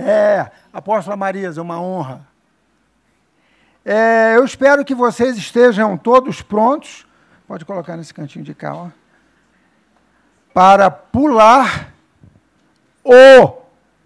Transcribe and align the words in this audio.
É, 0.00 0.50
apóstola 0.72 1.16
Marisa, 1.16 1.60
uma 1.60 1.80
honra. 1.80 2.26
É, 3.84 4.36
eu 4.36 4.44
espero 4.44 4.84
que 4.84 4.94
vocês 4.94 5.36
estejam 5.36 5.96
todos 5.96 6.42
prontos, 6.42 7.06
pode 7.46 7.64
colocar 7.64 7.96
nesse 7.96 8.12
cantinho 8.12 8.44
de 8.44 8.54
cá, 8.54 8.74
ó, 8.74 8.88
para 10.52 10.90
pular 10.90 11.92
o 13.04 13.52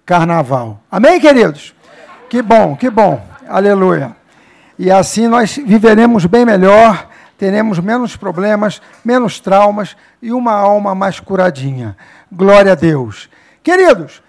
carnaval. 0.04 0.80
Amém, 0.90 1.20
queridos? 1.20 1.74
Que 2.28 2.42
bom, 2.42 2.76
que 2.76 2.90
bom, 2.90 3.24
aleluia. 3.48 4.16
E 4.78 4.90
assim 4.90 5.28
nós 5.28 5.56
viveremos 5.56 6.26
bem 6.26 6.44
melhor, 6.44 7.08
teremos 7.38 7.78
menos 7.78 8.16
problemas, 8.16 8.82
menos 9.04 9.38
traumas 9.38 9.96
e 10.20 10.32
uma 10.32 10.52
alma 10.52 10.94
mais 10.94 11.20
curadinha. 11.20 11.96
Glória 12.30 12.72
a 12.72 12.74
Deus. 12.74 13.28
Queridos, 13.62 14.22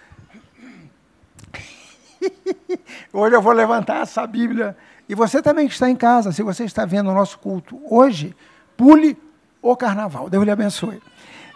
hoje 3.14 3.36
eu 3.36 3.42
vou 3.42 3.54
levantar 3.54 4.02
essa 4.02 4.26
Bíblia. 4.26 4.76
E 5.08 5.16
você 5.16 5.42
também 5.42 5.68
que 5.68 5.74
está 5.74 5.90
em 5.90 5.96
casa, 5.96 6.32
se 6.32 6.42
você 6.42 6.64
está 6.64 6.86
vendo 6.86 7.10
o 7.10 7.14
nosso 7.14 7.38
culto 7.40 7.80
hoje, 7.90 8.36
pule 8.76 9.18
o 9.62 9.76
carnaval. 9.76 10.30
Deus 10.30 10.44
lhe 10.44 10.52
abençoe. 10.52 11.02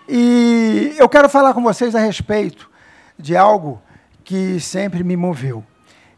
E 0.08 0.96
eu 0.98 1.08
quero 1.08 1.30
falar 1.30 1.54
com 1.54 1.62
vocês 1.62 1.96
a 1.96 2.00
respeito 2.00 2.70
de 3.18 3.36
algo 3.36 3.82
que 4.24 4.60
sempre 4.60 5.04
me 5.04 5.16
moveu. 5.16 5.64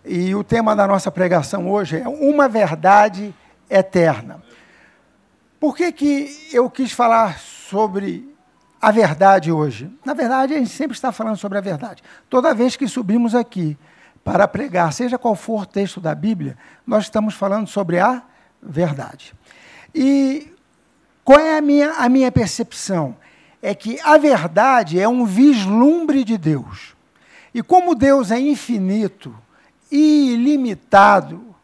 E 0.04 0.34
o 0.34 0.44
tema 0.44 0.76
da 0.76 0.88
nossa 0.88 1.12
pregação 1.12 1.70
hoje 1.70 1.98
é 1.98 2.08
uma 2.08 2.48
verdade 2.48 3.34
eterna. 3.70 4.42
Por 5.60 5.76
que, 5.76 5.92
que 5.92 6.50
eu 6.52 6.70
quis 6.70 6.92
falar 6.92 7.40
sobre 7.40 8.36
a 8.82 8.92
verdade 8.92 9.52
hoje? 9.52 9.92
Na 10.04 10.14
verdade, 10.14 10.54
a 10.54 10.58
gente 10.58 10.72
sempre 10.72 10.96
está 10.96 11.12
falando 11.12 11.38
sobre 11.38 11.58
a 11.58 11.62
verdade. 11.62 12.02
Toda 12.30 12.54
vez 12.54 12.76
que 12.76 12.88
subimos 12.88 13.36
aqui 13.36 13.78
para 14.24 14.48
pregar, 14.48 14.94
seja 14.94 15.18
qual 15.18 15.36
for 15.36 15.64
o 15.64 15.66
texto 15.66 16.00
da 16.00 16.14
Bíblia, 16.14 16.58
nós 16.86 17.06
estamos 17.06 17.34
falando 17.34 17.68
sobre 17.68 18.00
a 18.00 18.22
verdade. 18.62 19.34
E 19.94 20.54
qual 21.24 21.40
é 21.40 21.58
a 21.58 21.62
minha, 21.62 21.92
a 21.94 22.08
minha 22.08 22.32
percepção? 22.32 23.16
É 23.62 23.76
que 23.76 24.00
a 24.02 24.18
verdade 24.18 25.00
é 25.00 25.08
um 25.08 25.26
vislumbre 25.26 26.24
de 26.24 26.38
Deus. 26.38 26.96
E 27.54 27.62
como 27.62 27.96
Deus 27.96 28.32
é 28.32 28.40
infinito 28.40 29.36
e 29.92 30.34
ilimitado, 30.34 31.56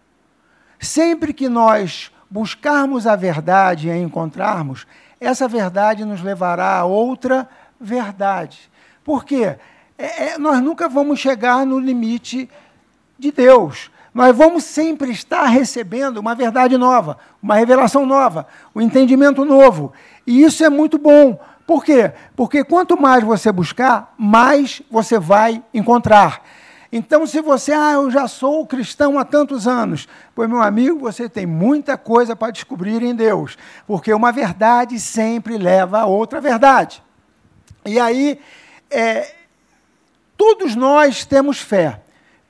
sempre 0.80 1.33
que 1.33 1.47
nós 1.47 2.11
buscarmos 2.30 3.08
a 3.08 3.16
verdade 3.16 3.88
e 3.88 3.92
a 3.92 3.97
encontrarmos, 3.97 4.86
essa 5.19 5.47
verdade 5.47 6.05
nos 6.05 6.21
levará 6.21 6.77
a 6.77 6.86
outra 6.86 7.49
verdade. 7.80 8.69
Por 9.03 9.23
quê? 9.23 9.58
É, 9.97 10.29
é, 10.29 10.37
nós 10.37 10.61
nunca 10.61 10.87
vamos 10.87 11.19
chegar 11.19 11.65
no 11.65 11.79
limite 11.79 12.49
de 13.17 13.31
Deus. 13.31 13.89
Nós 14.13 14.35
vamos 14.35 14.63
sempre 14.63 15.11
estar 15.11 15.45
recebendo 15.45 16.17
uma 16.17 16.35
verdade 16.35 16.77
nova, 16.77 17.17
uma 17.41 17.55
revelação 17.55 18.05
nova, 18.05 18.47
um 18.75 18.81
entendimento 18.81 19.43
novo. 19.43 19.93
E 20.25 20.43
isso 20.43 20.63
é 20.63 20.69
muito 20.69 20.97
bom. 20.97 21.39
Por 21.65 21.83
quê? 21.83 22.11
Porque 22.36 22.63
quanto 22.63 22.99
mais 22.99 23.23
você 23.23 23.52
buscar, 23.52 24.13
mais 24.17 24.81
você 24.89 25.19
vai 25.19 25.63
encontrar. 25.73 26.41
Então, 26.91 27.27
se 27.27 27.41
você, 27.41 27.73
ah, 27.73 27.93
eu 27.93 28.09
já 28.09 28.27
sou 28.27 28.65
cristão 28.65 29.19
há 29.19 29.25
tantos 29.25 29.67
anos, 29.67 30.07
pois, 30.33 30.49
meu 30.49 30.61
amigo, 30.61 30.99
você 30.99 31.27
tem 31.27 31.45
muita 31.45 31.97
coisa 31.97 32.36
para 32.36 32.52
descobrir 32.52 33.03
em 33.03 33.13
Deus, 33.13 33.57
porque 33.86 34.13
uma 34.13 34.31
verdade 34.31 34.97
sempre 34.99 35.57
leva 35.57 35.99
a 35.99 36.05
outra 36.05 36.39
verdade. 36.39 37.03
E 37.86 37.99
aí, 37.99 38.39
é, 38.89 39.33
todos 40.37 40.75
nós 40.75 41.25
temos 41.25 41.59
fé, 41.59 41.99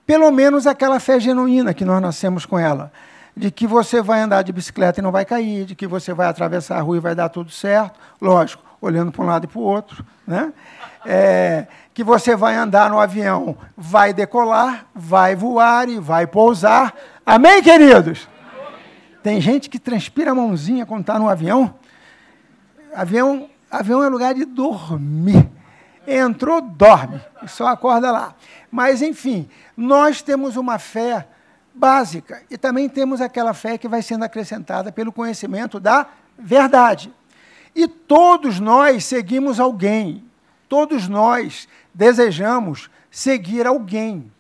pelo 0.06 0.30
menos 0.32 0.68
aquela 0.68 1.00
fé 1.00 1.20
genuína 1.20 1.74
que 1.74 1.86
nós 1.86 2.02
nascemos 2.02 2.46
com 2.46 2.60
ela, 2.60 2.92
de 3.36 3.50
que 3.50 3.66
você 3.66 4.02
vai 4.02 4.22
andar 4.22 4.42
de 4.42 4.52
bicicleta 4.52 5.00
e 5.00 5.04
não 5.04 5.12
vai 5.12 5.26
cair, 5.26 5.66
de 5.66 5.76
que 5.76 5.88
você 5.88 6.14
vai 6.14 6.28
atravessar 6.28 6.78
a 6.78 6.82
rua 6.82 6.98
e 6.98 7.00
vai 7.00 7.16
dar 7.16 7.30
tudo 7.30 7.50
certo, 7.50 8.00
lógico, 8.22 8.64
olhando 8.82 9.12
para 9.12 9.24
um 9.24 9.28
lado 9.28 9.46
e 9.46 9.48
para 9.48 9.60
o 9.60 9.64
outro, 9.64 10.06
né? 10.26 10.52
É, 11.06 11.68
que 11.94 12.04
você 12.04 12.36
vai 12.36 12.56
andar 12.56 12.90
no 12.90 13.00
avião, 13.00 13.58
vai 13.76 14.14
decolar, 14.14 14.86
vai 14.94 15.36
voar 15.36 15.88
e 15.88 16.00
vai 16.00 16.28
pousar. 16.28 16.94
Amém, 17.26 17.62
queridos? 17.64 18.28
Tem 19.24 19.42
gente 19.42 19.70
que 19.70 19.80
transpira 19.80 20.32
a 20.32 20.36
mãozinha 20.36 20.86
quando 20.86 21.02
está 21.02 21.18
no 21.18 21.28
avião. 21.28 21.74
Avião, 22.94 23.50
avião 23.70 24.04
é 24.04 24.10
lugar 24.10 24.34
de 24.34 24.46
dormir. 24.46 25.57
Entrou, 26.08 26.62
dorme, 26.62 27.22
só 27.48 27.68
acorda 27.68 28.10
lá. 28.10 28.34
Mas, 28.72 29.02
enfim, 29.02 29.50
nós 29.76 30.22
temos 30.22 30.56
uma 30.56 30.80
fé 30.80 31.28
básica 31.74 32.42
e 32.50 32.58
também 32.58 32.88
temos 32.88 33.20
aquela 33.20 33.54
fé 33.54 33.78
que 33.78 33.90
vai 33.90 34.02
sendo 34.02 34.24
acrescentada 34.24 34.90
pelo 34.90 35.12
conhecimento 35.12 35.80
da 35.80 36.08
verdade. 36.40 37.14
E 37.76 37.88
todos 37.88 38.60
nós 38.60 39.04
seguimos 39.06 39.60
alguém, 39.60 40.24
todos 40.70 41.08
nós 41.08 41.68
desejamos 41.94 42.90
seguir 43.12 43.68
alguém. 43.68 44.32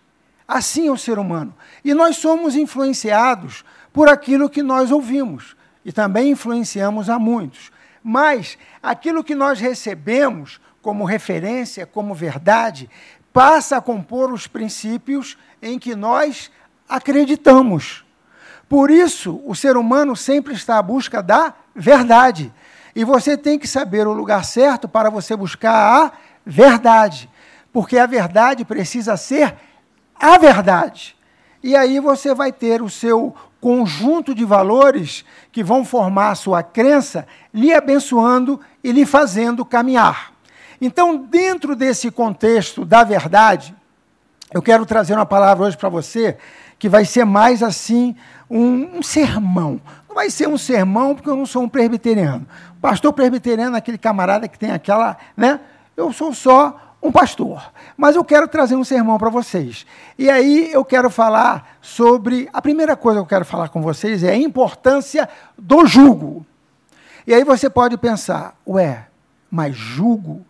Assim 0.47 0.87
é 0.87 0.91
o 0.91 0.97
ser 0.97 1.19
humano. 1.19 1.53
E 1.83 1.93
nós 1.93 2.15
somos 2.17 2.55
influenciados 2.55 3.65
por 3.91 4.07
aquilo 4.07 4.49
que 4.49 4.63
nós 4.63 4.91
ouvimos. 4.91 5.57
E 5.83 5.91
também 5.91 6.31
influenciamos 6.31 7.09
a 7.09 7.19
muitos. 7.19 7.71
Mas 8.01 8.57
aquilo 8.81 9.23
que 9.23 9.35
nós 9.35 9.59
recebemos 9.59 10.61
como 10.81 11.05
referência, 11.05 11.85
como 11.85 12.13
verdade, 12.13 12.89
passa 13.33 13.77
a 13.77 13.81
compor 13.81 14.31
os 14.31 14.47
princípios 14.47 15.37
em 15.61 15.77
que 15.77 15.95
nós 15.95 16.51
acreditamos. 16.87 18.05
Por 18.69 18.89
isso, 18.89 19.41
o 19.45 19.55
ser 19.55 19.77
humano 19.77 20.15
sempre 20.15 20.53
está 20.53 20.77
à 20.77 20.81
busca 20.81 21.21
da 21.21 21.53
verdade. 21.75 22.53
E 22.95 23.03
você 23.03 23.37
tem 23.37 23.57
que 23.57 23.67
saber 23.67 24.07
o 24.07 24.13
lugar 24.13 24.43
certo 24.43 24.87
para 24.87 25.09
você 25.09 25.35
buscar 25.35 26.05
a 26.05 26.11
verdade 26.45 27.29
porque 27.77 27.99
a 27.99 28.07
verdade 28.07 28.65
precisa 28.65 29.15
ser 29.15 29.55
a 30.15 30.35
verdade. 30.39 31.15
E 31.61 31.75
aí 31.75 31.99
você 31.99 32.33
vai 32.33 32.51
ter 32.51 32.81
o 32.81 32.89
seu 32.89 33.35
conjunto 33.61 34.33
de 34.33 34.43
valores 34.43 35.23
que 35.51 35.63
vão 35.63 35.85
formar 35.85 36.31
a 36.31 36.35
sua 36.35 36.63
crença, 36.63 37.27
lhe 37.53 37.71
abençoando 37.71 38.59
e 38.83 38.91
lhe 38.91 39.05
fazendo 39.05 39.63
caminhar. 39.63 40.33
Então, 40.79 41.17
dentro 41.17 41.75
desse 41.75 42.11
contexto 42.11 42.85
da 42.85 43.03
verdade, 43.03 43.75
eu 44.53 44.61
quero 44.61 44.85
trazer 44.85 45.13
uma 45.13 45.25
palavra 45.25 45.65
hoje 45.65 45.77
para 45.77 45.89
você 45.89 46.37
que 46.79 46.87
vai 46.87 47.05
ser 47.05 47.25
mais 47.25 47.63
assim 47.63 48.15
um, 48.49 48.97
um, 48.97 49.03
sermão. 49.03 49.81
Não 50.07 50.15
vai 50.15 50.29
ser 50.29 50.47
um 50.47 50.57
sermão 50.57 51.15
porque 51.15 51.29
eu 51.29 51.35
não 51.35 51.45
sou 51.45 51.63
um 51.63 51.69
presbiteriano. 51.69 52.47
Pastor 52.79 53.11
presbiteriano 53.11 53.75
é 53.75 53.79
aquele 53.79 53.97
camarada 53.97 54.47
que 54.47 54.57
tem 54.57 54.71
aquela, 54.71 55.17
né? 55.35 55.59
Eu 55.95 56.13
sou 56.13 56.33
só 56.33 56.79
um 57.01 57.11
pastor. 57.11 57.71
Mas 57.95 58.15
eu 58.15 58.23
quero 58.23 58.47
trazer 58.47 58.75
um 58.75 58.83
sermão 58.83 59.17
para 59.17 59.29
vocês. 59.29 59.85
E 60.17 60.29
aí 60.29 60.71
eu 60.71 60.85
quero 60.85 61.09
falar 61.09 61.77
sobre. 61.81 62.47
A 62.53 62.61
primeira 62.61 62.95
coisa 62.95 63.19
que 63.19 63.23
eu 63.23 63.27
quero 63.27 63.45
falar 63.45 63.69
com 63.69 63.81
vocês 63.81 64.23
é 64.23 64.31
a 64.31 64.37
importância 64.37 65.27
do 65.57 65.85
jugo. 65.85 66.45
E 67.25 67.33
aí 67.33 67.43
você 67.43 67.69
pode 67.69 67.97
pensar, 67.97 68.55
ué, 68.65 69.07
mas 69.51 69.75
jugo? 69.75 70.45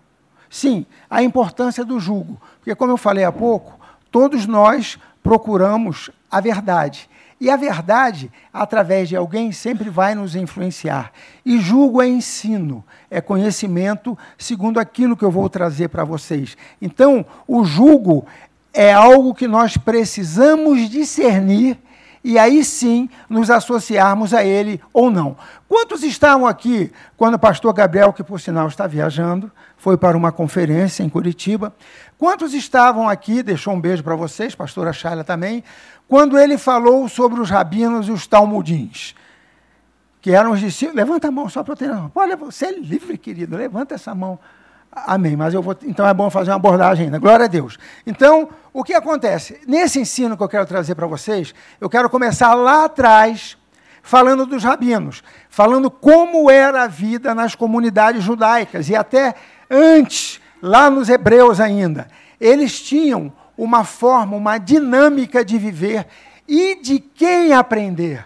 Sim, 0.50 0.86
a 1.10 1.22
importância 1.24 1.84
do 1.84 2.00
jugo. 2.00 2.40
Porque, 2.60 2.76
como 2.76 2.92
eu 2.92 2.98
falei 2.98 3.24
há 3.24 3.32
pouco, 3.32 3.80
todos 4.12 4.46
nós 4.46 4.98
procuramos 5.22 6.10
a 6.32 6.40
verdade. 6.40 7.10
E 7.40 7.52
a 7.52 7.56
verdade, 7.56 8.32
através 8.52 9.08
de 9.08 9.16
alguém, 9.16 9.52
sempre 9.52 9.90
vai 9.90 10.16
nos 10.16 10.36
influenciar. 10.36 11.12
E 11.46 11.60
julgo 11.60 12.02
é 12.02 12.08
ensino, 12.08 12.84
é 13.12 13.22
conhecimento 13.22 14.18
segundo 14.38 14.80
aquilo 14.80 15.16
que 15.16 15.24
eu 15.24 15.30
vou 15.30 15.48
trazer 15.48 15.90
para 15.90 16.04
vocês. 16.04 16.58
Então, 16.82 17.24
o 17.48 17.64
julgo 17.64 18.26
é 18.74 18.92
algo 18.92 19.36
que 19.36 19.48
nós 19.48 19.78
precisamos 19.78 20.90
discernir 20.90 21.78
e 22.28 22.38
aí 22.38 22.62
sim 22.62 23.10
nos 23.30 23.50
associarmos 23.50 24.34
a 24.34 24.44
ele 24.44 24.82
ou 24.92 25.10
não. 25.10 25.38
Quantos 25.66 26.04
estavam 26.04 26.46
aqui 26.46 26.92
quando 27.16 27.36
o 27.36 27.40
pastor 27.40 27.74
Gabriel, 27.74 28.12
que 28.12 28.22
por 28.22 28.38
sinal 28.38 28.68
está 28.68 28.86
viajando, 28.86 29.50
foi 29.78 29.96
para 29.96 30.18
uma 30.18 30.30
conferência 30.30 31.04
em 31.04 31.08
Curitiba? 31.08 31.74
Quantos 32.18 32.54
estavam 32.54 33.08
aqui, 33.08 33.42
deixou 33.42 33.74
um 33.74 33.80
beijo 33.80 34.04
para 34.04 34.14
vocês, 34.14 34.54
pastora 34.54 34.92
Chala 34.92 35.24
também, 35.24 35.64
quando 36.06 36.38
ele 36.38 36.58
falou 36.58 37.08
sobre 37.08 37.40
os 37.40 37.50
rabinos 37.50 38.10
e 38.10 38.12
os 38.12 38.28
talmudins? 38.28 39.16
Que 40.20 40.32
eram 40.32 40.52
os 40.52 40.60
discípulos. 40.60 40.98
Levanta 40.98 41.30
a 41.30 41.32
mão 41.32 41.48
só 41.48 41.64
para 41.64 41.72
eu 41.72 41.78
ter. 41.78 41.92
Olha, 42.14 42.36
você 42.36 42.66
é 42.66 42.78
livre, 42.78 43.18
querido, 43.18 43.56
levanta 43.56 43.96
essa 43.96 44.14
mão. 44.14 44.38
Amém. 45.06 45.36
Mas 45.36 45.54
eu 45.54 45.62
vou. 45.62 45.76
Então 45.84 46.08
é 46.08 46.14
bom 46.14 46.30
fazer 46.30 46.52
uma 46.52 46.56
abordagem 46.56 47.06
ainda. 47.06 47.20
Glória 47.20 47.46
a 47.46 47.48
Deus. 47.48 47.78
Então, 48.06 48.50
o 48.74 48.84
que 48.84 48.94
acontece? 48.94 49.60
Nesse 49.68 50.00
ensino 50.00 50.36
que 50.36 50.44
eu 50.44 50.50
quero 50.50 50.66
trazer 50.66 50.96
para 50.96 51.08
vocês, 51.08 51.54
eu 51.80 51.90
quero 51.90 52.10
começar 52.10 52.54
lá 52.54 52.86
atrás, 52.86 53.58
falando 54.02 54.46
dos 54.46 54.64
rabinos, 54.64 55.24
falando 55.50 55.92
como 55.92 56.50
era 56.50 56.84
a 56.84 56.88
vida 56.88 57.36
nas 57.36 57.56
comunidades 57.56 58.24
judaicas 58.24 58.90
e 58.90 58.96
até 58.96 59.36
antes, 59.70 60.40
lá 60.62 60.90
nos 60.90 61.10
hebreus 61.10 61.60
ainda. 61.60 62.08
Eles 62.40 62.82
tinham 62.82 63.34
uma 63.58 63.84
forma, 63.84 64.38
uma 64.38 64.58
dinâmica 64.58 65.44
de 65.44 65.58
viver 65.58 66.06
e 66.48 66.76
de 66.82 67.00
quem 67.00 67.54
aprender. 67.54 68.26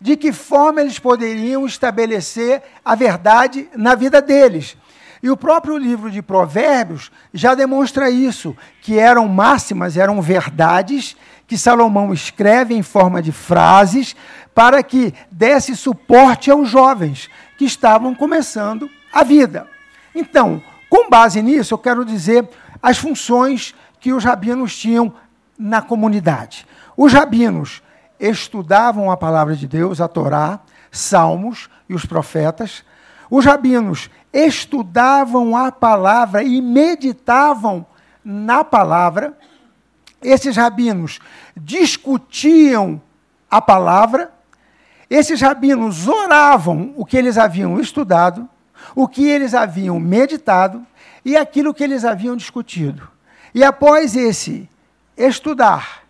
De 0.00 0.16
que 0.16 0.32
forma 0.32 0.80
eles 0.80 0.98
poderiam 0.98 1.64
estabelecer 1.64 2.60
a 2.84 2.96
verdade 2.96 3.68
na 3.76 3.94
vida 3.94 4.20
deles. 4.20 4.76
E 5.22 5.30
o 5.30 5.36
próprio 5.36 5.78
livro 5.78 6.10
de 6.10 6.20
Provérbios 6.20 7.12
já 7.32 7.54
demonstra 7.54 8.10
isso, 8.10 8.56
que 8.80 8.98
eram 8.98 9.28
máximas, 9.28 9.96
eram 9.96 10.20
verdades 10.20 11.16
que 11.46 11.56
Salomão 11.56 12.12
escreve 12.12 12.74
em 12.74 12.82
forma 12.82 13.22
de 13.22 13.30
frases 13.30 14.16
para 14.54 14.82
que 14.82 15.14
desse 15.30 15.76
suporte 15.76 16.50
aos 16.50 16.68
jovens 16.68 17.30
que 17.56 17.64
estavam 17.64 18.14
começando 18.14 18.90
a 19.12 19.22
vida. 19.22 19.68
Então, 20.14 20.62
com 20.90 21.08
base 21.08 21.40
nisso, 21.40 21.74
eu 21.74 21.78
quero 21.78 22.04
dizer 22.04 22.48
as 22.82 22.98
funções 22.98 23.74
que 24.00 24.12
os 24.12 24.24
rabinos 24.24 24.76
tinham 24.76 25.14
na 25.56 25.80
comunidade. 25.80 26.66
Os 26.96 27.12
rabinos 27.12 27.82
estudavam 28.18 29.10
a 29.10 29.16
palavra 29.16 29.54
de 29.54 29.68
Deus, 29.68 30.00
a 30.00 30.08
Torá, 30.08 30.60
Salmos 30.90 31.70
e 31.88 31.94
os 31.94 32.04
profetas. 32.04 32.84
Os 33.30 33.44
rabinos 33.44 34.10
estudavam 34.32 35.56
a 35.56 35.70
palavra 35.70 36.42
e 36.42 36.60
meditavam 36.60 37.84
na 38.24 38.64
palavra. 38.64 39.36
Esses 40.22 40.56
rabinos 40.56 41.18
discutiam 41.56 43.00
a 43.50 43.60
palavra. 43.60 44.32
Esses 45.10 45.40
rabinos 45.40 46.08
oravam 46.08 46.94
o 46.96 47.04
que 47.04 47.16
eles 47.16 47.36
haviam 47.36 47.78
estudado, 47.78 48.48
o 48.94 49.06
que 49.06 49.28
eles 49.28 49.52
haviam 49.52 50.00
meditado 50.00 50.86
e 51.24 51.36
aquilo 51.36 51.74
que 51.74 51.84
eles 51.84 52.04
haviam 52.04 52.36
discutido. 52.36 53.06
E 53.54 53.62
após 53.62 54.16
esse 54.16 54.68
estudar, 55.16 56.02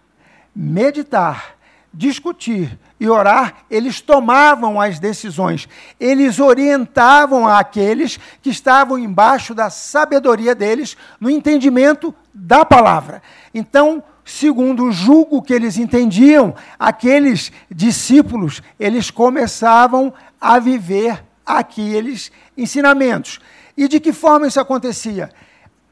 meditar, 0.55 1.57
discutir 1.93 2.79
e 3.02 3.08
orar, 3.08 3.64
eles 3.69 4.00
tomavam 4.00 4.81
as 4.81 5.00
decisões, 5.00 5.69
eles 5.99 6.38
orientavam 6.38 7.49
aqueles 7.49 8.16
que 8.40 8.49
estavam 8.49 8.96
embaixo 8.96 9.56
da 9.56 9.70
sabedoria 9.70 10.54
deles 10.54 10.96
no 11.19 11.28
entendimento 11.28 12.14
da 12.32 12.64
palavra. 12.64 13.20
Então, 13.52 14.04
segundo 14.25 14.84
o 14.84 14.93
julgo 14.93 15.43
que 15.43 15.52
eles 15.52 15.78
entendiam, 15.78 16.54
aqueles 16.78 17.50
discípulos, 17.69 18.62
eles 18.78 19.10
começavam 19.10 20.14
a 20.40 20.60
viver 20.60 21.25
aqueles 21.44 22.31
ensinamentos. 22.56 23.40
E 23.76 23.88
de 23.88 23.99
que 23.99 24.12
forma 24.12 24.46
isso 24.46 24.60
acontecia? 24.60 25.28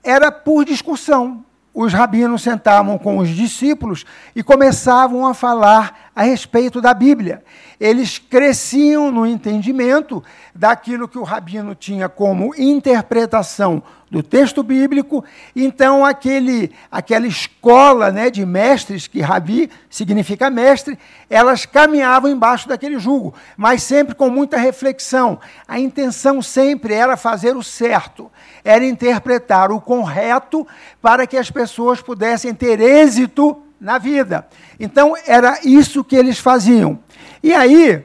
Era 0.00 0.30
por 0.30 0.64
discussão 0.64 1.44
os 1.72 1.92
rabinos 1.92 2.42
sentavam 2.42 2.98
com 2.98 3.18
os 3.18 3.28
discípulos 3.28 4.04
e 4.34 4.42
começavam 4.42 5.26
a 5.26 5.34
falar 5.34 6.09
a 6.20 6.22
respeito 6.22 6.82
da 6.82 6.92
Bíblia. 6.92 7.42
Eles 7.80 8.18
cresciam 8.18 9.10
no 9.10 9.26
entendimento 9.26 10.22
daquilo 10.54 11.08
que 11.08 11.18
o 11.18 11.22
rabino 11.22 11.74
tinha 11.74 12.10
como 12.10 12.54
interpretação 12.56 13.82
do 14.10 14.22
texto 14.22 14.62
bíblico. 14.62 15.24
Então, 15.56 16.04
aquele, 16.04 16.72
aquela 16.92 17.26
escola 17.26 18.10
né, 18.10 18.28
de 18.28 18.44
mestres, 18.44 19.06
que 19.06 19.22
rabi 19.22 19.70
significa 19.88 20.50
mestre, 20.50 20.98
elas 21.30 21.64
caminhavam 21.64 22.30
embaixo 22.30 22.68
daquele 22.68 22.98
jugo, 22.98 23.32
mas 23.56 23.82
sempre 23.82 24.14
com 24.14 24.28
muita 24.28 24.58
reflexão. 24.58 25.40
A 25.66 25.80
intenção 25.80 26.42
sempre 26.42 26.92
era 26.92 27.16
fazer 27.16 27.56
o 27.56 27.62
certo, 27.62 28.30
era 28.62 28.84
interpretar 28.84 29.72
o 29.72 29.80
correto 29.80 30.68
para 31.00 31.26
que 31.26 31.38
as 31.38 31.50
pessoas 31.50 32.02
pudessem 32.02 32.54
ter 32.54 32.78
êxito 32.78 33.69
na 33.80 33.96
vida. 33.96 34.46
Então, 34.78 35.14
era 35.26 35.58
isso 35.64 36.04
que 36.04 36.14
eles 36.14 36.38
faziam. 36.38 36.98
E 37.42 37.54
aí, 37.54 38.04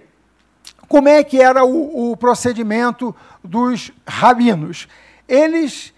como 0.88 1.10
é 1.10 1.24
que 1.24 1.42
era 1.42 1.66
o, 1.66 2.12
o 2.12 2.18
procedimento 2.18 3.14
dos 3.44 3.92
rabinos? 4.08 4.88
Eles 5.28 5.94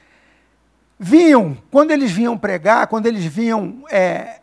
vinham, 0.99 1.55
quando 1.69 1.91
eles 1.91 2.11
vinham 2.11 2.37
pregar, 2.37 2.87
quando 2.87 3.05
eles 3.05 3.23
vinham 3.23 3.83
é, 3.91 4.39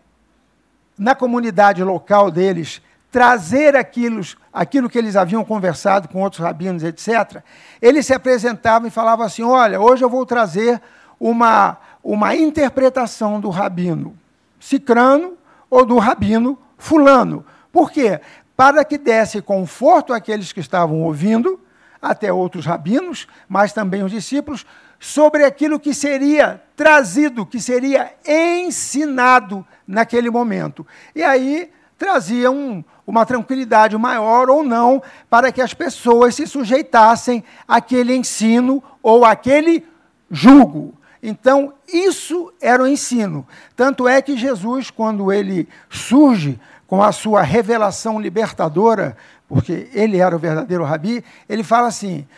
na 0.96 1.14
comunidade 1.14 1.82
local 1.82 2.30
deles, 2.30 2.80
trazer 3.10 3.74
aquilo, 3.74 4.20
aquilo 4.52 4.88
que 4.88 4.98
eles 4.98 5.16
haviam 5.16 5.44
conversado 5.44 6.08
com 6.08 6.22
outros 6.22 6.42
rabinos, 6.42 6.84
etc., 6.84 7.42
eles 7.82 8.06
se 8.06 8.14
apresentavam 8.14 8.86
e 8.86 8.90
falavam 8.90 9.26
assim: 9.26 9.42
Olha, 9.42 9.80
hoje 9.80 10.04
eu 10.04 10.10
vou 10.10 10.24
trazer 10.24 10.80
uma, 11.18 11.76
uma 12.02 12.36
interpretação 12.36 13.40
do 13.40 13.50
rabino 13.50 14.16
Cicrano 14.64 15.36
ou 15.68 15.84
do 15.84 15.98
rabino 15.98 16.58
Fulano. 16.78 17.44
Por 17.70 17.90
quê? 17.90 18.18
Para 18.56 18.82
que 18.82 18.96
desse 18.96 19.42
conforto 19.42 20.14
àqueles 20.14 20.54
que 20.54 20.60
estavam 20.60 21.02
ouvindo, 21.02 21.60
até 22.00 22.32
outros 22.32 22.64
rabinos, 22.64 23.28
mas 23.46 23.74
também 23.74 24.02
os 24.02 24.10
discípulos, 24.10 24.64
sobre 24.98 25.44
aquilo 25.44 25.78
que 25.78 25.92
seria 25.92 26.62
trazido, 26.74 27.44
que 27.44 27.60
seria 27.60 28.14
ensinado 28.26 29.66
naquele 29.86 30.30
momento. 30.30 30.86
E 31.14 31.22
aí 31.22 31.70
trazia 31.98 32.50
um, 32.50 32.82
uma 33.06 33.26
tranquilidade 33.26 33.98
maior 33.98 34.48
ou 34.48 34.64
não 34.64 35.02
para 35.28 35.52
que 35.52 35.60
as 35.60 35.74
pessoas 35.74 36.34
se 36.36 36.46
sujeitassem 36.46 37.44
àquele 37.68 38.16
ensino 38.16 38.82
ou 39.02 39.26
àquele 39.26 39.86
julgo. 40.30 40.94
Então, 41.26 41.72
isso 41.90 42.52
era 42.60 42.82
o 42.82 42.86
ensino. 42.86 43.46
Tanto 43.74 44.06
é 44.06 44.20
que 44.20 44.36
Jesus, 44.36 44.90
quando 44.90 45.32
ele 45.32 45.66
surge 45.88 46.60
com 46.86 47.02
a 47.02 47.12
sua 47.12 47.40
revelação 47.40 48.20
libertadora, 48.20 49.16
porque 49.48 49.88
ele 49.94 50.18
era 50.18 50.36
o 50.36 50.38
verdadeiro 50.38 50.84
rabi, 50.84 51.24
ele 51.48 51.64
fala 51.64 51.88
assim: 51.88 52.28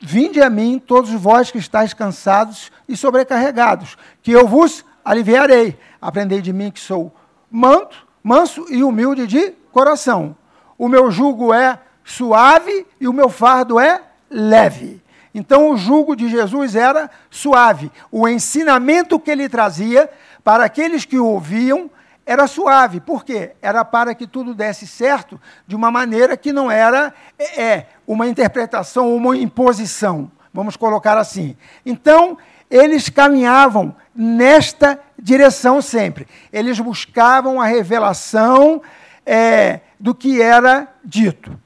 Vinde 0.00 0.42
a 0.42 0.50
mim, 0.50 0.82
todos 0.84 1.12
vós 1.12 1.52
que 1.52 1.58
estáis 1.58 1.94
cansados 1.94 2.72
e 2.88 2.96
sobrecarregados, 2.96 3.96
que 4.20 4.32
eu 4.32 4.48
vos 4.48 4.84
aliviarei. 5.04 5.78
Aprendei 6.02 6.40
de 6.40 6.52
mim 6.52 6.72
que 6.72 6.80
sou 6.80 7.14
manto, 7.48 8.04
manso 8.20 8.66
e 8.68 8.82
humilde 8.82 9.28
de 9.28 9.52
coração. 9.70 10.36
O 10.76 10.88
meu 10.88 11.08
jugo 11.08 11.54
é 11.54 11.78
suave 12.02 12.84
e 13.00 13.06
o 13.06 13.12
meu 13.12 13.28
fardo 13.28 13.78
é 13.78 14.02
leve. 14.28 15.00
Então, 15.34 15.70
o 15.70 15.76
jugo 15.76 16.16
de 16.16 16.28
Jesus 16.28 16.74
era 16.74 17.10
suave. 17.30 17.90
O 18.10 18.28
ensinamento 18.28 19.18
que 19.20 19.30
ele 19.30 19.48
trazia 19.48 20.10
para 20.42 20.64
aqueles 20.64 21.04
que 21.04 21.18
o 21.18 21.26
ouviam 21.26 21.90
era 22.24 22.46
suave. 22.46 23.00
Por 23.00 23.24
quê? 23.24 23.52
Era 23.62 23.84
para 23.84 24.14
que 24.14 24.26
tudo 24.26 24.54
desse 24.54 24.86
certo 24.86 25.40
de 25.66 25.74
uma 25.74 25.90
maneira 25.90 26.36
que 26.36 26.52
não 26.52 26.70
era 26.70 27.14
é, 27.38 27.62
é 27.62 27.86
uma 28.06 28.26
interpretação, 28.26 29.14
uma 29.14 29.36
imposição. 29.36 30.30
Vamos 30.52 30.76
colocar 30.76 31.16
assim. 31.16 31.56
Então, 31.86 32.36
eles 32.70 33.08
caminhavam 33.08 33.96
nesta 34.14 35.00
direção 35.18 35.80
sempre. 35.80 36.26
Eles 36.52 36.78
buscavam 36.78 37.60
a 37.60 37.66
revelação 37.66 38.82
é, 39.24 39.80
do 39.98 40.14
que 40.14 40.40
era 40.40 40.88
dito. 41.04 41.58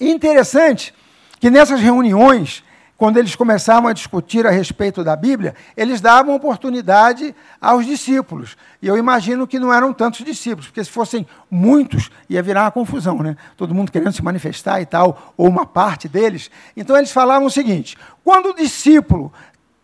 Interessante 0.00 0.94
que 1.38 1.50
nessas 1.50 1.80
reuniões 1.80 2.64
quando 3.04 3.18
eles 3.18 3.36
começavam 3.36 3.90
a 3.90 3.92
discutir 3.92 4.46
a 4.46 4.50
respeito 4.50 5.04
da 5.04 5.14
Bíblia, 5.14 5.54
eles 5.76 6.00
davam 6.00 6.34
oportunidade 6.34 7.36
aos 7.60 7.84
discípulos. 7.84 8.56
E 8.80 8.88
eu 8.88 8.96
imagino 8.96 9.46
que 9.46 9.58
não 9.58 9.70
eram 9.70 9.92
tantos 9.92 10.24
discípulos, 10.24 10.68
porque 10.68 10.82
se 10.82 10.90
fossem 10.90 11.26
muitos, 11.50 12.10
ia 12.30 12.42
virar 12.42 12.62
uma 12.62 12.70
confusão, 12.70 13.18
né? 13.18 13.36
Todo 13.58 13.74
mundo 13.74 13.92
querendo 13.92 14.14
se 14.14 14.24
manifestar 14.24 14.80
e 14.80 14.86
tal, 14.86 15.34
ou 15.36 15.46
uma 15.46 15.66
parte 15.66 16.08
deles. 16.08 16.50
Então 16.74 16.96
eles 16.96 17.12
falavam 17.12 17.46
o 17.46 17.50
seguinte: 17.50 17.94
quando 18.24 18.46
o 18.46 18.54
discípulo 18.54 19.30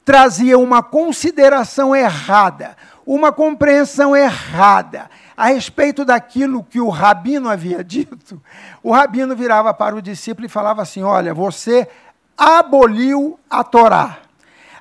trazia 0.03 0.59
uma 0.59 0.83
consideração 0.83 1.95
errada, 1.95 2.75
uma 3.05 3.31
compreensão 3.31 4.17
errada 4.17 5.11
a 5.37 5.49
respeito 5.49 6.07
daquilo 6.07 6.65
que 6.65 6.81
o 6.81 6.89
rabino 6.89 7.51
havia 7.51 7.85
dito, 7.85 8.41
o 8.83 8.91
rabino 8.91 9.37
virava 9.37 9.75
para 9.75 9.95
o 9.95 10.01
discípulo 10.01 10.47
e 10.47 10.49
falava 10.49 10.81
assim: 10.81 11.03
Olha, 11.03 11.35
você 11.35 11.87
aboliu 12.41 13.39
a 13.51 13.63
Torá. 13.63 14.17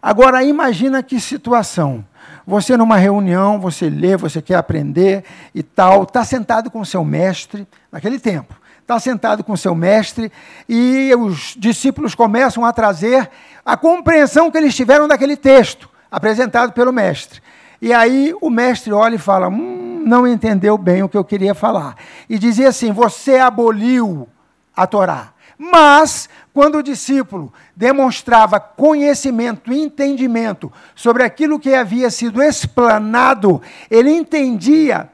Agora 0.02 0.42
imagina 0.42 1.04
que 1.04 1.20
situação. 1.20 2.06
Você 2.48 2.78
numa 2.78 2.96
reunião, 2.96 3.60
você 3.60 3.90
lê, 3.90 4.16
você 4.16 4.42
quer 4.42 4.56
aprender 4.56 5.26
e 5.54 5.62
tal, 5.62 6.04
está 6.04 6.24
sentado 6.24 6.72
com 6.72 6.86
seu 6.86 7.04
mestre, 7.04 7.68
naquele 7.92 8.18
tempo, 8.18 8.56
está 8.80 8.98
sentado 8.98 9.44
com 9.44 9.58
seu 9.58 9.76
mestre 9.76 10.32
e 10.68 11.14
os 11.16 11.54
discípulos 11.58 12.16
começam 12.16 12.64
a 12.64 12.72
trazer 12.72 13.30
a 13.66 13.76
compreensão 13.76 14.50
que 14.50 14.58
eles 14.58 14.74
tiveram 14.74 15.08
daquele 15.08 15.36
texto 15.36 15.90
apresentado 16.10 16.72
pelo 16.72 16.94
mestre. 16.94 17.42
E 17.82 17.94
aí 17.94 18.34
o 18.42 18.50
mestre 18.50 18.94
olha 18.94 19.16
e 19.16 19.20
fala: 19.20 19.50
hum, 19.50 20.02
não 20.06 20.26
entendeu 20.26 20.78
bem 20.78 21.04
o 21.04 21.10
que 21.10 21.18
eu 21.18 21.24
queria 21.24 21.54
falar. 21.54 21.96
E 22.30 22.40
dizia 22.40 22.70
assim: 22.70 22.92
você 22.92 23.38
aboliu 23.38 24.28
a 24.76 24.88
Torá. 24.88 25.34
Mas, 25.62 26.30
quando 26.54 26.78
o 26.78 26.84
discípulo 26.84 27.52
demonstrava 27.76 28.62
conhecimento 28.62 29.74
e 29.74 29.84
entendimento 29.84 30.72
sobre 30.96 31.22
aquilo 31.22 31.60
que 31.60 31.76
havia 31.76 32.10
sido 32.10 32.42
explanado, 32.42 33.62
ele 33.92 34.10
entendia 34.10 35.10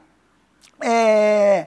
é, 0.80 1.66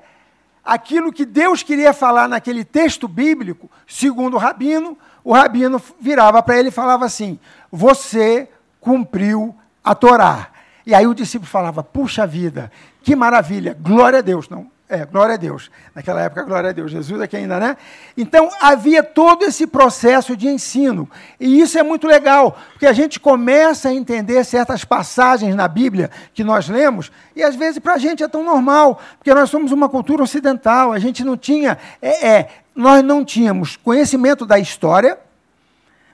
aquilo 0.63 1.12
que 1.12 1.25
Deus 1.25 1.62
queria 1.62 1.91
falar 1.91 2.29
naquele 2.29 2.63
texto 2.63 3.05
bíblico, 3.05 3.69
segundo 3.86 4.36
o 4.36 4.39
rabino, 4.39 4.98
o 5.25 5.33
rabino 5.33 5.81
virava 6.00 6.41
para 6.41 6.57
ele 6.57 6.69
e 6.69 6.71
falava 6.71 7.03
assim: 7.03 7.38
Você 7.69 8.48
cumpriu 8.79 9.53
a 9.83 9.93
Torá. 9.93 10.51
E 10.86 10.95
aí 10.95 11.05
o 11.05 11.13
discípulo 11.13 11.51
falava: 11.51 11.83
Puxa 11.83 12.25
vida, 12.25 12.71
que 13.03 13.13
maravilha, 13.13 13.77
glória 13.77 14.19
a 14.19 14.21
Deus. 14.21 14.48
Não, 14.48 14.71
é, 14.89 15.05
glória 15.05 15.36
a 15.36 15.38
Deus. 15.38 15.69
Naquela 15.93 16.19
época, 16.22 16.41
glória 16.41 16.72
a 16.72 16.74
Deus. 16.74 16.89
Jesus 16.89 17.22
aqui 17.22 17.38
ainda, 17.38 17.60
né? 17.60 17.77
Então, 18.17 18.50
havia 18.60 19.03
todo 19.03 19.46
esse 19.46 19.67
processo 19.67 20.36
de 20.36 20.48
ensino. 20.48 21.08
E 21.39 21.62
isso 21.62 21.77
é 21.77 21.84
muito 21.84 22.08
legal, 22.08 22.58
porque 22.72 22.88
a 22.88 22.93
gente 22.93 23.19
começa 23.19 23.89
a 23.89 23.93
entender 23.93 24.43
certas 24.43 24.84
passagens 24.84 25.53
na 25.53 25.67
Bíblia 25.67 26.10
que 26.34 26.43
nós 26.43 26.67
lemos, 26.67 27.12
e 27.36 27.43
às 27.43 27.55
vezes 27.55 27.77
para 27.77 27.93
a 27.93 27.98
gente 28.00 28.24
é 28.24 28.27
tão 28.27 28.43
normal, 28.43 29.00
porque 29.19 29.31
nós 29.31 29.50
somos 29.51 29.72
uma 29.72 29.88
cultura 29.88 30.24
ocidental, 30.24 30.91
a 30.91 30.98
gente 30.98 31.24
não 31.24 31.38
tinha, 31.38 31.77
é, 32.01 32.27
é, 32.27 32.48
nós 32.74 33.03
não 33.03 33.24
tínhamos 33.24 33.77
conhecimento 33.77 34.43
da 34.43 34.58
história, 34.58 35.19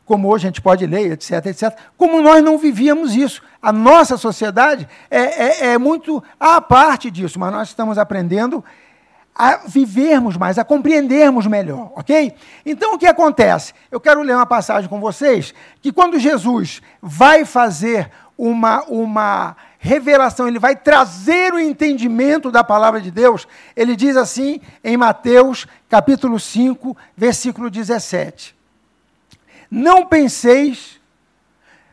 como 0.05 0.29
hoje 0.29 0.45
a 0.45 0.50
gente 0.50 0.62
pode 0.62 0.85
ler, 0.85 1.13
etc, 1.13 1.45
etc, 1.47 1.77
como 1.97 2.21
nós 2.21 2.43
não 2.43 2.57
vivíamos 2.57 3.15
isso. 3.15 3.41
A 3.62 3.74
nossa 3.74 4.17
sociedade 4.17 4.88
é, 5.09 5.19
é, 5.19 5.65
é 5.74 5.77
muito 5.77 6.24
à 6.39 6.62
parte 6.62 7.09
disso, 7.09 7.39
mas 7.39 7.51
nós 7.51 7.69
estamos 7.69 7.97
aprendendo 7.97 8.63
a 9.35 9.57
vivermos 9.67 10.38
mais, 10.38 10.57
a 10.57 10.63
compreendermos 10.63 11.45
melhor, 11.45 11.91
ok? 11.95 12.33
Então 12.65 12.93
o 12.93 12.97
que 12.97 13.05
acontece? 13.05 13.74
Eu 13.91 14.00
quero 14.00 14.21
ler 14.21 14.33
uma 14.33 14.45
passagem 14.45 14.89
com 14.89 15.01
vocês 15.01 15.53
que 15.81 15.91
quando 15.91 16.17
Jesus 16.17 16.81
vai 17.01 17.43
fazer 17.43 18.09
uma, 18.38 18.83
uma 18.83 19.57
revelação, 19.77 20.47
ele 20.47 20.59
vai 20.59 20.75
trazer 20.75 21.53
o 21.53 21.59
entendimento 21.59 22.50
da 22.50 22.63
palavra 22.63 23.01
de 23.01 23.12
Deus, 23.12 23.45
ele 23.75 23.95
diz 23.95 24.15
assim 24.15 24.62
em 24.83 24.95
Mateus 24.95 25.67
capítulo 25.89 26.39
5, 26.39 26.95
versículo 27.17 27.69
17. 27.69 28.55
Não 29.69 30.05
penseis, 30.05 31.00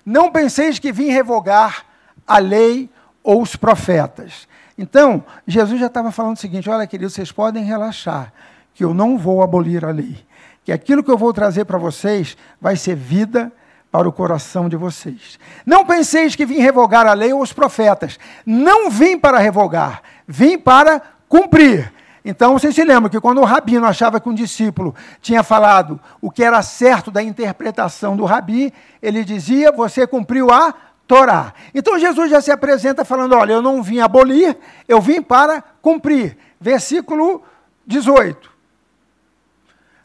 não 0.04 0.30
penseis 0.30 0.78
que 0.78 0.92
vim 0.92 1.08
revogar 1.08 1.84
a 2.26 2.38
lei 2.38 2.90
ou 3.22 3.42
os 3.42 3.56
profetas. 3.56 4.48
Então, 4.76 5.24
Jesus 5.46 5.78
já 5.78 5.86
estava 5.86 6.10
falando 6.10 6.36
o 6.36 6.40
seguinte: 6.40 6.68
olha, 6.68 6.86
queridos, 6.86 7.14
vocês 7.14 7.30
podem 7.30 7.64
relaxar, 7.64 8.32
que 8.74 8.84
eu 8.84 8.94
não 8.94 9.18
vou 9.18 9.42
abolir 9.42 9.84
a 9.84 9.90
lei. 9.90 10.24
Que 10.64 10.72
aquilo 10.72 11.02
que 11.02 11.10
eu 11.10 11.18
vou 11.18 11.32
trazer 11.32 11.64
para 11.64 11.78
vocês 11.78 12.36
vai 12.60 12.76
ser 12.76 12.94
vida 12.94 13.52
para 13.90 14.08
o 14.08 14.12
coração 14.12 14.68
de 14.68 14.76
vocês. 14.76 15.38
Não 15.66 15.84
penseis 15.84 16.34
que 16.34 16.46
vim 16.46 16.58
revogar 16.58 17.06
a 17.06 17.12
lei 17.12 17.32
ou 17.32 17.42
os 17.42 17.52
profetas. 17.52 18.18
Não 18.46 18.90
vim 18.90 19.18
para 19.18 19.38
revogar, 19.38 20.02
vim 20.26 20.56
para 20.56 21.02
cumprir. 21.28 21.92
Então, 22.24 22.52
vocês 22.52 22.74
se 22.74 22.84
lembram 22.84 23.10
que 23.10 23.20
quando 23.20 23.40
o 23.40 23.44
rabino 23.44 23.84
achava 23.84 24.20
que 24.20 24.28
um 24.28 24.34
discípulo 24.34 24.94
tinha 25.20 25.42
falado 25.42 25.98
o 26.20 26.30
que 26.30 26.44
era 26.44 26.62
certo 26.62 27.10
da 27.10 27.22
interpretação 27.22 28.16
do 28.16 28.24
rabi, 28.24 28.72
ele 29.02 29.24
dizia: 29.24 29.72
Você 29.72 30.06
cumpriu 30.06 30.50
a 30.50 30.72
Torá. 31.06 31.52
Então, 31.74 31.98
Jesus 31.98 32.30
já 32.30 32.40
se 32.40 32.52
apresenta 32.52 33.04
falando: 33.04 33.34
Olha, 33.34 33.54
eu 33.54 33.62
não 33.62 33.82
vim 33.82 33.98
abolir, 33.98 34.56
eu 34.86 35.00
vim 35.00 35.20
para 35.20 35.62
cumprir. 35.82 36.38
Versículo 36.60 37.42
18. 37.86 38.50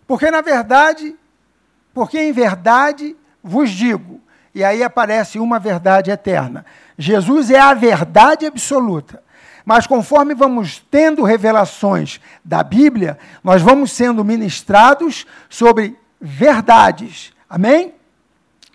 Porque, 0.07 0.31
na 0.31 0.41
verdade, 0.41 1.15
porque 1.93 2.19
em 2.19 2.31
verdade 2.31 3.15
vos 3.43 3.69
digo, 3.69 4.19
e 4.55 4.63
aí 4.63 4.83
aparece 4.83 5.37
uma 5.37 5.59
verdade 5.59 6.09
eterna: 6.09 6.65
Jesus 6.97 7.51
é 7.51 7.59
a 7.59 7.75
verdade 7.75 8.47
absoluta. 8.47 9.21
Mas 9.67 9.85
conforme 9.85 10.33
vamos 10.33 10.81
tendo 10.89 11.23
revelações 11.23 12.21
da 12.41 12.63
Bíblia, 12.63 13.19
nós 13.43 13.61
vamos 13.61 13.91
sendo 13.91 14.23
ministrados 14.23 15.25
sobre 15.49 15.99
verdades. 16.21 17.33
Amém? 17.49 17.93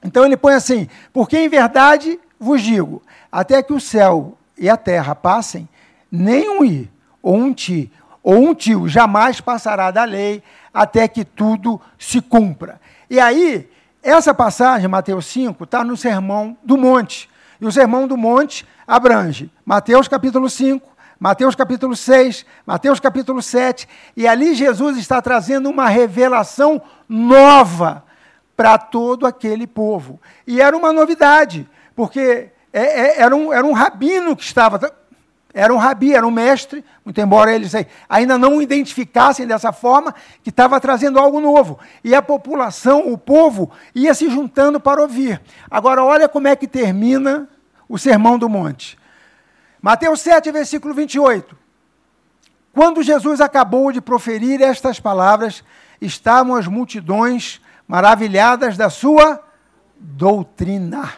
Então 0.04 0.22
ele 0.22 0.36
põe 0.36 0.52
assim: 0.52 0.86
porque 1.10 1.38
em 1.38 1.48
verdade 1.48 2.20
vos 2.38 2.60
digo, 2.60 3.02
até 3.32 3.62
que 3.62 3.72
o 3.72 3.80
céu 3.80 4.36
e 4.58 4.68
a 4.68 4.76
terra 4.76 5.14
passem, 5.14 5.66
nem 6.10 6.50
um 6.50 6.62
i, 6.62 6.90
ou 7.22 7.36
um 7.36 7.54
ti, 7.54 7.90
ou 8.22 8.50
um 8.50 8.54
tio 8.54 8.86
jamais 8.86 9.40
passará 9.40 9.90
da 9.90 10.04
lei, 10.04 10.42
até 10.74 11.08
que 11.08 11.24
tudo 11.24 11.80
se 11.98 12.20
cumpra. 12.20 12.78
E 13.08 13.18
aí, 13.18 13.66
essa 14.02 14.34
passagem, 14.34 14.88
Mateus 14.88 15.24
5, 15.24 15.64
está 15.64 15.82
no 15.82 15.96
Sermão 15.96 16.54
do 16.62 16.76
Monte. 16.76 17.31
E 17.62 17.64
o 17.64 17.70
Sermão 17.70 18.08
do 18.08 18.16
Monte 18.16 18.66
abrange 18.84 19.48
Mateus 19.64 20.08
capítulo 20.08 20.50
5, 20.50 20.84
Mateus 21.20 21.54
capítulo 21.54 21.94
6, 21.94 22.44
Mateus 22.66 22.98
capítulo 22.98 23.40
7, 23.40 23.88
e 24.16 24.26
ali 24.26 24.52
Jesus 24.56 24.98
está 24.98 25.22
trazendo 25.22 25.70
uma 25.70 25.88
revelação 25.88 26.82
nova 27.08 28.02
para 28.56 28.76
todo 28.76 29.28
aquele 29.28 29.68
povo. 29.68 30.20
E 30.44 30.60
era 30.60 30.76
uma 30.76 30.92
novidade, 30.92 31.70
porque 31.94 32.50
é, 32.72 32.82
é, 32.82 33.20
era, 33.20 33.36
um, 33.36 33.52
era 33.52 33.64
um 33.64 33.72
rabino 33.72 34.34
que 34.34 34.42
estava. 34.42 34.92
Era 35.54 35.72
um 35.72 35.76
rabi, 35.76 36.14
era 36.14 36.26
um 36.26 36.30
mestre, 36.30 36.84
muito 37.04 37.20
embora 37.20 37.54
eles 37.54 37.74
ainda 38.08 38.38
não 38.38 38.56
o 38.56 38.62
identificassem 38.62 39.46
dessa 39.46 39.70
forma, 39.70 40.14
que 40.42 40.48
estava 40.48 40.80
trazendo 40.80 41.18
algo 41.18 41.40
novo. 41.40 41.78
E 42.02 42.12
a 42.12 42.22
população, 42.22 43.12
o 43.12 43.18
povo, 43.18 43.70
ia 43.94 44.14
se 44.14 44.28
juntando 44.30 44.80
para 44.80 45.00
ouvir. 45.00 45.40
Agora, 45.70 46.02
olha 46.02 46.26
como 46.26 46.48
é 46.48 46.56
que 46.56 46.66
termina 46.66 47.48
o 47.92 47.98
Sermão 47.98 48.38
do 48.38 48.48
Monte. 48.48 48.98
Mateus 49.82 50.22
7, 50.22 50.50
versículo 50.50 50.94
28. 50.94 51.54
Quando 52.72 53.02
Jesus 53.02 53.38
acabou 53.38 53.92
de 53.92 54.00
proferir 54.00 54.62
estas 54.62 54.98
palavras, 54.98 55.62
estavam 56.00 56.54
as 56.54 56.66
multidões 56.66 57.60
maravilhadas 57.86 58.78
da 58.78 58.88
sua 58.88 59.44
doutrina, 59.94 61.12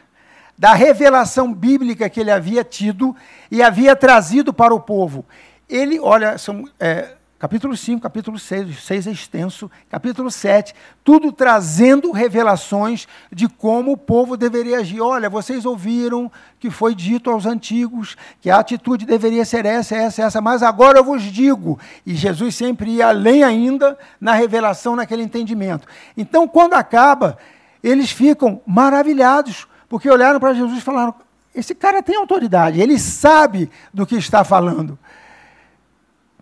da 0.58 0.74
revelação 0.74 1.54
bíblica 1.54 2.10
que 2.10 2.18
ele 2.18 2.32
havia 2.32 2.64
tido 2.64 3.14
e 3.52 3.62
havia 3.62 3.94
trazido 3.94 4.52
para 4.52 4.74
o 4.74 4.80
povo. 4.80 5.24
Ele, 5.68 6.00
olha, 6.00 6.38
são, 6.38 6.68
é, 6.80 7.14
Capítulo 7.44 7.76
5, 7.76 8.00
capítulo 8.00 8.38
6, 8.38 8.84
6 8.84 9.06
é 9.06 9.10
extenso, 9.10 9.70
capítulo 9.90 10.30
7, 10.30 10.74
tudo 11.04 11.30
trazendo 11.30 12.10
revelações 12.10 13.06
de 13.30 13.46
como 13.50 13.92
o 13.92 13.98
povo 13.98 14.34
deveria 14.34 14.78
agir. 14.78 15.02
Olha, 15.02 15.28
vocês 15.28 15.66
ouviram 15.66 16.32
que 16.58 16.70
foi 16.70 16.94
dito 16.94 17.30
aos 17.30 17.44
antigos 17.44 18.16
que 18.40 18.48
a 18.48 18.60
atitude 18.60 19.04
deveria 19.04 19.44
ser 19.44 19.66
essa, 19.66 19.94
essa, 19.94 20.22
essa, 20.22 20.40
mas 20.40 20.62
agora 20.62 21.00
eu 21.00 21.04
vos 21.04 21.22
digo. 21.22 21.78
E 22.06 22.14
Jesus 22.14 22.54
sempre 22.54 22.92
ia 22.92 23.08
além 23.08 23.44
ainda 23.44 23.98
na 24.18 24.32
revelação, 24.32 24.96
naquele 24.96 25.22
entendimento. 25.22 25.86
Então, 26.16 26.48
quando 26.48 26.72
acaba, 26.72 27.36
eles 27.82 28.10
ficam 28.10 28.62
maravilhados, 28.66 29.68
porque 29.86 30.08
olharam 30.08 30.40
para 30.40 30.54
Jesus 30.54 30.78
e 30.78 30.80
falaram: 30.80 31.14
esse 31.54 31.74
cara 31.74 32.02
tem 32.02 32.16
autoridade, 32.16 32.80
ele 32.80 32.98
sabe 32.98 33.70
do 33.92 34.06
que 34.06 34.16
está 34.16 34.42
falando. 34.42 34.98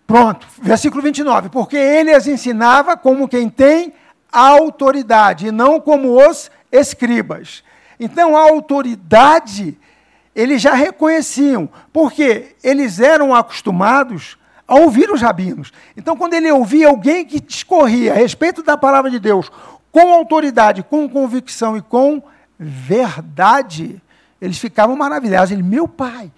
Pronto, 0.06 0.46
versículo 0.60 1.02
29. 1.02 1.48
Porque 1.48 1.76
ele 1.76 2.12
as 2.12 2.26
ensinava 2.26 2.96
como 2.96 3.28
quem 3.28 3.48
tem 3.48 3.94
autoridade, 4.30 5.48
e 5.48 5.52
não 5.52 5.78
como 5.78 6.18
os 6.28 6.50
escribas. 6.70 7.62
Então, 8.00 8.36
a 8.36 8.40
autoridade 8.40 9.78
eles 10.34 10.62
já 10.62 10.72
reconheciam, 10.72 11.68
porque 11.92 12.56
eles 12.64 12.98
eram 12.98 13.34
acostumados 13.34 14.38
a 14.66 14.76
ouvir 14.76 15.10
os 15.10 15.20
rabinos. 15.20 15.72
Então, 15.96 16.16
quando 16.16 16.34
ele 16.34 16.50
ouvia 16.50 16.88
alguém 16.88 17.24
que 17.24 17.40
discorria 17.40 18.12
a 18.12 18.16
respeito 18.16 18.62
da 18.62 18.76
palavra 18.76 19.10
de 19.10 19.18
Deus 19.18 19.50
com 19.90 20.12
autoridade, 20.12 20.82
com 20.82 21.06
convicção 21.08 21.76
e 21.76 21.82
com 21.82 22.22
verdade, 22.58 24.00
eles 24.40 24.58
ficavam 24.58 24.96
maravilhados. 24.96 25.50
Ele, 25.50 25.62
meu 25.62 25.86
pai, 25.86 26.32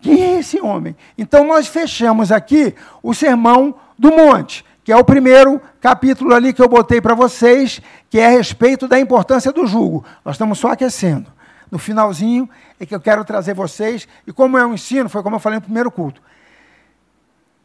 Quem 0.00 0.22
é 0.22 0.38
esse 0.38 0.60
homem? 0.60 0.96
Então 1.16 1.44
nós 1.46 1.66
fechamos 1.66 2.30
aqui 2.30 2.74
o 3.02 3.14
sermão 3.14 3.74
do 3.98 4.10
monte, 4.12 4.64
que 4.84 4.92
é 4.92 4.96
o 4.96 5.04
primeiro 5.04 5.60
capítulo 5.80 6.34
ali 6.34 6.52
que 6.52 6.62
eu 6.62 6.68
botei 6.68 7.00
para 7.00 7.14
vocês, 7.14 7.80
que 8.08 8.18
é 8.18 8.26
a 8.26 8.30
respeito 8.30 8.86
da 8.86 9.00
importância 9.00 9.52
do 9.52 9.66
jugo. 9.66 10.04
Nós 10.24 10.34
estamos 10.36 10.58
só 10.58 10.68
aquecendo. 10.68 11.32
No 11.70 11.78
finalzinho 11.78 12.48
é 12.78 12.86
que 12.86 12.94
eu 12.94 13.00
quero 13.00 13.24
trazer 13.24 13.54
vocês, 13.54 14.06
e 14.26 14.32
como 14.32 14.56
é 14.56 14.64
um 14.64 14.74
ensino, 14.74 15.08
foi 15.08 15.22
como 15.22 15.36
eu 15.36 15.40
falei 15.40 15.58
no 15.58 15.62
primeiro 15.62 15.90
culto. 15.90 16.22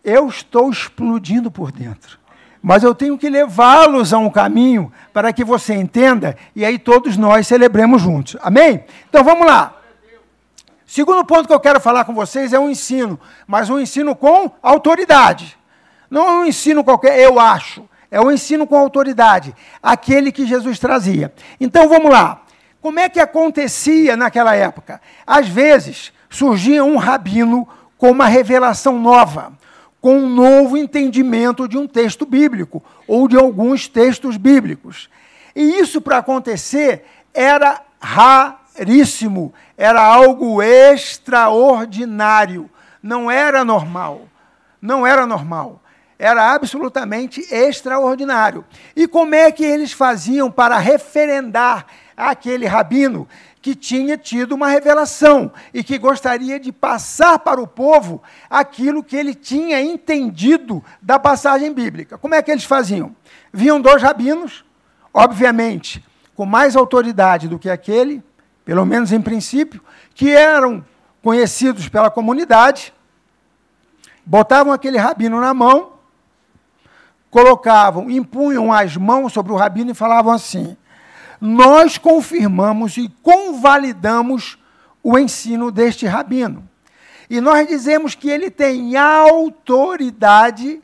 Eu 0.03 0.27
estou 0.27 0.69
explodindo 0.69 1.51
por 1.51 1.71
dentro. 1.71 2.19
Mas 2.61 2.83
eu 2.83 2.93
tenho 2.93 3.17
que 3.17 3.29
levá-los 3.29 4.13
a 4.13 4.19
um 4.19 4.29
caminho 4.29 4.91
para 5.11 5.33
que 5.33 5.43
você 5.43 5.73
entenda 5.73 6.35
e 6.55 6.63
aí 6.63 6.77
todos 6.77 7.17
nós 7.17 7.47
celebremos 7.47 8.01
juntos. 8.01 8.37
Amém? 8.41 8.83
Então 9.09 9.23
vamos 9.23 9.47
lá. 9.47 9.80
Segundo 10.91 11.23
ponto 11.23 11.47
que 11.47 11.53
eu 11.53 11.59
quero 11.61 11.79
falar 11.79 12.03
com 12.03 12.13
vocês 12.13 12.51
é 12.51 12.59
um 12.59 12.69
ensino, 12.69 13.17
mas 13.47 13.69
um 13.69 13.79
ensino 13.79 14.13
com 14.13 14.51
autoridade. 14.61 15.57
Não 16.09 16.27
é 16.27 16.31
um 16.39 16.45
ensino 16.45 16.83
qualquer, 16.83 17.17
eu 17.17 17.39
acho. 17.39 17.87
É 18.11 18.19
um 18.19 18.29
ensino 18.29 18.67
com 18.67 18.75
autoridade, 18.75 19.55
aquele 19.81 20.33
que 20.33 20.45
Jesus 20.45 20.77
trazia. 20.79 21.33
Então 21.61 21.87
vamos 21.87 22.11
lá. 22.11 22.41
Como 22.81 22.99
é 22.99 23.07
que 23.07 23.21
acontecia 23.21 24.17
naquela 24.17 24.53
época? 24.53 24.99
Às 25.25 25.47
vezes 25.47 26.11
surgia 26.29 26.83
um 26.83 26.97
rabino 26.97 27.65
com 27.97 28.11
uma 28.11 28.25
revelação 28.25 28.99
nova, 28.99 29.53
com 30.01 30.17
um 30.17 30.27
novo 30.27 30.75
entendimento 30.75 31.69
de 31.69 31.77
um 31.77 31.87
texto 31.87 32.25
bíblico 32.25 32.83
ou 33.07 33.29
de 33.29 33.37
alguns 33.37 33.87
textos 33.87 34.35
bíblicos. 34.35 35.09
E 35.55 35.79
isso 35.79 36.01
para 36.01 36.17
acontecer 36.17 37.05
era 37.33 37.79
era 39.77 40.01
algo 40.01 40.61
extraordinário, 40.61 42.69
não 43.01 43.29
era 43.29 43.65
normal. 43.65 44.27
Não 44.81 45.05
era 45.05 45.27
normal. 45.27 45.81
Era 46.17 46.53
absolutamente 46.53 47.41
extraordinário. 47.53 48.65
E 48.95 49.07
como 49.07 49.35
é 49.35 49.51
que 49.51 49.63
eles 49.63 49.91
faziam 49.91 50.51
para 50.51 50.77
referendar 50.77 51.85
aquele 52.15 52.65
rabino 52.65 53.27
que 53.61 53.75
tinha 53.75 54.17
tido 54.17 54.53
uma 54.53 54.67
revelação 54.67 55.51
e 55.73 55.83
que 55.83 55.97
gostaria 55.97 56.59
de 56.59 56.71
passar 56.71 57.39
para 57.39 57.61
o 57.61 57.67
povo 57.67 58.21
aquilo 58.49 59.03
que 59.03 59.15
ele 59.15 59.35
tinha 59.35 59.81
entendido 59.81 60.83
da 61.01 61.19
passagem 61.19 61.71
bíblica? 61.71 62.17
Como 62.17 62.33
é 62.33 62.41
que 62.41 62.51
eles 62.51 62.63
faziam? 62.63 63.15
Viam 63.53 63.79
dois 63.79 64.01
rabinos, 64.01 64.65
obviamente, 65.13 66.03
com 66.35 66.45
mais 66.45 66.75
autoridade 66.75 67.47
do 67.47 67.59
que 67.59 67.69
aquele, 67.69 68.23
pelo 68.65 68.85
menos 68.85 69.11
em 69.11 69.21
princípio, 69.21 69.81
que 70.13 70.29
eram 70.29 70.83
conhecidos 71.21 71.87
pela 71.87 72.09
comunidade, 72.09 72.93
botavam 74.25 74.73
aquele 74.73 74.97
rabino 74.97 75.39
na 75.39 75.53
mão, 75.53 75.93
colocavam, 77.29 78.09
impunham 78.09 78.71
as 78.71 78.97
mãos 78.97 79.33
sobre 79.33 79.51
o 79.51 79.55
rabino 79.55 79.91
e 79.91 79.95
falavam 79.95 80.33
assim: 80.33 80.75
Nós 81.39 81.97
confirmamos 81.97 82.97
e 82.97 83.09
convalidamos 83.21 84.57
o 85.03 85.17
ensino 85.17 85.71
deste 85.71 86.05
rabino. 86.05 86.67
E 87.29 87.39
nós 87.39 87.67
dizemos 87.67 88.13
que 88.13 88.29
ele 88.29 88.51
tem 88.51 88.97
autoridade 88.97 90.81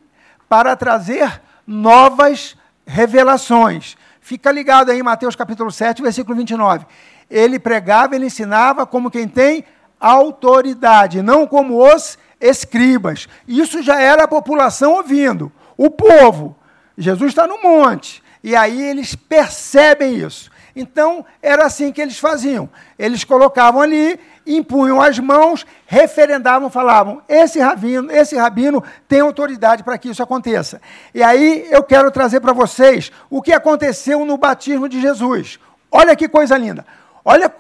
para 0.48 0.76
trazer 0.78 1.42
novas 1.66 2.56
revelações. 2.86 3.98
Fica 4.22 4.52
ligado 4.52 4.90
aí 4.90 5.04
Mateus 5.04 5.36
capítulo 5.36 5.70
7, 5.70 6.02
versículo 6.02 6.36
29. 6.38 6.86
Ele 7.30 7.60
pregava, 7.60 8.16
ele 8.16 8.28
ensinava 8.28 8.86
como 8.86 9.12
quem 9.12 9.28
tem 9.28 9.66
autoridade, 10.00 11.22
não 11.22 11.48
como 11.48 11.84
os 11.84 12.18
escribas. 12.40 13.28
Isso 13.48 13.82
já 13.82 14.00
era 14.00 14.24
a 14.24 14.28
população 14.28 14.94
ouvindo. 14.94 15.52
O 15.76 15.90
povo, 15.90 16.56
Jesus 16.98 17.32
está 17.32 17.48
no 17.48 17.62
monte, 17.62 18.24
e 18.44 18.56
aí 18.56 18.82
eles 18.82 19.16
percebem 19.16 20.16
isso. 20.16 20.50
Então, 20.76 21.26
era 21.42 21.66
assim 21.66 21.92
que 21.92 22.00
eles 22.00 22.20
faziam. 22.20 22.70
Eles 23.00 23.24
colocavam 23.24 23.82
ali, 23.82 24.20
impunham 24.46 25.02
as 25.02 25.18
mãos, 25.18 25.66
referendavam, 25.88 26.70
falavam: 26.70 27.22
esse 27.28 27.60
rabino, 27.60 28.12
esse 28.12 28.38
rabino 28.38 28.84
tem 29.08 29.20
autoridade 29.20 29.84
para 29.84 29.98
que 29.98 30.10
isso 30.10 30.22
aconteça. 30.22 30.80
E 31.16 31.24
aí 31.24 31.68
eu 31.72 31.84
quero 31.84 32.12
trazer 32.12 32.42
para 32.42 32.54
vocês 32.54 33.12
o 33.28 33.42
que 33.42 33.54
aconteceu 33.54 34.24
no 34.24 34.38
batismo 34.38 34.88
de 34.88 35.02
Jesus. 35.02 35.60
Olha 35.92 36.16
que 36.16 36.28
coisa 36.28 36.56
linda. 36.56 36.86
Olha, 37.30 37.54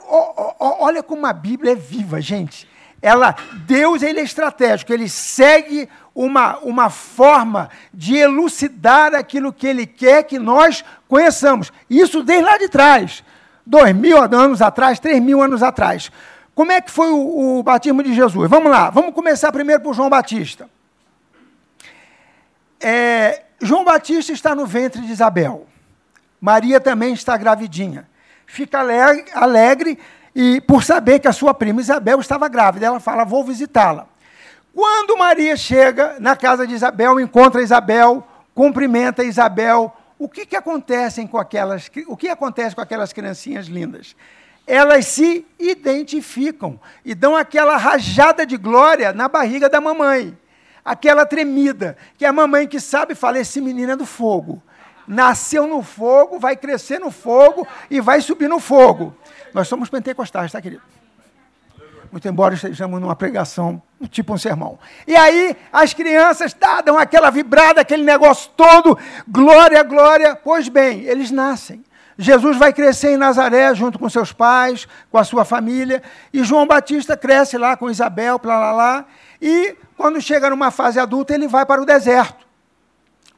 olha 0.58 1.04
como 1.04 1.26
a 1.26 1.34
Bíblia 1.34 1.74
é 1.74 1.76
viva, 1.76 2.22
gente. 2.22 2.66
Ela, 3.02 3.36
Deus 3.66 4.02
ele 4.02 4.22
é 4.22 4.24
estratégico, 4.24 4.94
ele 4.94 5.10
segue 5.10 5.90
uma, 6.16 6.58
uma 6.60 6.90
forma 6.90 7.70
de 7.94 8.16
elucidar 8.16 9.14
aquilo 9.14 9.52
que 9.52 9.68
ele 9.68 9.86
quer 9.86 10.24
que 10.24 10.40
nós 10.40 10.86
conheçamos. 11.06 11.74
Isso 11.90 12.24
desde 12.24 12.46
lá 12.46 12.58
de 12.58 12.70
trás, 12.70 13.22
dois 13.66 13.94
mil 13.94 14.18
anos 14.18 14.62
atrás, 14.62 15.00
três 15.00 15.22
mil 15.22 15.42
anos 15.42 15.62
atrás. 15.62 16.14
Como 16.56 16.72
é 16.72 16.80
que 16.80 16.90
foi 16.90 17.10
o, 17.10 17.60
o 17.60 17.62
batismo 17.62 18.02
de 18.02 18.16
Jesus? 18.16 18.50
Vamos 18.50 18.72
lá, 18.72 18.90
vamos 18.90 19.14
começar 19.14 19.52
primeiro 19.52 19.84
por 19.84 19.94
João 19.94 20.10
Batista. 20.10 20.70
É, 22.80 23.44
João 23.62 23.84
Batista 23.84 24.32
está 24.32 24.56
no 24.56 24.66
ventre 24.66 25.02
de 25.02 25.12
Isabel. 25.12 25.68
Maria 26.40 26.80
também 26.80 27.14
está 27.14 27.36
gravidinha 27.36 28.08
fica 28.48 28.80
alegre, 28.80 29.26
alegre 29.34 30.00
e 30.34 30.60
por 30.62 30.84
saber 30.84 31.20
que 31.20 31.28
a 31.28 31.34
sua 31.34 31.54
prima 31.54 31.82
Isabel 31.82 32.20
estava 32.20 32.48
grávida. 32.48 32.88
Ela 32.88 33.00
fala: 33.00 33.24
Vou 33.24 33.44
visitá-la. 33.44 34.08
Quando 34.74 35.18
Maria 35.18 35.56
chega 35.56 36.16
na 36.20 36.36
casa 36.36 36.66
de 36.66 36.74
Isabel, 36.74 37.20
encontra 37.20 37.62
Isabel, 37.62 38.26
cumprimenta 38.56 39.24
Isabel, 39.24 39.92
o 40.20 40.30
que, 40.30 40.46
que, 40.46 40.56
acontece 40.56 41.26
com 41.28 41.38
aquelas, 41.38 41.90
o 42.08 42.16
que 42.16 42.30
acontece 42.30 42.76
com 42.76 42.82
aquelas 42.82 43.12
criancinhas 43.12 43.66
lindas? 43.66 44.16
Elas 44.66 45.08
se 45.08 45.46
identificam 45.60 46.80
e 47.04 47.16
dão 47.16 47.36
aquela 47.36 47.78
rajada 47.78 48.46
de 48.46 48.58
glória 48.58 49.14
na 49.14 49.28
barriga 49.28 49.70
da 49.70 49.82
mamãe. 49.82 50.38
Aquela 50.86 51.26
tremida, 51.26 51.98
que 52.18 52.26
é 52.26 52.28
a 52.28 52.34
mamãe 52.34 52.68
que 52.68 52.80
sabe 52.80 53.16
fala: 53.16 53.40
esse 53.40 53.60
menino 53.60 53.94
é 53.94 53.96
do 53.96 54.06
fogo 54.06 54.62
nasceu 55.08 55.66
no 55.66 55.82
fogo, 55.82 56.40
vai 56.40 56.56
crescer 56.56 57.00
no 57.00 57.10
fogo 57.10 57.66
e 57.90 58.02
vai 58.02 58.22
subir 58.22 58.48
no 58.48 58.60
fogo. 58.60 59.16
Nós 59.54 59.68
somos 59.68 59.90
pentecostais, 59.90 60.52
tá, 60.52 60.62
querido? 60.62 60.82
Muito 62.12 62.28
embora 62.28 62.54
estejamos 62.54 63.02
numa 63.02 63.16
pregação, 63.16 63.82
tipo 64.10 64.34
um 64.34 64.38
sermão. 64.38 64.80
E 65.06 65.16
aí, 65.16 65.56
as 65.72 65.94
crianças 65.94 66.54
tá, 66.54 66.82
dão 66.82 66.98
aquela 66.98 67.30
vibrada, 67.30 67.82
aquele 67.82 68.04
negócio 68.04 68.50
todo, 68.56 68.98
glória, 69.28 69.84
glória. 69.84 70.36
Pois 70.36 70.70
bem, 70.70 71.02
eles 71.02 71.32
nascem. 71.32 71.84
Jesus 72.18 72.58
vai 72.58 72.74
crescer 72.74 73.12
em 73.12 73.18
Nazaré 73.18 73.76
junto 73.76 74.00
com 74.00 74.10
seus 74.10 74.32
pais, 74.32 74.88
com 75.12 75.18
a 75.18 75.24
sua 75.24 75.46
família, 75.46 76.02
e 76.34 76.44
João 76.44 76.66
Batista 76.66 77.16
cresce 77.16 77.58
lá 77.58 77.78
com 77.78 77.92
Isabel, 77.92 78.42
lá, 78.44 78.58
lá, 78.58 78.72
lá, 78.72 79.06
e 79.40 79.76
quando 79.96 80.20
chega 80.20 80.50
numa 80.50 80.72
fase 80.72 81.00
adulta, 81.00 81.36
ele 81.36 81.48
vai 81.48 81.66
para 81.66 81.82
o 81.82 81.86
deserto. 81.86 82.47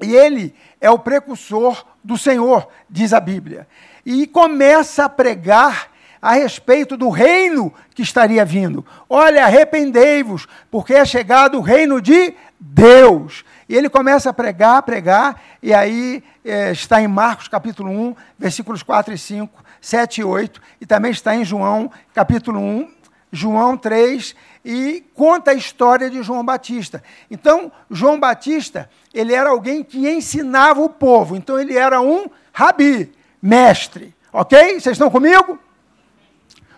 E 0.01 0.15
ele 0.15 0.53
é 0.79 0.89
o 0.89 0.99
precursor 0.99 1.85
do 2.03 2.17
Senhor, 2.17 2.67
diz 2.89 3.13
a 3.13 3.19
Bíblia. 3.19 3.67
E 4.05 4.25
começa 4.27 5.05
a 5.05 5.09
pregar 5.09 5.89
a 6.21 6.33
respeito 6.33 6.97
do 6.97 7.09
reino 7.09 7.73
que 7.95 8.01
estaria 8.01 8.43
vindo. 8.43 8.85
Olha, 9.09 9.45
arrependei-vos, 9.45 10.47
porque 10.69 10.93
é 10.93 11.05
chegado 11.05 11.57
o 11.57 11.61
reino 11.61 12.01
de 12.01 12.33
Deus. 12.59 13.45
E 13.67 13.75
ele 13.75 13.89
começa 13.89 14.29
a 14.29 14.33
pregar, 14.33 14.81
pregar, 14.83 15.41
e 15.61 15.73
aí 15.73 16.23
é, 16.43 16.71
está 16.71 17.01
em 17.01 17.07
Marcos 17.07 17.47
capítulo 17.47 17.89
1, 17.89 18.15
versículos 18.37 18.83
4 18.83 19.13
e 19.13 19.17
5, 19.17 19.63
7 19.79 20.21
e 20.21 20.23
8, 20.23 20.61
e 20.81 20.85
também 20.85 21.11
está 21.11 21.35
em 21.35 21.45
João 21.45 21.91
capítulo 22.13 22.59
1, 22.59 22.89
João 23.31 23.77
3, 23.77 24.35
e 24.63 25.03
conta 25.13 25.51
a 25.51 25.53
história 25.53 26.09
de 26.09 26.21
João 26.21 26.43
Batista. 26.43 27.03
Então, 27.29 27.71
João 27.89 28.19
Batista, 28.19 28.89
ele 29.13 29.33
era 29.33 29.49
alguém 29.49 29.83
que 29.83 30.09
ensinava 30.09 30.81
o 30.81 30.89
povo. 30.89 31.35
Então, 31.35 31.59
ele 31.59 31.77
era 31.77 32.01
um 32.01 32.29
rabi, 32.51 33.11
mestre. 33.41 34.15
Ok? 34.31 34.79
Vocês 34.79 34.93
estão 34.93 35.09
comigo? 35.09 35.57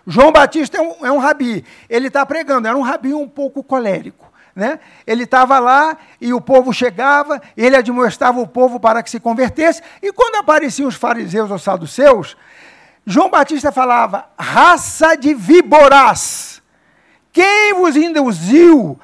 João 0.06 0.32
Batista 0.32 0.78
é 0.78 0.80
um, 0.80 1.06
é 1.06 1.12
um 1.12 1.18
rabi. 1.18 1.64
Ele 1.88 2.08
está 2.08 2.24
pregando. 2.24 2.68
Era 2.68 2.76
um 2.76 2.82
rabi 2.82 3.14
um 3.14 3.28
pouco 3.28 3.62
colérico. 3.62 4.32
Né? 4.54 4.78
Ele 5.06 5.24
estava 5.24 5.58
lá 5.58 5.96
e 6.20 6.34
o 6.34 6.40
povo 6.40 6.74
chegava, 6.74 7.40
ele 7.56 7.74
admoestava 7.74 8.38
o 8.38 8.46
povo 8.46 8.78
para 8.78 9.02
que 9.02 9.08
se 9.08 9.18
convertesse, 9.18 9.80
e 10.02 10.12
quando 10.12 10.36
apareciam 10.36 10.86
os 10.86 10.94
fariseus 10.94 11.50
ou 11.50 11.58
saduceus, 11.58 12.36
João 13.06 13.30
Batista 13.30 13.72
falava: 13.72 14.26
raça 14.38 15.16
de 15.16 15.32
víboras, 15.32 16.51
quem 17.32 17.74
vos 17.74 17.96
induziu 17.96 18.98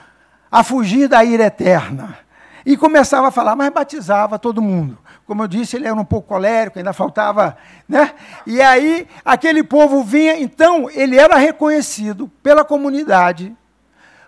a 0.50 0.62
fugir 0.62 1.08
da 1.08 1.24
ira 1.24 1.44
eterna? 1.44 2.18
E 2.66 2.76
começava 2.76 3.28
a 3.28 3.30
falar, 3.30 3.56
mas 3.56 3.70
batizava 3.70 4.38
todo 4.38 4.60
mundo. 4.60 4.98
Como 5.26 5.42
eu 5.42 5.48
disse, 5.48 5.76
ele 5.76 5.86
era 5.86 5.94
um 5.94 6.04
pouco 6.04 6.28
colérico, 6.28 6.78
ainda 6.78 6.92
faltava. 6.92 7.56
Né? 7.88 8.12
E 8.46 8.60
aí, 8.60 9.06
aquele 9.24 9.62
povo 9.62 10.02
vinha, 10.02 10.38
então, 10.38 10.90
ele 10.90 11.18
era 11.18 11.36
reconhecido 11.36 12.30
pela 12.42 12.64
comunidade 12.64 13.56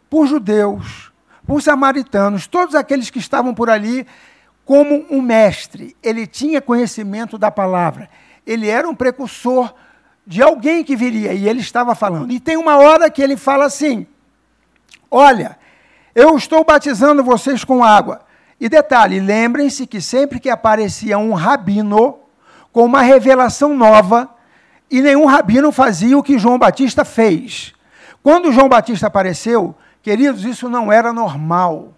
por 0.08 0.26
judeus, 0.26 1.12
por 1.46 1.62
samaritanos, 1.62 2.46
todos 2.46 2.74
aqueles 2.74 3.10
que 3.10 3.18
estavam 3.18 3.54
por 3.54 3.68
ali, 3.68 4.06
como 4.64 5.04
um 5.10 5.20
mestre. 5.20 5.96
Ele 6.02 6.26
tinha 6.26 6.60
conhecimento 6.60 7.36
da 7.36 7.50
palavra. 7.50 8.08
Ele 8.46 8.68
era 8.68 8.88
um 8.88 8.94
precursor 8.94 9.74
de 10.30 10.40
alguém 10.40 10.84
que 10.84 10.94
viria, 10.94 11.32
e 11.32 11.48
ele 11.48 11.58
estava 11.58 11.92
falando. 11.92 12.30
E 12.30 12.38
tem 12.38 12.56
uma 12.56 12.76
hora 12.76 13.10
que 13.10 13.20
ele 13.20 13.36
fala 13.36 13.64
assim: 13.64 14.06
Olha, 15.10 15.58
eu 16.14 16.36
estou 16.36 16.62
batizando 16.62 17.24
vocês 17.24 17.64
com 17.64 17.82
água. 17.82 18.20
E 18.60 18.68
detalhe, 18.68 19.18
lembrem-se 19.18 19.88
que 19.88 20.00
sempre 20.00 20.38
que 20.38 20.48
aparecia 20.48 21.18
um 21.18 21.34
rabino 21.34 22.20
com 22.72 22.84
uma 22.84 23.02
revelação 23.02 23.76
nova, 23.76 24.30
e 24.88 25.02
nenhum 25.02 25.26
rabino 25.26 25.72
fazia 25.72 26.16
o 26.16 26.22
que 26.22 26.38
João 26.38 26.60
Batista 26.60 27.04
fez. 27.04 27.74
Quando 28.22 28.52
João 28.52 28.68
Batista 28.68 29.08
apareceu, 29.08 29.74
queridos, 30.00 30.44
isso 30.44 30.68
não 30.68 30.92
era 30.92 31.12
normal. 31.12 31.92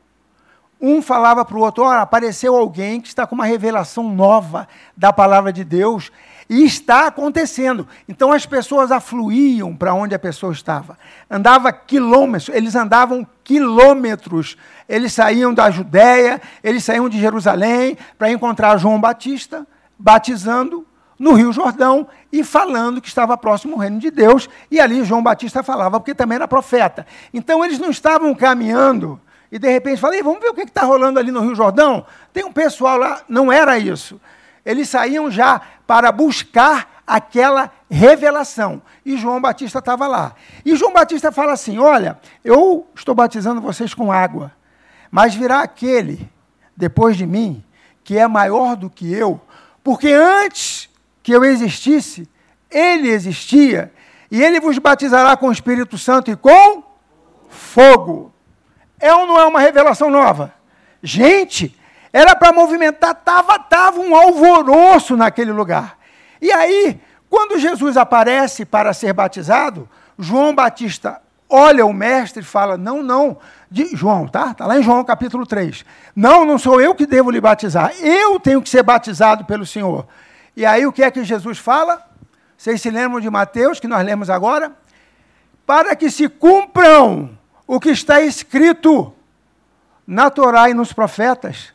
Um 0.81 1.03
falava 1.03 1.45
para 1.45 1.59
o 1.59 1.61
outro: 1.61 1.85
olha, 1.85 2.01
apareceu 2.01 2.57
alguém 2.57 2.99
que 2.99 3.09
está 3.09 3.27
com 3.27 3.35
uma 3.35 3.45
revelação 3.45 4.05
nova 4.05 4.67
da 4.97 5.13
palavra 5.13 5.53
de 5.53 5.65
Deus 5.65 6.11
e 6.53 6.65
está 6.67 7.07
acontecendo. 7.07 7.89
Então 8.07 8.31
as 8.31 8.45
pessoas 8.45 8.93
afluíam 8.93 9.75
para 9.75 9.95
onde 9.95 10.15
a 10.15 10.19
pessoa 10.19 10.53
estava. 10.53 10.99
Andava 11.31 11.73
quilômetros, 11.73 12.55
eles 12.55 12.75
andavam 12.75 13.27
quilômetros. 13.43 14.59
Eles 14.87 15.15
saíam 15.15 15.55
da 15.55 15.71
Judéia, 15.71 16.43
eles 16.63 16.85
saíam 16.85 17.09
de 17.09 17.19
Jerusalém 17.19 17.97
para 18.19 18.31
encontrar 18.31 18.77
João 18.77 19.01
Batista, 19.01 19.67
batizando 19.99 20.87
no 21.19 21.33
Rio 21.33 21.55
Jordão 21.55 22.07
e 22.31 22.45
falando 22.45 23.01
que 23.01 23.09
estava 23.09 23.35
próximo 23.39 23.73
ao 23.73 23.81
reino 23.81 23.99
de 23.99 24.11
Deus. 24.11 24.47
E 24.71 24.79
ali 24.79 25.03
João 25.05 25.23
Batista 25.23 25.63
falava, 25.63 25.99
porque 25.99 26.15
também 26.15 26.37
era 26.37 26.47
profeta. 26.47 27.07
Então 27.33 27.65
eles 27.65 27.79
não 27.79 27.89
estavam 27.89 28.35
caminhando 28.35 29.19
e 29.51 29.59
de 29.59 29.71
repente 29.71 30.03
falei, 30.03 30.23
vamos 30.23 30.41
ver 30.41 30.51
o 30.51 30.55
que 30.55 30.65
está 30.65 30.83
rolando 30.83 31.19
ali 31.19 31.31
no 31.31 31.41
Rio 31.41 31.55
Jordão. 31.55 32.05
Tem 32.31 32.45
um 32.45 32.53
pessoal 32.53 32.99
lá, 32.99 33.23
não 33.27 33.51
era 33.51 33.79
isso. 33.79 34.21
Eles 34.65 34.89
saíam 34.89 35.31
já 35.31 35.61
para 35.93 36.11
buscar 36.11 37.03
aquela 37.07 37.71
revelação. 37.91 38.81
E 39.05 39.15
João 39.19 39.43
Batista 39.43 39.79
estava 39.79 40.07
lá. 40.07 40.35
E 40.65 40.75
João 40.75 40.91
Batista 40.91 41.31
fala 41.31 41.53
assim: 41.53 41.79
Olha, 41.79 42.19
eu 42.43 42.87
estou 42.95 43.15
batizando 43.15 43.61
vocês 43.61 43.93
com 43.93 44.11
água, 44.11 44.53
mas 45.11 45.35
virá 45.35 45.61
aquele 45.61 46.31
depois 46.75 47.15
de 47.15 47.27
mim 47.27 47.63
que 48.03 48.17
é 48.17 48.27
maior 48.27 48.75
do 48.75 48.89
que 48.89 49.13
eu, 49.13 49.39
porque 49.85 50.11
antes 50.11 50.89
que 51.23 51.31
eu 51.31 51.45
existisse, 51.45 52.27
ele 52.71 53.11
existia, 53.11 53.93
e 54.31 54.43
ele 54.43 54.61
vos 54.61 54.79
batizará 54.79 55.37
com 55.37 55.49
o 55.49 55.53
Espírito 55.53 55.99
Santo 55.99 56.31
e 56.31 56.37
com 56.37 56.83
fogo. 57.51 58.33
É 58.99 59.13
ou 59.15 59.27
não 59.27 59.39
é 59.39 59.45
uma 59.45 59.61
revelação 59.61 60.09
nova? 60.09 60.55
Gente, 61.03 61.79
era 62.13 62.37
para 62.37 62.53
movimentar, 62.53 63.15
tava, 63.15 63.59
tava 63.59 64.01
um 64.01 64.15
alvoroço 64.15 65.17
naquele 65.17 65.53
lugar. 65.53 65.97
E 66.41 66.53
aí, 66.53 67.01
quando 67.31 67.59
Jesus 67.59 67.97
aparece 67.97 68.65
para 68.65 68.93
ser 68.93 69.13
batizado, 69.13 69.89
João 70.19 70.55
Batista 70.55 71.23
olha 71.49 71.87
o 71.87 71.93
mestre 71.93 72.43
e 72.43 72.45
fala: 72.45 72.77
Não, 72.77 73.03
não, 73.03 73.39
de 73.71 73.97
João, 73.97 74.27
tá? 74.27 74.51
Está 74.51 74.67
lá 74.67 74.79
em 74.79 74.83
João 74.83 75.03
capítulo 75.05 75.47
3. 75.47 75.85
Não, 76.15 76.45
não 76.45 76.59
sou 76.59 76.81
eu 76.81 76.95
que 76.95 77.07
devo 77.07 77.31
lhe 77.31 77.41
batizar, 77.41 77.93
eu 78.01 78.39
tenho 78.39 78.61
que 78.61 78.69
ser 78.69 78.83
batizado 78.83 79.45
pelo 79.45 79.65
Senhor. 79.65 80.07
E 80.55 80.67
aí 80.67 80.87
o 80.87 80.93
que 80.93 81.03
é 81.03 81.11
que 81.11 81.25
Jesus 81.25 81.59
fala? 81.59 82.07
Vocês 82.57 82.81
se 82.81 82.91
lembram 82.91 83.21
de 83.21 83.31
Mateus, 83.31 83.81
que 83.81 83.89
nós 83.89 84.05
lemos 84.05 84.29
agora? 84.29 84.73
Para 85.67 85.97
que 85.97 86.11
se 86.11 86.29
cumpram 86.29 87.37
o 87.67 87.81
que 87.81 87.91
está 87.91 88.21
escrito 88.21 89.13
na 90.07 90.31
Torá 90.31 90.69
e 90.69 90.75
nos 90.75 90.93
profetas. 90.93 91.73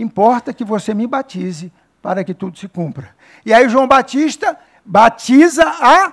Importa 0.00 0.52
que 0.52 0.64
você 0.64 0.94
me 0.94 1.06
batize 1.06 1.72
para 2.02 2.24
que 2.24 2.32
tudo 2.32 2.58
se 2.58 2.68
cumpra. 2.68 3.14
E 3.44 3.52
aí 3.52 3.68
João 3.68 3.86
Batista 3.86 4.58
batiza 4.84 5.64
a 5.64 6.12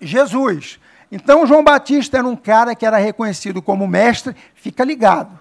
Jesus. 0.00 0.80
Então 1.10 1.46
João 1.46 1.62
Batista 1.62 2.18
era 2.18 2.26
um 2.26 2.36
cara 2.36 2.74
que 2.74 2.86
era 2.86 2.96
reconhecido 2.96 3.60
como 3.60 3.86
mestre, 3.86 4.34
fica 4.54 4.84
ligado, 4.84 5.38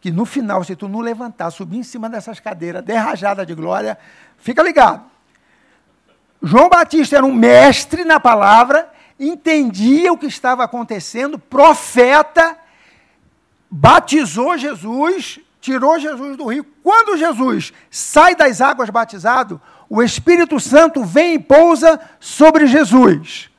que 0.00 0.10
no 0.10 0.24
final, 0.24 0.64
se 0.64 0.74
tu 0.74 0.88
não 0.88 1.00
levantar, 1.00 1.50
subir 1.50 1.78
em 1.78 1.82
cima 1.82 2.08
dessas 2.08 2.40
cadeiras, 2.40 2.84
derrajada 2.84 3.44
de 3.44 3.54
glória, 3.54 3.98
fica 4.38 4.62
ligado. 4.62 5.04
João 6.42 6.70
Batista 6.70 7.16
era 7.16 7.26
um 7.26 7.34
mestre 7.34 8.04
na 8.04 8.18
palavra 8.18 8.90
entendia 9.20 10.10
o 10.12 10.16
que 10.16 10.26
estava 10.26 10.64
acontecendo, 10.64 11.38
profeta, 11.38 12.56
batizou 13.70 14.56
Jesus, 14.56 15.38
tirou 15.60 15.98
Jesus 15.98 16.36
do 16.36 16.46
rio. 16.46 16.64
Quando 16.82 17.16
Jesus 17.16 17.72
sai 17.90 18.34
das 18.34 18.60
águas 18.60 18.90
batizado, 18.90 19.60
o 19.88 20.02
Espírito 20.02 20.58
Santo 20.58 21.04
vem 21.04 21.34
e 21.34 21.38
pousa 21.38 22.00
sobre 22.18 22.66
Jesus. 22.66 23.50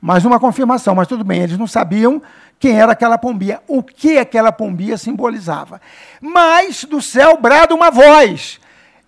Mais 0.00 0.24
uma 0.24 0.40
confirmação, 0.40 0.94
mas 0.94 1.08
tudo 1.08 1.24
bem, 1.24 1.42
eles 1.42 1.58
não 1.58 1.66
sabiam 1.66 2.22
quem 2.58 2.78
era 2.78 2.92
aquela 2.92 3.16
pombia, 3.16 3.62
o 3.66 3.82
que 3.82 4.18
aquela 4.18 4.52
pombia 4.52 4.98
simbolizava. 4.98 5.80
Mas 6.20 6.84
do 6.84 7.00
céu 7.00 7.36
brada 7.38 7.74
uma 7.74 7.90
voz: 7.90 8.60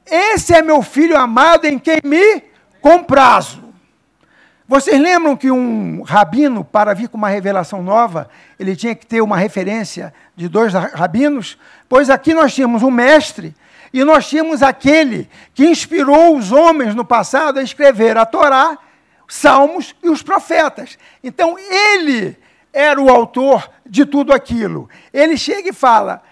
Esse 0.06 0.54
é 0.54 0.62
meu 0.62 0.82
filho 0.82 1.18
amado 1.18 1.66
em 1.66 1.78
quem 1.78 1.98
me 2.02 2.42
comprazo. 2.80 3.61
Vocês 4.72 4.98
lembram 4.98 5.36
que 5.36 5.50
um 5.50 6.00
rabino, 6.00 6.64
para 6.64 6.94
vir 6.94 7.06
com 7.06 7.18
uma 7.18 7.28
revelação 7.28 7.82
nova, 7.82 8.30
ele 8.58 8.74
tinha 8.74 8.94
que 8.94 9.04
ter 9.04 9.20
uma 9.20 9.36
referência 9.36 10.14
de 10.34 10.48
dois 10.48 10.72
rabinos? 10.72 11.58
Pois 11.90 12.08
aqui 12.08 12.32
nós 12.32 12.54
tínhamos 12.54 12.82
um 12.82 12.90
mestre 12.90 13.54
e 13.92 14.02
nós 14.02 14.26
tínhamos 14.26 14.62
aquele 14.62 15.28
que 15.52 15.66
inspirou 15.66 16.38
os 16.38 16.52
homens 16.52 16.94
no 16.94 17.04
passado 17.04 17.58
a 17.58 17.62
escrever 17.62 18.16
a 18.16 18.24
Torá, 18.24 18.78
Salmos 19.28 19.94
e 20.02 20.08
os 20.08 20.22
profetas. 20.22 20.96
Então, 21.22 21.58
ele 21.58 22.34
era 22.72 22.98
o 22.98 23.10
autor 23.10 23.70
de 23.84 24.06
tudo 24.06 24.32
aquilo. 24.32 24.88
Ele 25.12 25.36
chega 25.36 25.68
e 25.68 25.74
fala: 25.74 26.22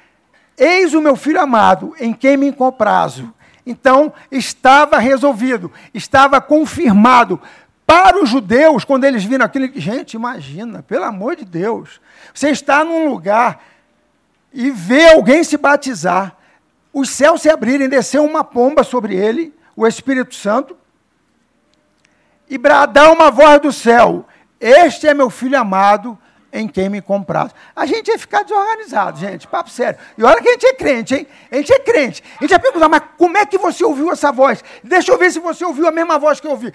Eis 0.56 0.94
o 0.94 1.02
meu 1.02 1.14
filho 1.14 1.42
amado, 1.42 1.94
em 2.00 2.14
quem 2.14 2.38
me 2.38 2.50
comprazo. 2.50 3.34
Então, 3.66 4.12
estava 4.32 4.98
resolvido, 4.98 5.70
estava 5.92 6.40
confirmado. 6.40 7.40
Para 7.90 8.22
os 8.22 8.28
judeus, 8.28 8.84
quando 8.84 9.02
eles 9.02 9.24
viram 9.24 9.44
aquilo, 9.44 9.68
gente, 9.74 10.14
imagina, 10.14 10.80
pelo 10.80 11.02
amor 11.02 11.34
de 11.34 11.44
Deus, 11.44 12.00
você 12.32 12.50
está 12.50 12.84
num 12.84 13.08
lugar 13.08 13.64
e 14.52 14.70
vê 14.70 15.08
alguém 15.08 15.42
se 15.42 15.56
batizar, 15.56 16.36
os 16.92 17.10
céus 17.10 17.42
se 17.42 17.50
abrirem, 17.50 17.88
descer 17.88 18.20
uma 18.20 18.44
pomba 18.44 18.84
sobre 18.84 19.16
ele, 19.16 19.52
o 19.74 19.84
Espírito 19.84 20.36
Santo, 20.36 20.76
e 22.48 22.56
bradar 22.56 23.12
uma 23.12 23.28
voz 23.28 23.60
do 23.60 23.72
céu: 23.72 24.24
Este 24.60 25.08
é 25.08 25.12
meu 25.12 25.28
filho 25.28 25.58
amado, 25.58 26.16
em 26.52 26.68
quem 26.68 26.88
me 26.88 27.02
compraste. 27.02 27.58
A 27.74 27.86
gente 27.86 28.06
ia 28.06 28.18
ficar 28.20 28.44
desorganizado, 28.44 29.18
gente, 29.18 29.48
papo 29.48 29.68
sério. 29.68 29.98
E 30.16 30.22
olha 30.22 30.40
que 30.40 30.48
a 30.48 30.52
gente 30.52 30.66
é 30.66 30.74
crente, 30.74 31.14
hein? 31.16 31.26
A 31.50 31.56
gente 31.56 31.72
é 31.72 31.80
crente. 31.80 32.22
A 32.38 32.44
gente 32.44 32.52
ia 32.52 32.58
perguntar, 32.60 32.88
mas 32.88 33.02
como 33.18 33.36
é 33.36 33.44
que 33.44 33.58
você 33.58 33.84
ouviu 33.84 34.12
essa 34.12 34.30
voz? 34.30 34.62
Deixa 34.84 35.10
eu 35.10 35.18
ver 35.18 35.32
se 35.32 35.40
você 35.40 35.64
ouviu 35.64 35.88
a 35.88 35.90
mesma 35.90 36.20
voz 36.20 36.38
que 36.38 36.46
eu 36.46 36.52
ouvi. 36.52 36.72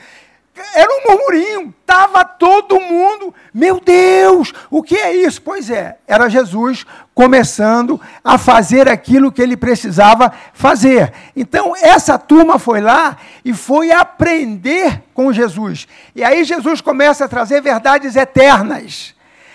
Era 0.73 0.89
um 0.89 1.11
murmurinho, 1.11 1.73
estava 1.81 2.23
todo 2.23 2.79
mundo, 2.79 3.33
meu 3.53 3.79
Deus, 3.79 4.53
o 4.69 4.81
que 4.81 4.95
é 4.95 5.13
isso? 5.13 5.41
Pois 5.41 5.69
é, 5.69 5.97
era 6.07 6.29
Jesus 6.29 6.85
começando 7.13 7.99
a 8.23 8.37
fazer 8.37 8.87
aquilo 8.87 9.31
que 9.31 9.41
ele 9.41 9.57
precisava 9.57 10.31
fazer. 10.53 11.11
Então, 11.35 11.73
essa 11.75 12.17
turma 12.17 12.57
foi 12.57 12.79
lá 12.79 13.17
e 13.43 13.53
foi 13.53 13.91
aprender 13.91 15.03
com 15.13 15.33
Jesus. 15.33 15.87
E 16.15 16.23
aí 16.23 16.45
Jesus 16.45 16.79
começa 16.79 17.25
a 17.25 17.29
trazer 17.29 17.61
verdades 17.61 18.15
eternas. 18.15 19.13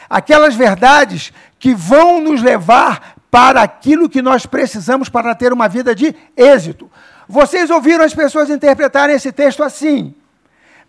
Aquelas 0.09 0.55
verdades 0.55 1.33
que 1.59 1.75
vão 1.75 2.21
nos 2.21 2.43
levar 2.43 3.15
para 3.31 3.63
aquilo 3.63 4.09
que 4.09 4.21
nós 4.21 4.45
precisamos 4.45 5.09
para 5.09 5.35
ter 5.35 5.53
uma 5.53 5.69
vida 5.69 5.95
de 5.95 6.15
êxito. 6.37 6.91
Vocês 7.29 7.71
ouviram 7.71 8.05
as 8.05 8.13
pessoas 8.13 8.51
interpretarem 8.51 9.15
esse 9.15 9.31
texto 9.31 9.63
assim: 9.63 10.15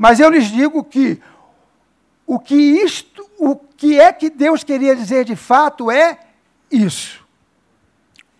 mas 0.01 0.19
eu 0.19 0.31
lhes 0.31 0.45
digo 0.45 0.83
que 0.83 1.21
o 2.25 2.39
que 2.39 2.55
isto, 2.55 3.23
o 3.37 3.55
que 3.55 3.99
é 3.99 4.11
que 4.11 4.31
Deus 4.31 4.63
queria 4.63 4.95
dizer 4.95 5.23
de 5.23 5.35
fato 5.35 5.91
é 5.91 6.17
isso. 6.71 7.23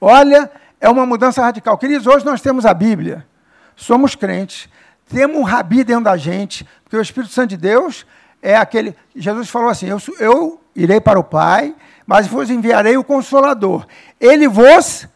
Olha, 0.01 0.49
é 0.79 0.89
uma 0.89 1.05
mudança 1.05 1.39
radical. 1.39 1.77
Queridos, 1.77 2.07
hoje 2.07 2.25
nós 2.25 2.41
temos 2.41 2.65
a 2.65 2.73
Bíblia, 2.73 3.27
somos 3.75 4.15
crentes, 4.15 4.67
temos 5.07 5.37
um 5.37 5.43
rabi 5.43 5.83
dentro 5.83 6.05
da 6.05 6.17
gente, 6.17 6.67
porque 6.83 6.97
o 6.97 7.01
Espírito 7.01 7.31
Santo 7.31 7.49
de 7.49 7.57
Deus 7.57 8.07
é 8.41 8.55
aquele. 8.55 8.95
Jesus 9.15 9.47
falou 9.47 9.69
assim: 9.69 9.85
Eu, 9.85 10.01
eu 10.19 10.59
irei 10.75 10.99
para 10.99 11.19
o 11.19 11.23
Pai, 11.23 11.75
mas 12.07 12.25
vos 12.25 12.49
enviarei 12.49 12.97
o 12.97 13.03
Consolador. 13.03 13.85
Ele 14.19 14.47
vos 14.47 15.07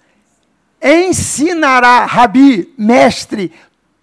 ensinará, 0.80 2.06
rabi, 2.06 2.72
mestre, 2.78 3.52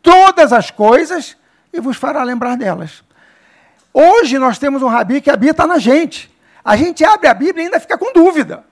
todas 0.03 0.53
as 0.53 0.73
coisas 0.73 1.37
e 1.73 1.81
vos 1.81 1.97
fará 1.97 2.23
lembrar 2.23 2.57
delas. 2.57 3.03
Hoje 3.93 4.39
nós 4.39 4.59
temos 4.59 4.83
um 4.83 4.89
rabi 4.89 5.21
que 5.21 5.31
habita 5.31 5.67
na 5.67 5.79
gente. 5.79 6.31
A 6.65 6.77
gente 6.77 7.05
abre 7.05 7.29
a 7.29 7.35
Bíblia 7.35 7.63
e 7.63 7.67
ainda 7.67 7.81
fica 7.81 7.99
com 7.99 8.13
dúvida. 8.13 8.65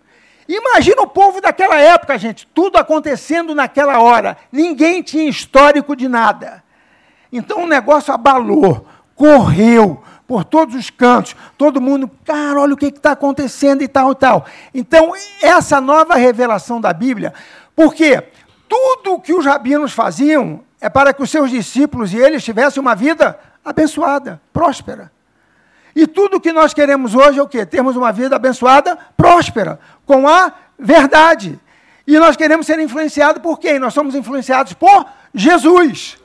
Imagina 0.49 1.03
o 1.03 1.07
povo 1.07 1.41
daquela 1.41 1.79
época, 1.79 2.19
gente, 2.19 2.47
tudo 2.53 2.77
acontecendo 2.77 3.55
naquela 3.55 4.01
hora. 4.01 4.37
Ninguém 4.51 5.03
tinha 5.03 5.29
histórico 5.29 5.95
de 5.95 6.09
nada. 6.09 6.63
Então 7.33 7.65
o 7.65 7.67
negócio 7.67 8.13
abalou, 8.13 8.87
correu 9.15 10.03
por 10.27 10.45
todos 10.45 10.75
os 10.75 10.91
cantos. 10.91 11.37
Todo 11.59 11.81
mundo, 11.81 12.11
cara, 12.25 12.61
olha 12.61 12.75
o 12.75 12.77
que 12.77 12.87
está 12.87 13.13
acontecendo 13.13 13.83
e 13.83 13.89
tal 13.89 14.13
e 14.13 14.15
tal. 14.15 14.47
Então, 14.73 15.13
essa 15.43 15.81
nova 15.81 16.15
revelação 16.15 16.81
da 16.81 16.93
Bíblia, 16.93 17.35
porque 17.75 18.23
tudo 18.69 19.21
que 19.21 19.33
os 19.33 19.45
rabinos 19.45 19.93
faziam 19.93 20.61
é 20.81 20.89
para 20.89 21.13
que 21.13 21.23
os 21.23 21.31
seus 21.31 21.51
discípulos 21.51 22.13
e 22.13 22.17
eles 22.17 22.43
tivessem 22.43 22.81
uma 22.81 22.95
vida 22.95 23.39
abençoada, 23.65 24.41
próspera. 24.53 25.13
E 25.95 26.07
tudo 26.07 26.41
que 26.41 26.53
nós 26.53 26.73
queremos 26.73 27.15
hoje 27.15 27.39
é 27.39 27.43
o 27.43 27.49
quê? 27.49 27.67
Termos 27.67 27.97
uma 27.97 28.13
vida 28.13 28.37
abençoada, 28.37 28.97
próspera, 29.17 29.79
com 30.07 30.27
a 30.27 30.53
verdade. 30.79 31.59
E 32.07 32.19
nós 32.19 32.37
queremos 32.37 32.67
ser 32.67 32.79
influenciados 32.79 33.43
por 33.43 33.59
quem? 33.59 33.79
Nós 33.79 33.93
somos 33.93 34.15
influenciados 34.15 34.73
por 34.73 35.07
Jesus. 35.35 36.17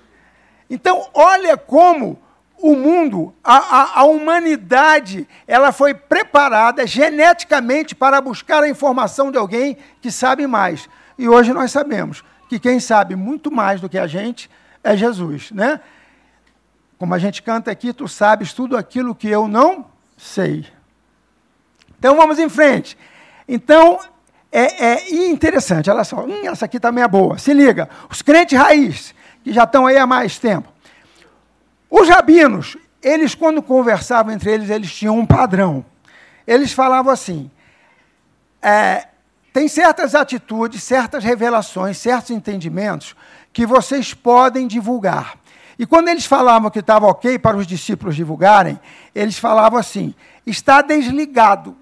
Então, 0.69 1.07
olha 1.13 1.57
como 1.57 2.19
o 2.57 2.75
mundo, 2.75 3.33
a, 3.43 3.57
a, 3.57 3.99
a, 3.99 4.03
humanidade, 4.05 5.27
ela 5.45 5.71
foi 5.71 5.93
preparada 5.93 6.87
geneticamente 6.87 7.93
para 7.93 8.21
buscar 8.21 8.63
a 8.63 8.69
informação 8.69 9.29
de 9.29 9.37
alguém 9.37 9.77
que 10.01 10.09
sabe 10.09 10.47
mais. 10.47 10.89
E 11.17 11.27
hoje 11.27 11.53
nós 11.53 11.71
sabemos 11.71 12.23
que 12.47 12.59
quem 12.59 12.79
sabe 12.79 13.15
muito 13.15 13.51
mais 13.51 13.81
do 13.81 13.89
que 13.89 13.97
a 13.97 14.07
gente 14.07 14.49
é 14.83 14.95
Jesus, 14.95 15.51
né? 15.51 15.79
Como 16.97 17.13
a 17.13 17.19
gente 17.19 17.41
canta 17.41 17.71
aqui, 17.71 17.91
tu 17.91 18.07
sabes 18.07 18.53
tudo 18.53 18.77
aquilo 18.77 19.15
que 19.15 19.27
eu 19.27 19.47
não 19.47 19.85
sei. 20.17 20.65
Então 21.97 22.15
vamos 22.15 22.39
em 22.39 22.47
frente. 22.47 22.97
Então, 23.47 23.99
é, 24.51 24.85
é 24.85 25.15
interessante, 25.27 25.89
olha 25.89 26.03
só, 26.03 26.23
hum, 26.23 26.47
essa 26.47 26.65
aqui 26.65 26.79
também 26.79 27.03
é 27.03 27.07
boa. 27.07 27.37
Se 27.37 27.53
liga, 27.53 27.89
os 28.09 28.21
crentes 28.21 28.57
raiz, 28.57 29.13
que 29.43 29.51
já 29.51 29.63
estão 29.63 29.85
aí 29.85 29.97
há 29.97 30.07
mais 30.07 30.39
tempo. 30.39 30.71
Os 31.89 32.07
rabinos, 32.07 32.77
eles 33.01 33.35
quando 33.35 33.61
conversavam 33.61 34.33
entre 34.33 34.51
eles, 34.51 34.69
eles 34.69 34.93
tinham 34.93 35.17
um 35.17 35.25
padrão. 35.25 35.85
Eles 36.47 36.71
falavam 36.71 37.11
assim: 37.11 37.51
é, 38.61 39.07
tem 39.55 39.69
certas 39.69 40.13
atitudes, 40.13 40.83
certas 40.83 41.23
revelações, 41.23 41.97
certos 41.97 42.31
entendimentos 42.31 43.15
que 43.53 43.65
vocês 43.65 44.13
podem 44.13 44.67
divulgar. 44.67 45.37
E 45.79 45.85
quando 45.85 46.09
eles 46.09 46.25
falavam 46.25 46.69
que 46.69 46.79
estava 46.79 47.07
ok 47.07 47.39
para 47.39 47.55
os 47.55 47.65
discípulos 47.65 48.17
divulgarem, 48.17 48.77
eles 49.15 49.39
falavam 49.39 49.79
assim: 49.79 50.13
está 50.45 50.81
desligado. 50.81 51.73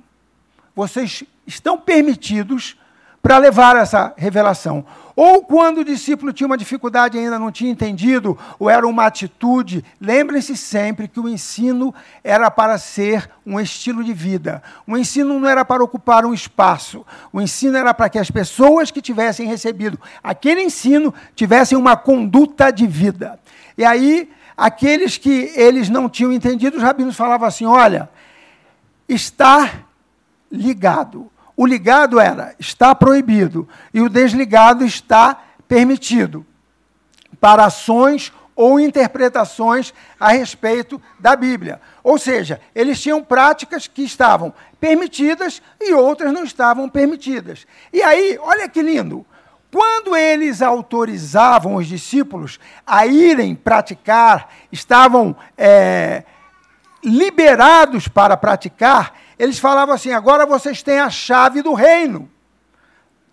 Vocês 0.75 1.23
estão 1.47 1.75
permitidos 1.75 2.77
para 3.23 3.37
levar 3.37 3.77
essa 3.77 4.13
revelação. 4.17 4.85
Ou 5.15 5.45
quando 5.45 5.77
o 5.77 5.85
discípulo 5.85 6.33
tinha 6.33 6.45
uma 6.45 6.57
dificuldade 6.57 7.17
e 7.17 7.21
ainda 7.21 7.39
não 7.39 7.53
tinha 7.53 7.71
entendido, 7.71 8.37
ou 8.59 8.69
era 8.69 8.85
uma 8.85 9.05
atitude, 9.05 9.85
lembrem-se 10.01 10.57
sempre 10.57 11.07
que 11.07 11.21
o 11.21 11.29
ensino 11.29 11.95
era 12.21 12.51
para 12.51 12.77
ser 12.77 13.29
um 13.45 13.57
estilo 13.61 14.03
de 14.03 14.11
vida. 14.11 14.61
O 14.85 14.97
ensino 14.97 15.39
não 15.39 15.47
era 15.47 15.63
para 15.63 15.81
ocupar 15.81 16.25
um 16.25 16.33
espaço. 16.33 17.05
O 17.31 17.39
ensino 17.39 17.77
era 17.77 17.93
para 17.93 18.09
que 18.09 18.19
as 18.19 18.29
pessoas 18.29 18.91
que 18.91 19.01
tivessem 19.01 19.47
recebido 19.47 19.97
aquele 20.21 20.61
ensino 20.61 21.13
tivessem 21.33 21.77
uma 21.77 21.95
conduta 21.95 22.71
de 22.71 22.85
vida. 22.85 23.39
E 23.77 23.85
aí, 23.85 24.29
aqueles 24.57 25.17
que 25.17 25.49
eles 25.55 25.87
não 25.87 26.09
tinham 26.09 26.33
entendido, 26.33 26.75
os 26.75 26.83
rabinos 26.83 27.15
falavam 27.15 27.47
assim: 27.47 27.65
olha, 27.65 28.09
está 29.07 29.71
ligado. 30.51 31.31
O 31.55 31.65
ligado 31.65 32.19
era 32.19 32.55
está 32.59 32.95
proibido 32.95 33.67
e 33.93 34.01
o 34.01 34.09
desligado 34.09 34.83
está 34.83 35.41
permitido 35.67 36.45
para 37.39 37.65
ações 37.65 38.31
ou 38.55 38.79
interpretações 38.79 39.93
a 40.19 40.31
respeito 40.31 41.01
da 41.19 41.35
Bíblia. 41.35 41.81
Ou 42.03 42.17
seja, 42.17 42.61
eles 42.73 43.01
tinham 43.01 43.23
práticas 43.23 43.87
que 43.87 44.03
estavam 44.03 44.53
permitidas 44.79 45.61
e 45.81 45.93
outras 45.93 46.31
não 46.31 46.43
estavam 46.43 46.87
permitidas. 46.89 47.65
E 47.91 48.01
aí, 48.01 48.37
olha 48.41 48.69
que 48.69 48.81
lindo, 48.81 49.25
quando 49.71 50.15
eles 50.15 50.61
autorizavam 50.61 51.75
os 51.75 51.87
discípulos 51.87 52.59
a 52.85 53.07
irem 53.07 53.55
praticar, 53.55 54.49
estavam 54.71 55.35
é, 55.57 56.23
liberados 57.03 58.07
para 58.07 58.37
praticar, 58.37 59.13
eles 59.37 59.59
falavam 59.59 59.95
assim: 59.95 60.11
agora 60.11 60.45
vocês 60.45 60.81
têm 60.81 60.99
a 60.99 61.09
chave 61.09 61.61
do 61.61 61.73
reino. 61.73 62.29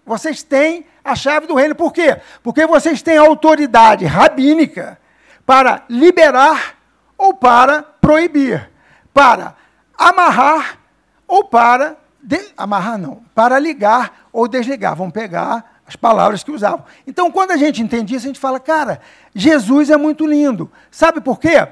Vocês 0.04 0.42
têm 0.42 0.86
a 1.04 1.14
chave 1.14 1.46
do 1.46 1.54
reino. 1.54 1.74
Por 1.74 1.92
quê? 1.92 2.20
Porque 2.42 2.66
vocês 2.66 3.02
têm 3.02 3.16
autoridade 3.16 4.04
rabínica 4.04 4.98
para 5.46 5.84
liberar 5.88 6.76
ou 7.16 7.34
para 7.34 7.82
proibir, 7.82 8.70
para 9.12 9.54
amarrar 9.96 10.78
ou 11.26 11.44
para. 11.44 11.98
De, 12.22 12.38
amarrar 12.54 12.98
não, 12.98 13.24
para 13.34 13.58
ligar 13.58 14.28
ou 14.30 14.46
desligar. 14.46 14.94
Vamos 14.94 15.14
pegar 15.14 15.80
as 15.86 15.96
palavras 15.96 16.44
que 16.44 16.50
usavam. 16.50 16.84
Então, 17.06 17.30
quando 17.32 17.50
a 17.50 17.56
gente 17.56 17.82
entende 17.82 18.14
isso, 18.14 18.26
a 18.26 18.28
gente 18.28 18.38
fala, 18.38 18.60
cara, 18.60 19.00
Jesus 19.34 19.90
é 19.90 19.96
muito 19.96 20.26
lindo. 20.26 20.70
Sabe 20.90 21.20
por 21.20 21.40
quê? 21.40 21.66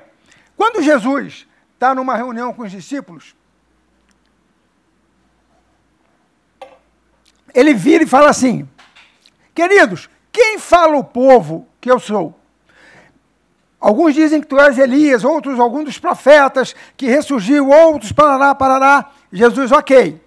Quando 0.56 0.82
Jesus 0.82 1.46
está 1.74 1.94
numa 1.94 2.16
reunião 2.16 2.52
com 2.52 2.62
os 2.62 2.70
discípulos, 2.72 3.36
ele 7.59 7.75
vira 7.75 8.05
e 8.05 8.07
fala 8.07 8.31
assim: 8.31 8.68
Queridos, 9.53 10.09
quem 10.31 10.61
fala 10.61 10.97
o 10.97 11.03
povo 11.03 11.66
que 11.81 11.90
eu 11.90 11.99
sou? 11.99 12.38
Alguns 13.81 14.14
dizem 14.14 14.40
que 14.40 14.47
tu 14.47 14.59
és 14.61 14.79
Elias, 14.79 15.25
outros, 15.25 15.59
alguns 15.59 15.85
dos 15.87 15.99
profetas 15.99 16.75
que 16.97 17.07
ressurgiu, 17.07 17.68
outros, 17.68 18.12
parará, 18.12 18.55
parará. 18.55 19.11
Jesus, 19.33 19.73
ok. 19.73 20.23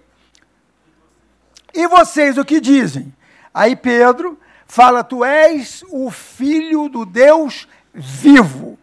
E 1.72 1.86
vocês 1.86 2.36
o 2.36 2.44
que 2.44 2.60
dizem? 2.60 3.14
Aí 3.54 3.74
Pedro 3.74 4.38
fala: 4.66 5.02
Tu 5.02 5.24
és 5.24 5.82
o 5.88 6.10
filho 6.10 6.90
do 6.90 7.06
Deus 7.06 7.66
vivo. 7.94 8.78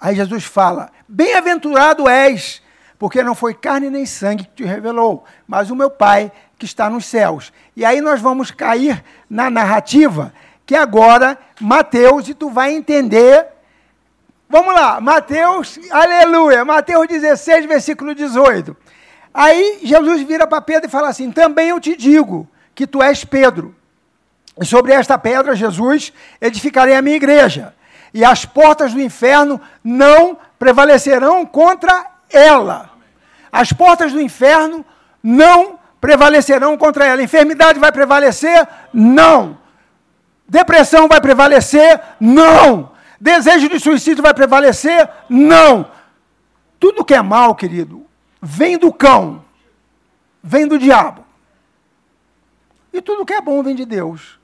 Aí 0.00 0.16
Jesus 0.16 0.44
fala: 0.44 0.90
Bem-aventurado 1.06 2.08
és, 2.08 2.62
porque 2.98 3.22
não 3.22 3.34
foi 3.34 3.54
carne 3.54 3.90
nem 3.90 4.06
sangue 4.06 4.44
que 4.44 4.56
te 4.56 4.64
revelou, 4.64 5.24
mas 5.46 5.70
o 5.70 5.76
meu 5.76 5.90
Pai 5.90 6.30
que 6.58 6.64
está 6.64 6.88
nos 6.88 7.06
céus. 7.06 7.52
E 7.76 7.84
aí 7.84 8.00
nós 8.00 8.20
vamos 8.20 8.50
cair 8.50 9.02
na 9.28 9.50
narrativa 9.50 10.32
que 10.66 10.74
agora 10.74 11.38
Mateus, 11.60 12.28
e 12.28 12.34
tu 12.34 12.48
vai 12.50 12.72
entender. 12.72 13.46
Vamos 14.48 14.74
lá, 14.74 15.00
Mateus, 15.00 15.78
aleluia, 15.90 16.64
Mateus 16.64 17.06
16, 17.08 17.66
versículo 17.66 18.14
18. 18.14 18.76
Aí 19.32 19.80
Jesus 19.82 20.22
vira 20.22 20.46
para 20.46 20.60
Pedro 20.60 20.88
e 20.88 20.90
fala 20.90 21.08
assim: 21.08 21.30
Também 21.32 21.70
eu 21.70 21.80
te 21.80 21.96
digo 21.96 22.48
que 22.74 22.86
tu 22.86 23.02
és 23.02 23.24
Pedro. 23.24 23.74
E 24.60 24.64
sobre 24.64 24.92
esta 24.92 25.18
pedra, 25.18 25.56
Jesus, 25.56 26.12
edificarei 26.40 26.94
a 26.94 27.02
minha 27.02 27.16
igreja. 27.16 27.74
E 28.12 28.24
as 28.24 28.44
portas 28.44 28.94
do 28.94 29.00
inferno 29.00 29.60
não 29.82 30.38
prevalecerão 30.56 31.44
contra 31.44 32.13
ela. 32.34 32.90
As 33.50 33.72
portas 33.72 34.12
do 34.12 34.20
inferno 34.20 34.84
não 35.22 35.78
prevalecerão 36.00 36.76
contra 36.76 37.06
ela. 37.06 37.22
Enfermidade 37.22 37.78
vai 37.78 37.90
prevalecer? 37.90 38.68
Não. 38.92 39.58
Depressão 40.46 41.08
vai 41.08 41.20
prevalecer? 41.20 42.00
Não. 42.20 42.92
Desejo 43.20 43.68
de 43.68 43.80
suicídio 43.80 44.22
vai 44.22 44.34
prevalecer? 44.34 45.08
Não. 45.28 45.90
Tudo 46.78 47.04
que 47.04 47.14
é 47.14 47.22
mal, 47.22 47.54
querido, 47.54 48.04
vem 48.42 48.76
do 48.76 48.92
cão, 48.92 49.42
vem 50.42 50.66
do 50.66 50.78
diabo. 50.78 51.24
E 52.92 53.00
tudo 53.00 53.24
que 53.24 53.32
é 53.32 53.40
bom 53.40 53.62
vem 53.62 53.74
de 53.74 53.86
Deus. 53.86 54.38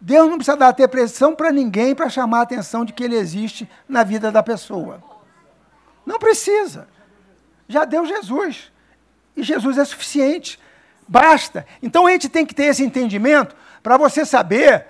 Deus 0.00 0.28
não 0.28 0.36
precisa 0.36 0.56
dar 0.56 0.72
ter 0.72 0.86
pressão 0.86 1.34
para 1.34 1.50
ninguém 1.50 1.94
para 1.94 2.08
chamar 2.08 2.40
a 2.40 2.42
atenção 2.42 2.84
de 2.84 2.92
que 2.92 3.02
ele 3.02 3.16
existe 3.16 3.68
na 3.88 4.04
vida 4.04 4.30
da 4.30 4.42
pessoa. 4.42 5.02
Não 6.06 6.18
precisa. 6.18 6.86
Já 7.68 7.84
deu 7.84 8.04
Jesus. 8.06 8.72
E 9.36 9.42
Jesus 9.42 9.78
é 9.78 9.84
suficiente. 9.84 10.58
Basta. 11.06 11.66
Então 11.82 12.06
a 12.06 12.10
gente 12.10 12.28
tem 12.28 12.46
que 12.46 12.54
ter 12.54 12.64
esse 12.64 12.82
entendimento 12.82 13.54
para 13.82 13.96
você 13.96 14.24
saber. 14.24 14.86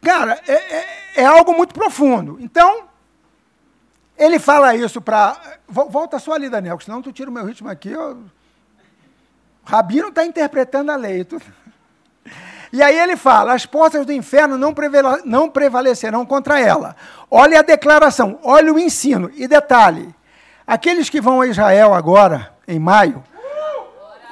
Cara, 0.00 0.40
é, 0.46 0.52
é, 0.52 0.86
é 1.16 1.24
algo 1.24 1.54
muito 1.54 1.74
profundo. 1.74 2.38
Então, 2.40 2.84
ele 4.16 4.38
fala 4.38 4.74
isso 4.74 5.00
para. 5.00 5.36
Volta 5.68 6.18
só 6.18 6.32
ali, 6.32 6.48
Daniel, 6.48 6.78
senão 6.80 7.02
tu 7.02 7.12
tira 7.12 7.30
o 7.30 7.32
meu 7.32 7.44
ritmo 7.44 7.68
aqui. 7.68 7.90
Eu... 7.90 8.24
Rabino 9.64 10.08
está 10.08 10.24
interpretando 10.24 10.90
a 10.90 10.96
lei. 10.96 11.24
Tu... 11.24 11.40
E 12.72 12.82
aí 12.82 12.98
ele 12.98 13.16
fala: 13.16 13.52
as 13.52 13.66
portas 13.66 14.06
do 14.06 14.12
inferno 14.12 14.56
não, 14.56 14.74
não 15.24 15.50
prevalecerão 15.50 16.24
contra 16.24 16.58
ela. 16.60 16.96
Olha 17.30 17.58
a 17.58 17.62
declaração, 17.62 18.38
olha 18.42 18.72
o 18.72 18.78
ensino. 18.78 19.30
E 19.34 19.46
detalhe: 19.46 20.14
Aqueles 20.66 21.08
que 21.08 21.20
vão 21.20 21.40
a 21.40 21.46
Israel 21.46 21.94
agora, 21.94 22.52
em 22.66 22.78
maio, 22.78 23.22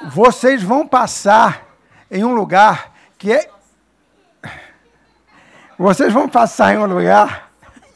vocês 0.09 0.61
vão 0.61 0.85
passar 0.85 1.65
em 2.11 2.25
um 2.25 2.35
lugar 2.35 2.91
que 3.17 3.31
é. 3.31 3.49
Vocês 5.77 6.11
vão 6.11 6.27
passar 6.27 6.73
em 6.73 6.77
um 6.77 6.85
lugar. 6.85 7.49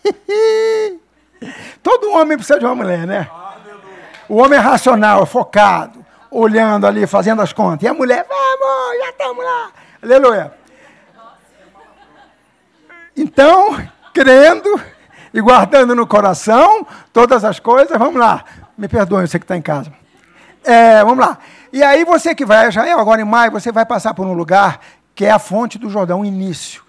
Todo 1.83 2.11
homem 2.11 2.37
precisa 2.37 2.59
de 2.59 2.65
uma 2.65 2.75
mulher, 2.75 3.05
né? 3.05 3.29
O 4.29 4.37
homem 4.37 4.57
é 4.57 4.61
racional, 4.61 5.25
focado, 5.25 6.05
olhando 6.31 6.87
ali, 6.87 7.05
fazendo 7.07 7.41
as 7.41 7.51
contas. 7.51 7.83
E 7.83 7.87
a 7.87 7.93
mulher, 7.93 8.25
vamos, 8.27 8.99
já 8.99 9.09
estamos 9.09 9.43
lá. 9.43 9.71
Aleluia. 10.01 10.53
Então, 13.17 13.77
crendo 14.13 14.81
e 15.33 15.41
guardando 15.41 15.95
no 15.95 16.07
coração 16.07 16.85
todas 17.13 17.43
as 17.43 17.59
coisas, 17.59 17.97
vamos 17.97 18.19
lá. 18.19 18.43
Me 18.77 18.87
perdoe, 18.87 19.27
você 19.27 19.37
que 19.37 19.45
está 19.45 19.57
em 19.57 19.61
casa. 19.61 19.91
É, 20.63 21.03
vamos 21.03 21.19
lá. 21.19 21.37
E 21.71 21.83
aí 21.83 22.03
você 22.03 22.33
que 22.33 22.45
vai 22.45 22.65
a 22.65 22.69
Israel, 22.69 22.99
agora 22.99 23.21
em 23.21 23.25
maio, 23.25 23.51
você 23.51 23.71
vai 23.71 23.85
passar 23.85 24.13
por 24.13 24.25
um 24.25 24.33
lugar 24.33 24.79
que 25.13 25.25
é 25.25 25.31
a 25.31 25.39
fonte 25.39 25.77
do 25.77 25.89
Jordão, 25.89 26.21
o 26.21 26.25
início. 26.25 26.83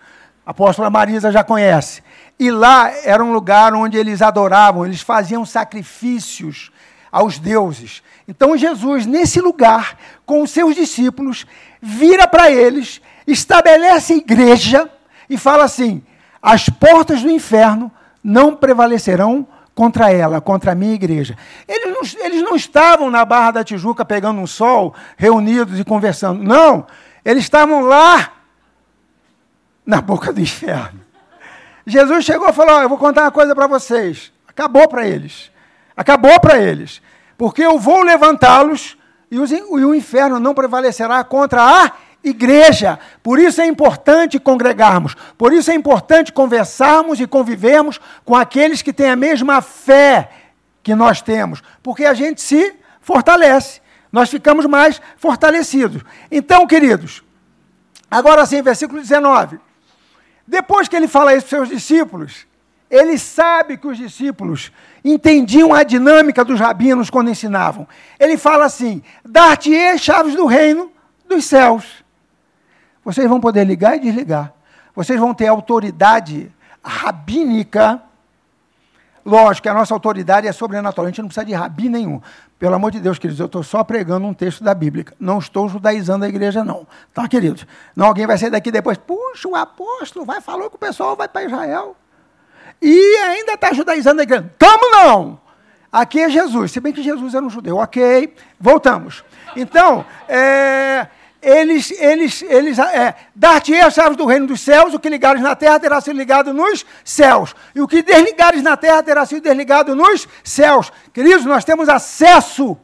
A 0.47 0.53
apóstola 0.53 0.89
Marisa 0.89 1.31
já 1.31 1.45
conhece. 1.45 2.03
E 2.39 2.51
lá 2.51 2.91
era 3.05 3.23
um 3.23 3.33
lugar 3.33 3.75
onde 3.75 3.99
eles 3.99 4.23
adoravam, 4.23 4.87
eles 4.87 5.03
faziam 5.03 5.45
sacrifícios 5.45 6.71
aos 7.13 7.39
deuses. 7.39 8.03
Então 8.27 8.57
Jesus, 8.57 9.05
nesse 9.05 9.41
lugar, 9.41 9.97
com 10.25 10.43
os 10.43 10.51
seus 10.51 10.75
discípulos, 10.75 11.47
vira 11.83 12.27
para 12.27 12.51
eles, 12.51 13.01
estabelece 13.27 14.13
a 14.13 14.17
igreja 14.17 14.89
e 15.29 15.37
fala 15.37 15.65
assim: 15.65 16.03
as 16.41 16.69
portas 16.69 17.23
do 17.23 17.31
inferno 17.31 17.91
não 18.23 18.55
prevalecerão 18.55 19.47
contra 19.75 20.13
ela, 20.13 20.41
contra 20.41 20.73
a 20.73 20.75
minha 20.75 20.95
igreja. 20.95 21.37
Eles 21.67 21.93
não, 21.93 22.25
eles 22.25 22.43
não 22.43 22.55
estavam 22.55 23.11
na 23.11 23.25
Barra 23.25 23.53
da 23.53 23.65
Tijuca 23.65 24.05
pegando 24.05 24.41
um 24.41 24.47
sol, 24.47 24.95
reunidos 25.17 25.79
e 25.79 25.85
conversando. 25.85 26.43
Não, 26.43 26.87
eles 27.25 27.45
estavam 27.45 27.83
lá 27.83 28.33
na 29.87 30.01
boca 30.01 30.33
do 30.33 30.41
inferno. 30.41 31.01
Jesus 31.87 32.25
chegou 32.25 32.49
e 32.49 32.53
falou: 32.53 32.79
oh, 32.79 32.83
Eu 32.83 32.89
vou 32.89 32.99
contar 32.99 33.23
uma 33.23 33.31
coisa 33.31 33.55
para 33.55 33.67
vocês. 33.67 34.33
Acabou 34.47 34.87
para 34.89 35.07
eles. 35.07 35.51
Acabou 35.97 36.39
para 36.41 36.59
eles. 36.59 37.01
Porque 37.39 37.63
eu 37.63 37.79
vou 37.79 38.03
levantá-los 38.03 38.97
e, 39.31 39.37
e 39.37 39.85
o 39.85 39.95
inferno 39.95 40.39
não 40.39 40.55
prevalecerá 40.55 41.23
contra 41.25 41.63
a 41.63 41.93
igreja. 42.23 42.99
Por 43.23 43.39
isso 43.39 43.61
é 43.61 43.67
importante 43.67 44.39
congregarmos, 44.39 45.17
por 45.37 45.53
isso 45.53 45.71
é 45.71 45.75
importante 45.75 46.33
conversarmos 46.33 47.21
e 47.21 47.27
convivermos 47.27 48.01
com 48.25 48.35
aqueles 48.35 48.83
que 48.83 48.93
têm 48.93 49.11
a 49.11 49.17
mesma 49.17 49.61
fé 49.61 50.31
que 50.83 50.95
nós 50.95 51.21
temos, 51.21 51.63
porque 51.83 52.05
a 52.05 52.15
gente 52.15 52.41
se 52.41 52.75
fortalece, 53.01 53.81
nós 54.13 54.31
ficamos 54.31 54.67
mais 54.67 55.01
fortalecidos. 55.17 56.03
Então, 56.31 56.67
queridos, 56.67 57.23
agora 58.11 58.45
sim, 58.47 58.63
versículo 58.63 59.01
19. 59.01 59.61
Depois 60.47 60.89
que 60.89 60.97
ele 60.97 61.07
fala 61.07 61.35
isso 61.35 61.47
para 61.47 61.63
os 61.63 61.69
seus 61.69 61.81
discípulos, 61.81 62.47
ele 62.91 63.17
sabe 63.19 63.77
que 63.77 63.87
os 63.87 63.97
discípulos 63.97 64.73
entendiam 65.05 65.73
a 65.73 65.85
dinâmica 65.85 66.45
dos 66.45 66.59
rabinos 66.59 67.09
quando 67.09 67.31
ensinavam. 67.31 67.87
Ele 68.19 68.37
fala 68.37 68.65
assim: 68.65 69.01
dar-te-ei 69.25 69.97
chaves 69.97 70.35
do 70.35 70.45
reino 70.45 70.91
dos 71.29 71.45
céus. 71.45 72.05
Vocês 73.05 73.29
vão 73.29 73.41
poder 73.41 73.65
ligar 73.65 73.97
e 73.97 74.01
desligar. 74.01 74.53
Vocês 74.95 75.19
vão 75.19 75.33
ter 75.33 75.47
autoridade 75.47 76.51
rabínica. 76.85 78.03
Lógico 79.25 79.65
que 79.65 79.69
a 79.69 79.75
nossa 79.75 79.93
autoridade 79.93 80.47
é 80.47 80.53
sobrenatural, 80.53 81.07
a 81.07 81.09
gente 81.11 81.21
não 81.21 81.29
precisa 81.29 81.45
de 81.45 81.53
rabi 81.53 81.89
nenhum. 81.89 82.21
Pelo 82.59 82.75
amor 82.75 82.91
de 82.91 83.01
Deus, 83.01 83.19
queridos, 83.19 83.41
eu 83.41 83.47
estou 83.47 83.63
só 83.63 83.85
pregando 83.85 84.27
um 84.27 84.35
texto 84.35 84.65
da 84.65 84.75
Bíblia. 84.75 85.07
Não 85.19 85.39
estou 85.39 85.69
judaizando 85.69 86.25
a 86.25 86.29
igreja, 86.29 86.65
não. 86.65 86.87
Tá, 87.13 87.29
queridos? 87.29 87.67
Não, 87.95 88.07
alguém 88.07 88.27
vai 88.27 88.37
sair 88.39 88.51
daqui 88.51 88.71
depois, 88.71 88.99
puxa, 88.99 89.49
o 89.49 89.55
apóstolo 89.55 90.25
vai, 90.25 90.41
falou 90.41 90.69
que 90.69 90.77
o 90.77 90.79
pessoal 90.79 91.17
vai 91.17 91.29
para 91.29 91.45
Israel. 91.45 91.97
E 92.81 93.17
ainda 93.17 93.55
está 93.55 93.73
judaizando 93.73 94.21
a 94.21 94.25
igreja. 94.25 94.53
Tamo 94.59 94.91
não! 94.91 95.41
Aqui 95.93 96.21
é 96.21 96.31
Jesus, 96.31 96.71
se 96.71 96.81
bem 96.81 96.93
que 96.93 97.03
Jesus 97.03 97.35
era 97.35 97.45
um 97.45 97.51
judeu. 97.51 97.77
Ok, 97.79 98.35
voltamos. 98.61 99.25
Então, 99.57 100.05
é, 100.29 101.09
eles, 101.43 101.91
eles, 101.93 102.43
eles 102.43 102.79
é, 102.79 103.15
dar-te-ei 103.35 103.81
as 103.81 103.95
chaves 103.95 104.17
do 104.17 104.27
reino 104.27 104.47
dos 104.47 104.61
céus, 104.61 104.93
o 104.93 104.99
que 104.99 105.09
ligares 105.09 105.43
na 105.43 105.57
terra 105.57 105.81
terá 105.81 106.01
sido 106.01 106.17
ligado 106.17 106.53
nos 106.53 106.85
céus, 107.05 107.55
e 107.75 107.81
o 107.81 107.89
que 107.89 108.03
desligares 108.03 108.63
na 108.63 108.77
terra 108.77 109.03
terá 109.03 109.25
sido 109.25 109.43
desligado 109.43 109.95
nos 109.95 110.29
céus. 110.45 110.93
Queridos, 111.13 111.45
nós 111.45 111.65
temos 111.65 111.89
acesso 111.89 112.77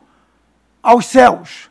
aos 0.83 1.07
céus. 1.07 1.71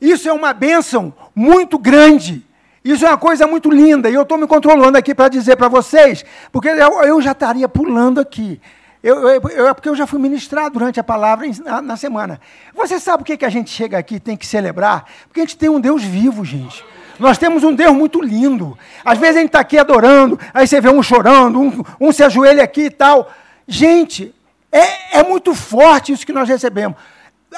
Isso 0.00 0.28
é 0.28 0.32
uma 0.32 0.52
bênção 0.52 1.12
muito 1.34 1.78
grande. 1.78 2.46
Isso 2.84 3.04
é 3.04 3.08
uma 3.08 3.18
coisa 3.18 3.46
muito 3.46 3.70
linda. 3.70 4.08
E 4.08 4.14
eu 4.14 4.22
estou 4.22 4.38
me 4.38 4.46
controlando 4.46 4.96
aqui 4.96 5.14
para 5.14 5.28
dizer 5.28 5.56
para 5.56 5.68
vocês, 5.68 6.24
porque 6.52 6.68
eu, 6.68 7.02
eu 7.02 7.20
já 7.20 7.32
estaria 7.32 7.68
pulando 7.68 8.20
aqui. 8.20 8.60
Eu, 9.02 9.28
eu, 9.28 9.40
eu, 9.50 9.68
é 9.68 9.74
porque 9.74 9.88
eu 9.88 9.94
já 9.94 10.06
fui 10.06 10.18
ministrar 10.18 10.70
durante 10.70 10.98
a 10.98 11.04
palavra 11.04 11.46
na, 11.64 11.80
na 11.80 11.96
semana. 11.96 12.40
Você 12.74 12.98
sabe 12.98 13.22
o 13.22 13.24
que, 13.24 13.36
que 13.36 13.44
a 13.44 13.48
gente 13.48 13.70
chega 13.70 13.96
aqui 13.96 14.16
e 14.16 14.20
tem 14.20 14.36
que 14.36 14.46
celebrar? 14.46 15.06
Porque 15.26 15.40
a 15.40 15.44
gente 15.44 15.56
tem 15.56 15.68
um 15.68 15.80
Deus 15.80 16.02
vivo, 16.02 16.44
gente. 16.44 16.84
Nós 17.18 17.38
temos 17.38 17.62
um 17.62 17.74
Deus 17.74 17.94
muito 17.94 18.20
lindo. 18.20 18.76
Às 19.04 19.18
vezes 19.18 19.36
a 19.36 19.40
gente 19.40 19.48
está 19.48 19.60
aqui 19.60 19.78
adorando, 19.78 20.38
aí 20.52 20.66
você 20.66 20.80
vê 20.80 20.88
um 20.88 21.02
chorando, 21.02 21.60
um, 21.60 21.84
um 22.00 22.12
se 22.12 22.22
ajoelha 22.22 22.62
aqui 22.62 22.82
e 22.82 22.90
tal. 22.90 23.30
Gente, 23.66 24.34
é, 24.70 25.18
é, 25.18 25.22
muito 25.22 25.54
forte 25.54 26.12
isso 26.12 26.26
que 26.26 26.32
nós 26.32 26.48
recebemos. 26.48 26.96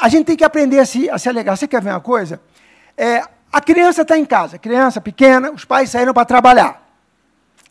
A 0.01 0.09
gente 0.09 0.27
tem 0.27 0.37
que 0.37 0.45
aprender 0.45 0.79
a 0.79 0.87
se, 0.87 1.09
a 1.11 1.19
se 1.19 1.29
alegrar. 1.29 1.57
Você 1.57 1.67
quer 1.67 1.83
ver 1.83 1.91
uma 1.91 2.01
coisa? 2.01 2.41
É, 2.97 3.23
a 3.53 3.61
criança 3.61 4.03
está 4.03 4.17
em 4.17 4.25
casa, 4.25 4.59
criança 4.59 5.01
pequena, 5.01 5.51
os 5.51 5.65
pais 5.65 5.91
saíram 5.91 6.13
para 6.13 6.25
trabalhar. 6.25 6.87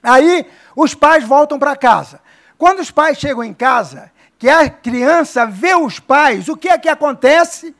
Aí 0.01 0.45
os 0.75 0.93
pais 0.93 1.23
voltam 1.23 1.58
para 1.58 1.75
casa. 1.75 2.19
Quando 2.60 2.82
os 2.82 2.91
pais 2.91 3.17
chegam 3.17 3.41
em 3.41 3.54
casa, 3.54 4.12
que 4.38 4.50
a 4.50 4.69
criança 4.69 5.45
vê 5.45 5.74
os 5.74 5.98
pais, 5.98 6.50
o 6.50 6.58
que 6.58 6.67
é 6.67 6.78
que 6.78 6.89
acontece? 6.89 7.74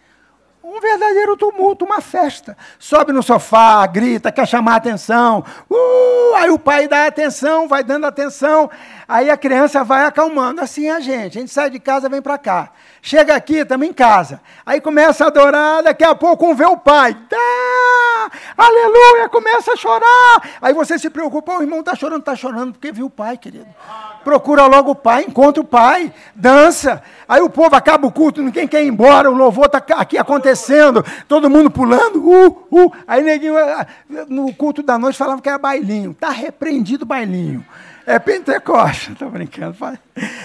Um 0.64 0.80
verdadeiro 0.80 1.36
tumulto, 1.36 1.84
uma 1.84 2.00
festa. 2.00 2.56
Sobe 2.80 3.12
no 3.12 3.22
sofá, 3.22 3.86
grita, 3.88 4.32
quer 4.32 4.48
chamar 4.48 4.78
atenção. 4.78 5.44
Uh, 5.70 6.36
aí 6.38 6.50
o 6.50 6.58
pai 6.58 6.88
dá 6.88 7.08
atenção, 7.08 7.68
vai 7.68 7.84
dando 7.84 8.06
atenção. 8.06 8.72
Aí 9.06 9.30
a 9.30 9.36
criança 9.36 9.84
vai 9.84 10.06
acalmando. 10.06 10.62
Assim 10.62 10.88
é 10.88 10.92
a 10.92 11.00
gente. 11.02 11.38
A 11.38 11.42
gente 11.42 11.52
sai 11.52 11.70
de 11.70 11.80
casa, 11.80 12.08
vem 12.08 12.22
para 12.22 12.38
cá. 12.38 12.72
Chega 13.02 13.36
aqui, 13.36 13.58
estamos 13.58 13.86
em 13.86 13.92
casa. 13.92 14.40
Aí 14.66 14.80
começa 14.80 15.26
a 15.26 15.28
adorar, 15.28 15.84
daqui 15.84 16.06
a 16.06 16.16
pouco 16.16 16.46
um 16.46 16.56
vê 16.56 16.66
o 16.66 16.78
pai. 16.78 17.18
Dá! 17.30 17.59
Aleluia! 18.58 19.30
Começa 19.30 19.74
a 19.74 19.76
chorar. 19.76 20.58
Aí 20.62 20.74
você 20.74 20.98
se 20.98 21.10
preocupa, 21.10 21.58
o 21.58 21.62
irmão 21.62 21.80
está 21.80 21.96
chorando, 21.96 22.20
está 22.20 22.36
chorando, 22.36 22.74
porque 22.74 22.92
viu 22.92 23.08
o 23.08 23.10
pai, 23.10 23.38
querido 23.38 23.68
procura 24.24 24.68
logo 24.68 24.92
o 24.92 24.96
pai, 24.96 25.26
encontra 25.28 25.62
o 25.62 25.66
pai, 25.66 26.14
dança. 26.36 27.02
Aí 27.28 27.42
o 27.42 27.50
povo 27.50 27.76
acaba 27.76 28.08
o 28.08 28.12
culto, 28.12 28.42
ninguém 28.42 28.68
quer 28.68 28.84
ir 28.84 28.88
embora, 28.88 29.30
o 29.30 29.34
louvor 29.34 29.66
está 29.66 29.80
aqui 29.96 30.18
acontecendo, 30.18 31.04
todo 31.28 31.50
mundo 31.50 31.70
pulando, 31.72 32.20
uh, 32.20 32.68
uh. 32.72 32.94
Aí 33.08 33.24
neguinho, 33.24 33.58
ah, 33.58 33.88
no 34.28 34.54
culto 34.54 34.84
da 34.84 34.98
noite 34.98 35.18
falava 35.18 35.42
que 35.42 35.50
era 35.50 35.58
bailinho. 35.58 36.12
Está 36.12 36.30
repreendido 36.30 37.06
bailinho. 37.06 37.66
É 38.06 38.18
Pentecoste, 38.18 39.12
estou 39.12 39.30
brincando. 39.32 39.76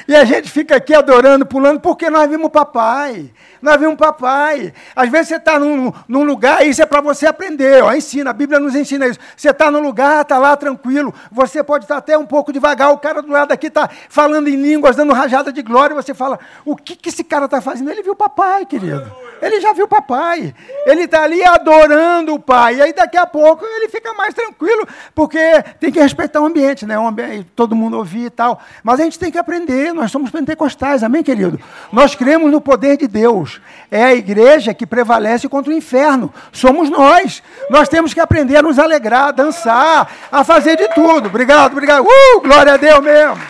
E 0.07 0.15
a 0.15 0.25
gente 0.25 0.51
fica 0.51 0.77
aqui 0.77 0.95
adorando, 0.95 1.47
pulando, 1.47 1.81
porque 1.81 2.11
nós 2.11 2.29
vimos 2.29 2.51
papai. 2.51 3.31
Nós 3.65 3.81
vimos 3.81 3.97
papai. 3.97 4.75
Às 4.95 5.09
vezes 5.09 5.29
você 5.29 5.37
está 5.37 5.59
num, 5.59 5.91
num, 6.07 6.23
lugar, 6.23 6.67
isso 6.67 6.83
é 6.83 6.87
para 6.87 7.01
você 7.01 7.27
aprender. 7.27 7.83
Ó, 7.83 7.91
ensina, 7.95 8.29
a 8.29 8.33
Bíblia 8.35 8.61
nos 8.61 8.75
ensina 8.75 9.07
isso. 9.07 9.19
Você 9.35 9.49
está 9.49 9.71
num 9.71 9.81
lugar, 9.81 10.21
está 10.21 10.37
lá 10.37 10.55
tranquilo. 10.55 11.15
Você 11.33 11.63
pode 11.63 11.85
estar 11.85 11.97
até 11.97 12.17
um 12.19 12.27
pouco 12.27 12.53
devagar. 12.53 12.93
O 12.93 12.99
cara 12.99 13.23
do 13.23 13.33
lado 13.33 13.53
aqui 13.53 13.69
está 13.69 13.89
falando 14.11 14.49
em 14.49 14.57
línguas, 14.57 14.97
dando 14.97 15.15
rajada 15.15 15.51
de 15.51 15.63
glória. 15.63 15.97
Você 15.97 16.13
fala: 16.13 16.39
o 16.63 16.77
que, 16.77 16.95
que 16.95 17.09
esse 17.09 17.25
cara 17.25 17.47
está 17.47 17.63
fazendo? 17.63 17.91
Ele 17.91 18.03
viu 18.03 18.15
papai, 18.15 18.67
querido. 18.67 19.11
Ele 19.41 19.59
já 19.63 19.73
viu 19.73 19.89
papai. 19.89 20.55
Ele 20.85 21.05
está 21.05 21.23
ali 21.23 21.43
adorando 21.43 22.35
o 22.35 22.39
pai. 22.39 22.77
E 22.77 22.83
aí 22.83 22.93
daqui 22.93 23.17
a 23.17 23.27
pouco 23.27 23.65
ele 23.65 23.89
fica 23.89 24.13
mais 24.13 24.35
tranquilo, 24.35 24.87
porque 25.15 25.39
tem 25.81 25.91
que 25.91 26.01
respeitar 26.01 26.43
o 26.43 26.45
ambiente, 26.45 26.85
né? 26.85 26.99
O 26.99 27.07
ambiente, 27.07 27.51
todo 27.57 27.75
mundo 27.75 27.97
ouvir 27.97 28.27
e 28.27 28.31
tal. 28.31 28.61
Mas 28.83 29.01
a 29.01 29.05
gente 29.05 29.18
tem 29.18 29.31
que 29.31 29.39
aprender. 29.39 29.64
Nós 29.95 30.11
somos 30.11 30.31
pentecostais, 30.31 31.03
amém, 31.03 31.23
querido? 31.23 31.61
Nós 31.93 32.15
cremos 32.15 32.51
no 32.51 32.61
poder 32.61 32.97
de 32.97 33.07
Deus. 33.07 33.61
É 33.91 34.05
a 34.05 34.15
igreja 34.15 34.75
que 34.75 34.87
prevalece 34.87 35.49
contra 35.49 35.73
o 35.73 35.77
inferno. 35.77 36.33
Somos 36.53 36.91
nós. 36.91 37.43
Nós 37.71 37.89
temos 37.89 38.12
que 38.12 38.21
aprender 38.21 38.57
a 38.57 38.62
nos 38.62 38.79
alegrar, 38.79 39.29
a 39.29 39.33
dançar, 39.33 40.11
a 40.31 40.45
fazer 40.45 40.77
de 40.77 40.89
tudo. 40.89 41.27
Obrigado, 41.27 41.73
obrigado. 41.73 42.05
Uh, 42.05 42.41
glória 42.41 42.75
a 42.75 42.77
Deus 42.77 43.01
mesmo. 43.01 43.41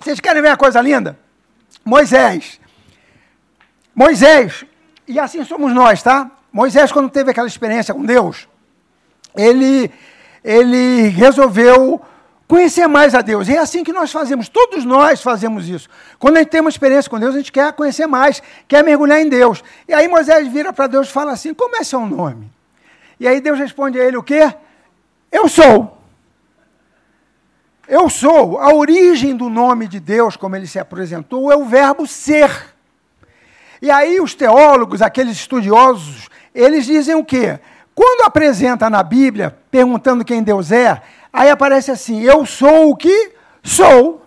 Vocês 0.00 0.20
querem 0.20 0.40
ver 0.40 0.50
a 0.50 0.56
coisa 0.56 0.80
linda? 0.80 1.18
Moisés. 1.84 2.60
Moisés, 3.94 4.64
e 5.08 5.18
assim 5.18 5.44
somos 5.44 5.72
nós, 5.72 6.02
tá? 6.02 6.30
Moisés, 6.52 6.92
quando 6.92 7.10
teve 7.10 7.30
aquela 7.30 7.46
experiência 7.46 7.94
com 7.94 8.04
Deus, 8.04 8.46
ele, 9.36 9.90
ele 10.46 11.08
resolveu 11.08 12.00
conhecer 12.46 12.86
mais 12.86 13.16
a 13.16 13.20
Deus. 13.20 13.48
E 13.48 13.56
é 13.56 13.58
assim 13.58 13.82
que 13.82 13.92
nós 13.92 14.12
fazemos, 14.12 14.48
todos 14.48 14.84
nós 14.84 15.20
fazemos 15.20 15.68
isso. 15.68 15.88
Quando 16.20 16.36
a 16.36 16.38
gente 16.38 16.50
tem 16.50 16.60
uma 16.60 16.70
experiência 16.70 17.10
com 17.10 17.18
Deus, 17.18 17.34
a 17.34 17.38
gente 17.38 17.50
quer 17.50 17.72
conhecer 17.72 18.06
mais, 18.06 18.40
quer 18.68 18.84
mergulhar 18.84 19.20
em 19.20 19.28
Deus. 19.28 19.64
E 19.88 19.92
aí 19.92 20.06
Moisés 20.06 20.46
vira 20.46 20.72
para 20.72 20.86
Deus 20.86 21.08
e 21.08 21.12
fala 21.12 21.32
assim: 21.32 21.52
Como 21.52 21.74
é 21.76 21.82
seu 21.82 22.06
nome? 22.06 22.48
E 23.18 23.26
aí 23.26 23.40
Deus 23.40 23.58
responde 23.58 23.98
a 23.98 24.04
ele: 24.04 24.16
O 24.16 24.22
quê? 24.22 24.54
Eu 25.32 25.48
sou. 25.48 25.98
Eu 27.88 28.08
sou. 28.08 28.60
A 28.60 28.72
origem 28.72 29.34
do 29.34 29.48
nome 29.48 29.88
de 29.88 29.98
Deus, 29.98 30.36
como 30.36 30.54
ele 30.54 30.68
se 30.68 30.78
apresentou, 30.78 31.50
é 31.50 31.56
o 31.56 31.64
verbo 31.64 32.06
ser. 32.06 32.72
E 33.82 33.90
aí 33.90 34.20
os 34.20 34.32
teólogos, 34.32 35.02
aqueles 35.02 35.36
estudiosos, 35.36 36.28
eles 36.54 36.86
dizem 36.86 37.16
o 37.16 37.24
quê? 37.24 37.58
Quando 37.96 38.26
apresenta 38.26 38.90
na 38.90 39.02
Bíblia, 39.02 39.58
perguntando 39.70 40.22
quem 40.22 40.42
Deus 40.42 40.70
é, 40.70 41.00
aí 41.32 41.48
aparece 41.48 41.90
assim: 41.90 42.20
Eu 42.20 42.44
sou 42.44 42.90
o 42.90 42.96
que 42.96 43.32
sou. 43.62 44.22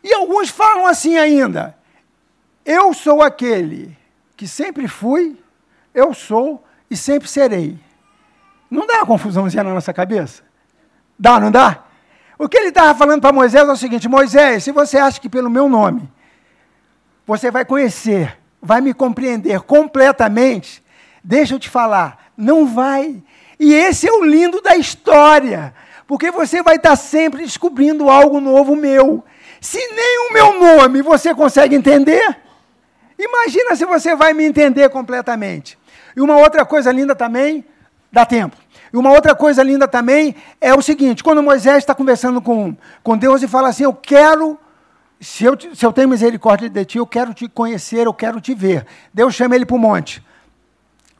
E 0.00 0.14
alguns 0.14 0.48
falam 0.48 0.86
assim 0.86 1.18
ainda: 1.18 1.76
Eu 2.64 2.94
sou 2.94 3.20
aquele 3.20 3.98
que 4.36 4.46
sempre 4.46 4.86
fui, 4.86 5.36
eu 5.92 6.14
sou 6.14 6.62
e 6.88 6.96
sempre 6.96 7.28
serei. 7.28 7.76
Não 8.70 8.86
dá 8.86 8.98
uma 8.98 9.06
confusãozinha 9.06 9.64
na 9.64 9.74
nossa 9.74 9.92
cabeça? 9.92 10.44
Dá, 11.18 11.40
não 11.40 11.50
dá? 11.50 11.82
O 12.38 12.48
que 12.48 12.56
ele 12.56 12.68
estava 12.68 12.96
falando 12.96 13.20
para 13.20 13.32
Moisés 13.32 13.68
é 13.68 13.72
o 13.72 13.76
seguinte: 13.76 14.08
Moisés, 14.08 14.62
se 14.62 14.70
você 14.70 14.98
acha 14.98 15.20
que 15.20 15.28
pelo 15.28 15.50
meu 15.50 15.68
nome 15.68 16.08
você 17.26 17.50
vai 17.50 17.64
conhecer, 17.64 18.38
vai 18.60 18.80
me 18.80 18.94
compreender 18.94 19.60
completamente, 19.62 20.81
deixa 21.22 21.54
eu 21.54 21.58
te 21.58 21.68
falar, 21.68 22.30
não 22.36 22.66
vai. 22.66 23.22
E 23.58 23.74
esse 23.74 24.08
é 24.08 24.12
o 24.12 24.24
lindo 24.24 24.60
da 24.60 24.76
história, 24.76 25.74
porque 26.06 26.30
você 26.30 26.62
vai 26.62 26.76
estar 26.76 26.96
sempre 26.96 27.42
descobrindo 27.42 28.10
algo 28.10 28.40
novo 28.40 28.74
meu. 28.74 29.24
Se 29.60 29.78
nem 29.78 30.28
o 30.28 30.32
meu 30.32 30.60
nome 30.60 31.02
você 31.02 31.34
consegue 31.34 31.76
entender, 31.76 32.36
imagina 33.18 33.76
se 33.76 33.84
você 33.84 34.14
vai 34.16 34.32
me 34.32 34.44
entender 34.44 34.88
completamente. 34.88 35.78
E 36.16 36.20
uma 36.20 36.36
outra 36.36 36.64
coisa 36.64 36.90
linda 36.90 37.14
também, 37.14 37.64
dá 38.10 38.26
tempo. 38.26 38.56
E 38.92 38.96
uma 38.96 39.10
outra 39.12 39.34
coisa 39.34 39.62
linda 39.62 39.86
também 39.88 40.34
é 40.60 40.74
o 40.74 40.82
seguinte: 40.82 41.22
quando 41.22 41.42
Moisés 41.42 41.78
está 41.78 41.94
conversando 41.94 42.42
com, 42.42 42.76
com 43.02 43.16
Deus 43.16 43.42
e 43.42 43.48
fala 43.48 43.68
assim, 43.68 43.84
eu 43.84 43.94
quero 43.94 44.58
se 45.22 45.44
eu, 45.44 45.56
se 45.72 45.86
eu 45.86 45.92
tenho 45.92 46.08
misericórdia 46.08 46.68
de 46.68 46.84
ti, 46.84 46.98
eu 46.98 47.06
quero 47.06 47.32
te 47.32 47.48
conhecer, 47.48 48.06
eu 48.06 48.12
quero 48.12 48.40
te 48.40 48.54
ver. 48.54 48.84
Deus 49.14 49.32
chama 49.32 49.54
ele 49.54 49.64
para 49.64 49.76
o 49.76 49.78
monte. 49.78 50.20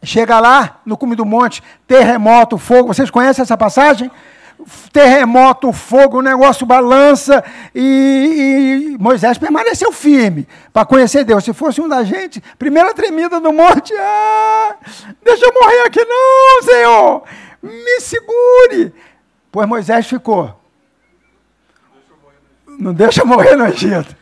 Chega 0.02 0.40
lá, 0.40 0.80
no 0.84 0.96
cume 0.96 1.14
do 1.14 1.24
monte, 1.24 1.62
terremoto, 1.86 2.58
fogo. 2.58 2.92
Vocês 2.92 3.10
conhecem 3.10 3.42
essa 3.42 3.56
passagem? 3.56 4.10
Terremoto, 4.92 5.72
fogo, 5.72 6.18
o 6.18 6.22
negócio 6.22 6.64
balança 6.64 7.42
e, 7.74 8.94
e 8.94 9.02
Moisés 9.02 9.36
permaneceu 9.38 9.90
firme 9.92 10.46
para 10.72 10.84
conhecer 10.84 11.24
Deus. 11.24 11.42
Se 11.44 11.52
fosse 11.52 11.80
um 11.80 11.88
da 11.88 12.04
gente, 12.04 12.42
primeira 12.58 12.94
tremida 12.94 13.40
do 13.40 13.52
monte, 13.52 13.92
ah, 13.98 14.76
deixa 15.24 15.46
eu 15.46 15.52
morrer 15.52 15.86
aqui 15.86 16.04
não, 16.04 16.62
Senhor, 16.62 17.22
me 17.62 18.00
segure. 18.00 18.94
Pois 19.50 19.68
Moisés 19.68 20.06
ficou 20.06 20.62
não 22.78 22.92
deixa 22.92 23.24
morrer 23.24 23.56
no 23.56 23.66
Egito. 23.66 24.16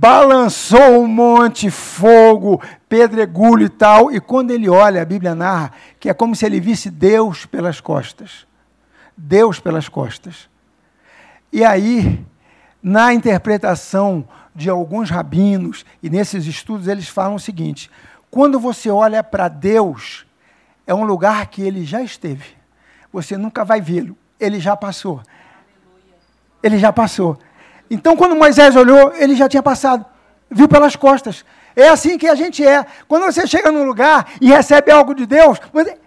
Balançou 0.00 1.02
o 1.02 1.08
monte, 1.08 1.72
fogo, 1.72 2.62
pedregulho 2.88 3.66
e 3.66 3.68
tal. 3.68 4.12
E 4.12 4.20
quando 4.20 4.52
ele 4.52 4.68
olha, 4.68 5.02
a 5.02 5.04
Bíblia 5.04 5.34
narra 5.34 5.72
que 5.98 6.08
é 6.08 6.14
como 6.14 6.36
se 6.36 6.46
ele 6.46 6.60
visse 6.60 6.88
Deus 6.88 7.44
pelas 7.44 7.80
costas. 7.80 8.46
Deus 9.16 9.58
pelas 9.58 9.88
costas. 9.88 10.48
E 11.52 11.64
aí, 11.64 12.24
na 12.80 13.12
interpretação 13.12 14.28
de 14.54 14.70
alguns 14.70 15.10
rabinos, 15.10 15.84
e 16.00 16.08
nesses 16.08 16.46
estudos, 16.46 16.86
eles 16.86 17.08
falam 17.08 17.34
o 17.34 17.40
seguinte: 17.40 17.90
quando 18.30 18.60
você 18.60 18.88
olha 18.90 19.24
para 19.24 19.48
Deus, 19.48 20.24
é 20.86 20.94
um 20.94 21.02
lugar 21.02 21.48
que 21.48 21.60
ele 21.60 21.84
já 21.84 22.00
esteve. 22.00 22.56
Você 23.12 23.36
nunca 23.36 23.64
vai 23.64 23.80
vê-lo, 23.80 24.16
ele 24.38 24.60
já 24.60 24.76
passou. 24.76 25.20
Ele 26.62 26.78
já 26.78 26.92
passou. 26.92 27.36
Então, 27.90 28.16
quando 28.16 28.36
Moisés 28.36 28.76
olhou, 28.76 29.12
ele 29.14 29.34
já 29.34 29.48
tinha 29.48 29.62
passado. 29.62 30.04
Viu 30.50 30.68
pelas 30.68 30.96
costas. 30.96 31.44
É 31.74 31.88
assim 31.88 32.18
que 32.18 32.26
a 32.26 32.34
gente 32.34 32.66
é. 32.66 32.84
Quando 33.06 33.24
você 33.24 33.46
chega 33.46 33.70
num 33.70 33.84
lugar 33.84 34.32
e 34.40 34.48
recebe 34.48 34.90
algo 34.90 35.14
de 35.14 35.26
Deus, 35.26 35.58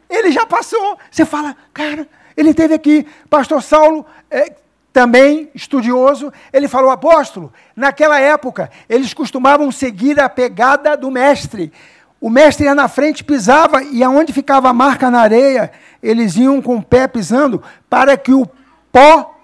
ele 0.09 0.31
já 0.31 0.45
passou. 0.45 0.97
Você 1.09 1.25
fala, 1.25 1.55
cara, 1.73 2.07
ele 2.35 2.49
esteve 2.49 2.73
aqui. 2.73 3.07
Pastor 3.29 3.61
Saulo, 3.61 4.05
é, 4.29 4.53
também 4.91 5.49
estudioso, 5.55 6.31
ele 6.51 6.67
falou, 6.67 6.91
apóstolo, 6.91 7.53
naquela 7.75 8.19
época, 8.19 8.69
eles 8.89 9.13
costumavam 9.13 9.71
seguir 9.71 10.19
a 10.19 10.27
pegada 10.27 10.97
do 10.97 11.09
mestre. 11.09 11.71
O 12.19 12.29
mestre 12.29 12.65
ia 12.65 12.75
na 12.75 12.87
frente, 12.87 13.23
pisava, 13.23 13.81
e 13.81 14.03
aonde 14.03 14.33
ficava 14.33 14.69
a 14.69 14.73
marca 14.73 15.09
na 15.09 15.21
areia, 15.21 15.71
eles 16.03 16.35
iam 16.35 16.61
com 16.61 16.77
o 16.77 16.83
pé 16.83 17.07
pisando, 17.07 17.63
para 17.89 18.17
que 18.17 18.33
o 18.33 18.47
pó 18.91 19.40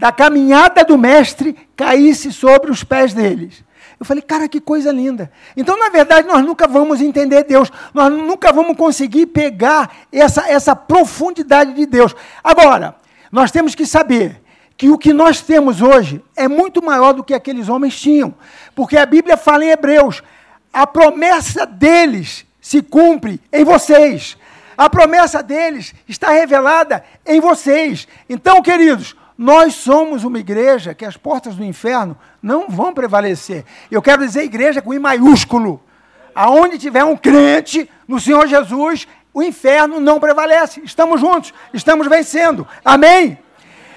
da 0.00 0.10
caminhada 0.10 0.82
do 0.82 0.96
mestre 0.96 1.54
caísse 1.76 2.32
sobre 2.32 2.70
os 2.70 2.82
pés 2.82 3.12
deles. 3.12 3.62
Eu 3.98 4.06
falei, 4.06 4.22
cara, 4.22 4.48
que 4.48 4.58
coisa 4.58 4.90
linda. 4.90 5.30
Então, 5.54 5.78
na 5.78 5.90
verdade, 5.90 6.26
nós 6.26 6.42
nunca 6.42 6.66
vamos 6.66 7.02
entender 7.02 7.44
Deus, 7.44 7.70
nós 7.92 8.10
nunca 8.10 8.50
vamos 8.50 8.78
conseguir 8.78 9.26
pegar 9.26 9.94
essa, 10.10 10.48
essa 10.48 10.74
profundidade 10.74 11.74
de 11.74 11.84
Deus. 11.84 12.16
Agora, 12.42 12.96
nós 13.30 13.50
temos 13.50 13.74
que 13.74 13.84
saber 13.84 14.40
que 14.74 14.88
o 14.88 14.96
que 14.96 15.12
nós 15.12 15.42
temos 15.42 15.82
hoje 15.82 16.24
é 16.34 16.48
muito 16.48 16.82
maior 16.82 17.12
do 17.12 17.22
que 17.22 17.34
aqueles 17.34 17.68
homens 17.68 18.00
tinham, 18.00 18.34
porque 18.74 18.96
a 18.96 19.04
Bíblia 19.04 19.36
fala 19.36 19.66
em 19.66 19.68
Hebreus: 19.68 20.22
a 20.72 20.86
promessa 20.86 21.66
deles 21.66 22.46
se 22.58 22.80
cumpre 22.80 23.38
em 23.52 23.64
vocês. 23.64 24.38
A 24.78 24.88
promessa 24.88 25.42
deles 25.42 25.92
está 26.08 26.30
revelada 26.30 27.04
em 27.26 27.38
vocês. 27.38 28.08
Então, 28.30 28.62
queridos, 28.62 29.14
nós 29.40 29.74
somos 29.74 30.22
uma 30.22 30.38
igreja 30.38 30.92
que 30.92 31.02
as 31.02 31.16
portas 31.16 31.56
do 31.56 31.64
inferno 31.64 32.14
não 32.42 32.68
vão 32.68 32.92
prevalecer. 32.92 33.64
Eu 33.90 34.02
quero 34.02 34.20
dizer 34.22 34.42
igreja 34.42 34.82
com 34.82 34.92
I 34.92 34.98
maiúsculo. 34.98 35.82
Aonde 36.34 36.76
tiver 36.76 37.02
um 37.04 37.16
crente 37.16 37.90
no 38.06 38.20
Senhor 38.20 38.46
Jesus, 38.46 39.08
o 39.32 39.42
inferno 39.42 39.98
não 39.98 40.20
prevalece. 40.20 40.82
Estamos 40.84 41.22
juntos, 41.22 41.54
estamos 41.72 42.06
vencendo. 42.06 42.68
Amém? 42.84 43.38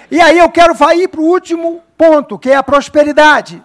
E 0.09 0.21
aí 0.21 0.39
eu 0.39 0.49
quero 0.49 0.77
ir 0.95 1.09
para 1.09 1.19
o 1.19 1.25
último 1.25 1.83
ponto, 1.97 2.39
que 2.39 2.49
é 2.49 2.55
a 2.55 2.63
prosperidade. 2.63 3.61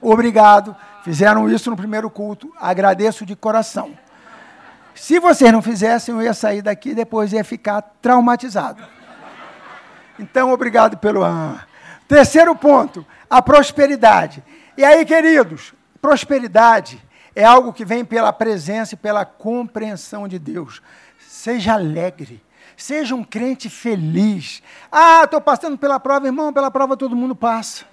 Obrigado. 0.00 0.74
Fizeram 1.04 1.50
isso 1.50 1.68
no 1.68 1.76
primeiro 1.76 2.08
culto. 2.08 2.50
Agradeço 2.58 3.26
de 3.26 3.36
coração. 3.36 3.90
Se 4.94 5.20
vocês 5.20 5.52
não 5.52 5.60
fizessem, 5.60 6.14
eu 6.14 6.22
ia 6.22 6.32
sair 6.32 6.62
daqui 6.62 6.92
e 6.92 6.94
depois 6.94 7.30
ia 7.34 7.44
ficar 7.44 7.82
traumatizado. 8.00 9.01
Então, 10.22 10.52
obrigado 10.52 10.96
pelo. 10.96 11.22
Terceiro 12.06 12.54
ponto, 12.54 13.04
a 13.28 13.42
prosperidade. 13.42 14.42
E 14.76 14.84
aí, 14.84 15.04
queridos, 15.04 15.74
prosperidade 16.00 17.02
é 17.34 17.44
algo 17.44 17.72
que 17.72 17.84
vem 17.84 18.04
pela 18.04 18.32
presença 18.32 18.94
e 18.94 18.96
pela 18.96 19.24
compreensão 19.24 20.28
de 20.28 20.38
Deus. 20.38 20.80
Seja 21.18 21.74
alegre. 21.74 22.42
Seja 22.76 23.14
um 23.14 23.24
crente 23.24 23.68
feliz. 23.68 24.62
Ah, 24.90 25.22
estou 25.24 25.40
passando 25.40 25.76
pela 25.76 25.98
prova, 25.98 26.26
irmão, 26.26 26.52
pela 26.52 26.70
prova 26.70 26.96
todo 26.96 27.16
mundo 27.16 27.34
passa. 27.34 27.84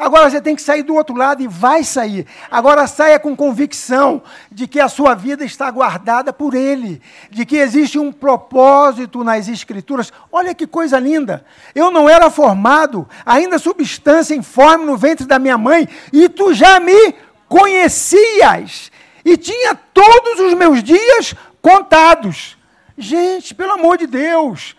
Agora 0.00 0.30
você 0.30 0.40
tem 0.40 0.56
que 0.56 0.62
sair 0.62 0.82
do 0.82 0.94
outro 0.94 1.14
lado 1.14 1.42
e 1.42 1.46
vai 1.46 1.84
sair. 1.84 2.26
Agora 2.50 2.86
saia 2.86 3.20
com 3.20 3.36
convicção 3.36 4.22
de 4.50 4.66
que 4.66 4.80
a 4.80 4.88
sua 4.88 5.14
vida 5.14 5.44
está 5.44 5.70
guardada 5.70 6.32
por 6.32 6.54
Ele, 6.54 7.02
de 7.30 7.44
que 7.44 7.58
existe 7.58 7.98
um 7.98 8.10
propósito 8.10 9.22
nas 9.22 9.46
Escrituras. 9.46 10.10
Olha 10.32 10.54
que 10.54 10.66
coisa 10.66 10.98
linda! 10.98 11.44
Eu 11.74 11.90
não 11.90 12.08
era 12.08 12.30
formado, 12.30 13.06
ainda 13.26 13.58
substância 13.58 14.34
informe 14.34 14.86
no 14.86 14.96
ventre 14.96 15.26
da 15.26 15.38
minha 15.38 15.58
mãe, 15.58 15.86
e 16.10 16.30
tu 16.30 16.54
já 16.54 16.80
me 16.80 17.14
conhecias, 17.46 18.90
e 19.22 19.36
tinha 19.36 19.74
todos 19.74 20.40
os 20.40 20.54
meus 20.54 20.82
dias 20.82 21.34
contados. 21.60 22.56
Gente, 22.96 23.54
pelo 23.54 23.72
amor 23.72 23.98
de 23.98 24.06
Deus, 24.06 24.74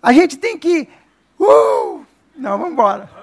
a 0.00 0.12
gente 0.12 0.36
tem 0.36 0.56
que. 0.56 0.88
Uh, 1.40 2.04
não, 2.36 2.52
vamos 2.56 2.72
embora. 2.72 3.19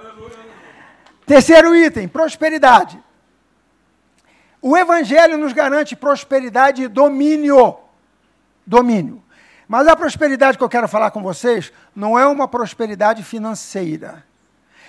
Terceiro 1.28 1.76
item, 1.76 2.08
prosperidade. 2.08 2.98
O 4.62 4.74
Evangelho 4.74 5.36
nos 5.36 5.52
garante 5.52 5.94
prosperidade 5.94 6.82
e 6.82 6.88
domínio. 6.88 7.76
Domínio. 8.66 9.22
Mas 9.68 9.86
a 9.86 9.94
prosperidade 9.94 10.56
que 10.56 10.64
eu 10.64 10.70
quero 10.70 10.88
falar 10.88 11.10
com 11.10 11.22
vocês 11.22 11.70
não 11.94 12.18
é 12.18 12.26
uma 12.26 12.48
prosperidade 12.48 13.22
financeira. 13.22 14.24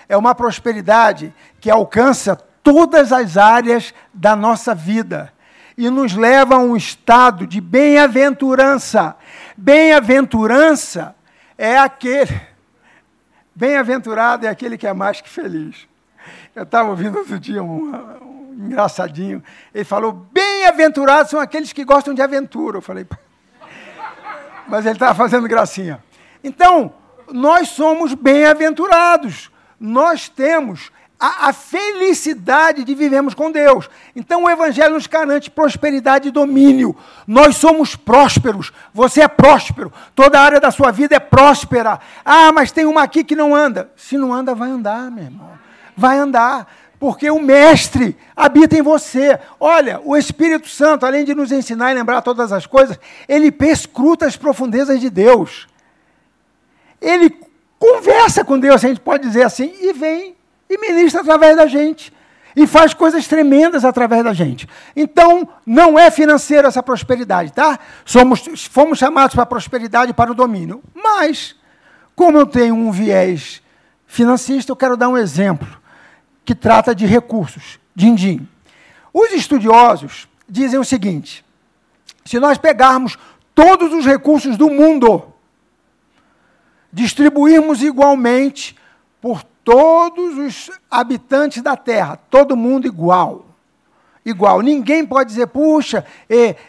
É 0.08 0.16
uma 0.16 0.34
prosperidade 0.34 1.34
que 1.60 1.70
alcança 1.70 2.34
todas 2.62 3.12
as 3.12 3.36
áreas 3.36 3.92
da 4.14 4.34
nossa 4.34 4.74
vida 4.74 5.30
e 5.76 5.90
nos 5.90 6.14
leva 6.14 6.54
a 6.54 6.58
um 6.58 6.74
estado 6.74 7.46
de 7.46 7.60
bem-aventurança. 7.60 9.14
Bem-aventurança 9.58 11.14
é 11.58 11.76
aquele. 11.76 12.40
Bem-aventurado 13.54 14.46
é 14.46 14.48
aquele 14.48 14.78
que 14.78 14.86
é 14.86 14.94
mais 14.94 15.20
que 15.20 15.28
feliz. 15.28 15.89
Eu 16.60 16.64
estava 16.64 16.90
ouvindo 16.90 17.16
outro 17.16 17.40
dia 17.40 17.62
um, 17.62 17.90
um 18.20 18.66
engraçadinho. 18.66 19.42
Ele 19.72 19.82
falou: 19.82 20.12
bem-aventurados 20.12 21.30
são 21.30 21.40
aqueles 21.40 21.72
que 21.72 21.86
gostam 21.86 22.12
de 22.12 22.20
aventura. 22.20 22.76
Eu 22.76 22.82
falei, 22.82 23.06
mas 24.68 24.84
ele 24.84 24.96
estava 24.96 25.14
fazendo 25.14 25.48
gracinha. 25.48 26.04
Então, 26.44 26.92
nós 27.32 27.68
somos 27.68 28.12
bem-aventurados. 28.12 29.50
Nós 29.80 30.28
temos 30.28 30.92
a, 31.18 31.48
a, 31.48 31.52
felicidade 31.54 32.84
de 32.84 32.94
vivermos 32.94 33.32
com 33.32 33.50
Deus. 33.50 33.88
Então 34.14 34.44
o 34.44 34.50
Evangelho 34.50 34.92
nos 34.92 35.06
garante 35.06 35.50
prosperidade 35.50 36.28
e 36.28 36.30
domínio. 36.30 36.94
Nós 37.26 37.56
somos 37.56 37.96
prósperos. 37.96 38.70
Você 38.92 39.22
é 39.22 39.28
próspero. 39.28 39.90
Toda 40.14 40.38
a 40.38 40.42
área 40.42 40.60
da 40.60 40.70
sua 40.70 40.90
vida 40.90 41.16
é 41.16 41.20
próspera. 41.20 41.98
Ah, 42.22 42.52
mas 42.52 42.70
tem 42.70 42.84
uma 42.84 43.02
aqui 43.02 43.24
que 43.24 43.34
não 43.34 43.54
anda. 43.54 43.90
Se 43.96 44.18
não 44.18 44.30
anda, 44.30 44.54
vai 44.54 44.68
andar, 44.68 45.10
meu 45.10 45.24
irmão. 45.24 45.69
Vai 46.00 46.18
andar. 46.18 46.66
Porque 46.98 47.30
o 47.30 47.38
Mestre 47.38 48.16
habita 48.34 48.76
em 48.76 48.82
você. 48.82 49.38
Olha, 49.58 50.00
o 50.02 50.16
Espírito 50.16 50.68
Santo, 50.68 51.04
além 51.04 51.26
de 51.26 51.34
nos 51.34 51.52
ensinar 51.52 51.90
e 51.90 51.94
lembrar 51.94 52.22
todas 52.22 52.52
as 52.52 52.66
coisas, 52.66 52.98
ele 53.28 53.52
perscruta 53.52 54.26
as 54.26 54.36
profundezas 54.36 54.98
de 54.98 55.10
Deus. 55.10 55.66
Ele 57.00 57.34
conversa 57.78 58.44
com 58.44 58.58
Deus, 58.58 58.84
a 58.84 58.88
gente 58.88 59.00
pode 59.00 59.22
dizer 59.22 59.44
assim, 59.44 59.74
e 59.80 59.92
vem 59.92 60.36
e 60.68 60.78
ministra 60.78 61.20
através 61.20 61.56
da 61.56 61.66
gente. 61.66 62.12
E 62.56 62.66
faz 62.66 62.92
coisas 62.92 63.26
tremendas 63.26 63.84
através 63.84 64.24
da 64.24 64.32
gente. 64.32 64.68
Então, 64.94 65.48
não 65.64 65.98
é 65.98 66.10
financeira 66.10 66.68
essa 66.68 66.82
prosperidade, 66.82 67.52
tá? 67.52 67.78
Somos, 68.04 68.66
fomos 68.70 68.98
chamados 68.98 69.34
para 69.34 69.44
a 69.44 69.46
prosperidade 69.46 70.10
e 70.10 70.14
para 70.14 70.32
o 70.32 70.34
domínio. 70.34 70.82
Mas, 70.94 71.56
como 72.14 72.38
eu 72.38 72.44
tenho 72.44 72.74
um 72.74 72.90
viés 72.90 73.62
financista, 74.06 74.72
eu 74.72 74.76
quero 74.76 74.96
dar 74.98 75.08
um 75.08 75.16
exemplo 75.16 75.79
que 76.50 76.54
trata 76.56 76.92
de 76.92 77.06
recursos, 77.06 77.78
din-din. 77.94 78.44
Os 79.14 79.30
estudiosos 79.30 80.28
dizem 80.48 80.80
o 80.80 80.84
seguinte: 80.84 81.44
se 82.24 82.40
nós 82.40 82.58
pegarmos 82.58 83.16
todos 83.54 83.92
os 83.92 84.04
recursos 84.04 84.56
do 84.56 84.68
mundo, 84.68 85.32
distribuirmos 86.92 87.84
igualmente 87.84 88.76
por 89.20 89.44
todos 89.62 90.38
os 90.38 90.72
habitantes 90.90 91.62
da 91.62 91.76
Terra, 91.76 92.16
todo 92.16 92.56
mundo 92.56 92.84
igual. 92.84 93.46
Igual. 94.26 94.60
Ninguém 94.60 95.06
pode 95.06 95.30
dizer, 95.30 95.46
puxa, 95.46 96.04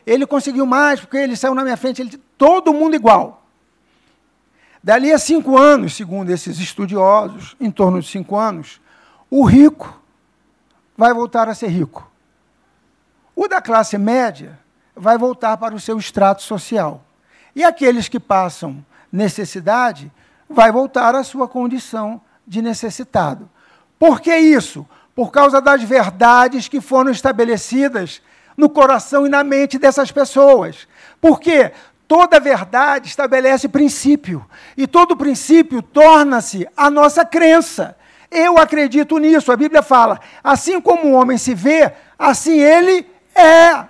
ele 0.06 0.28
conseguiu 0.28 0.68
mais 0.68 1.00
porque 1.00 1.18
ele 1.18 1.36
saiu 1.36 1.56
na 1.56 1.64
minha 1.64 1.76
frente. 1.76 2.04
Ele, 2.04 2.22
todo 2.38 2.72
mundo 2.72 2.96
igual. 2.96 3.48
Dali 4.84 5.12
a 5.12 5.18
cinco 5.18 5.58
anos, 5.58 5.96
segundo 5.96 6.30
esses 6.30 6.60
estudiosos, 6.60 7.56
em 7.60 7.72
torno 7.72 8.00
de 8.00 8.08
cinco 8.08 8.38
anos, 8.38 8.80
o 9.32 9.46
rico 9.46 9.98
vai 10.98 11.14
voltar 11.14 11.48
a 11.48 11.56
ser 11.56 11.70
rico. 11.70 12.12
O 13.34 13.48
da 13.48 13.62
classe 13.62 13.98
média 13.98 14.60
vai 14.94 15.18
voltar 15.18 15.56
para 15.56 15.74
o 15.74 15.80
seu 15.80 15.98
extrato 15.98 16.44
social. 16.44 17.02
E 17.56 17.64
aqueles 17.64 18.10
que 18.10 18.20
passam 18.20 18.86
necessidade 19.10 20.12
vai 20.50 20.70
voltar 20.70 21.16
à 21.16 21.24
sua 21.24 21.48
condição 21.48 22.20
de 22.46 22.62
necessitado. 22.62 23.50
Por 23.98 24.20
que 24.20 24.36
isso? 24.36 24.86
Por 25.16 25.32
causa 25.32 25.62
das 25.62 25.82
verdades 25.82 26.68
que 26.68 26.82
foram 26.82 27.10
estabelecidas 27.10 28.22
no 28.58 28.70
coração 28.70 29.26
e 29.26 29.30
na 29.30 29.44
mente 29.44 29.80
dessas 29.80 30.12
pessoas. 30.12 30.88
Porque 31.22 31.72
toda 32.06 32.40
verdade 32.40 33.08
estabelece 33.08 33.70
princípio, 33.70 34.46
e 34.76 34.86
todo 34.86 35.16
princípio 35.16 35.82
torna-se 35.82 36.68
a 36.76 36.90
nossa 36.90 37.24
crença. 37.24 37.96
Eu 38.32 38.58
acredito 38.58 39.18
nisso. 39.18 39.52
A 39.52 39.58
Bíblia 39.58 39.84
fala: 39.84 40.20
assim 40.42 40.80
como 40.80 41.10
o 41.10 41.12
homem 41.12 41.38
se 41.38 41.54
vê, 41.54 41.92
assim 42.18 42.58
ele 42.58 43.06
é. 43.36 43.86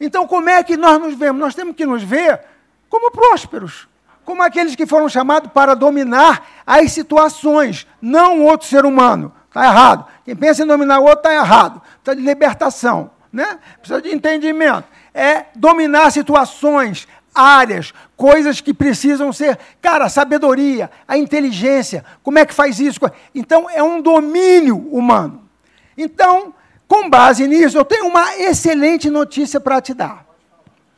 Então, 0.00 0.26
como 0.26 0.48
é 0.48 0.62
que 0.62 0.76
nós 0.76 0.98
nos 0.98 1.14
vemos? 1.14 1.40
Nós 1.40 1.54
temos 1.54 1.76
que 1.76 1.84
nos 1.84 2.02
ver 2.02 2.40
como 2.88 3.10
prósperos, 3.10 3.86
como 4.24 4.42
aqueles 4.42 4.74
que 4.74 4.86
foram 4.86 5.08
chamados 5.08 5.50
para 5.52 5.74
dominar 5.74 6.46
as 6.66 6.92
situações, 6.92 7.86
não 8.00 8.42
outro 8.44 8.66
ser 8.66 8.86
humano. 8.86 9.32
Está 9.48 9.64
errado. 9.64 10.06
Quem 10.24 10.36
pensa 10.36 10.62
em 10.62 10.66
dominar 10.66 11.00
o 11.00 11.04
outro 11.04 11.18
está 11.18 11.34
errado. 11.34 11.82
Precisa 12.02 12.16
de 12.22 12.26
libertação, 12.26 13.10
né? 13.32 13.58
precisa 13.78 14.00
de 14.00 14.14
entendimento. 14.14 14.84
É 15.12 15.46
dominar 15.54 16.12
situações, 16.12 17.08
áreas, 17.34 17.92
coisas 18.16 18.60
que 18.60 18.74
precisam 18.74 19.32
ser, 19.32 19.58
cara, 19.80 20.08
sabedoria, 20.08 20.90
a 21.06 21.16
inteligência, 21.16 22.04
como 22.22 22.38
é 22.38 22.46
que 22.46 22.54
faz 22.54 22.80
isso? 22.80 23.00
Então, 23.34 23.68
é 23.70 23.82
um 23.82 24.00
domínio 24.00 24.76
humano. 24.76 25.48
Então, 25.96 26.54
com 26.86 27.10
base 27.10 27.46
nisso, 27.46 27.76
eu 27.76 27.84
tenho 27.84 28.06
uma 28.06 28.36
excelente 28.36 29.10
notícia 29.10 29.60
para 29.60 29.80
te 29.80 29.92
dar. 29.92 30.24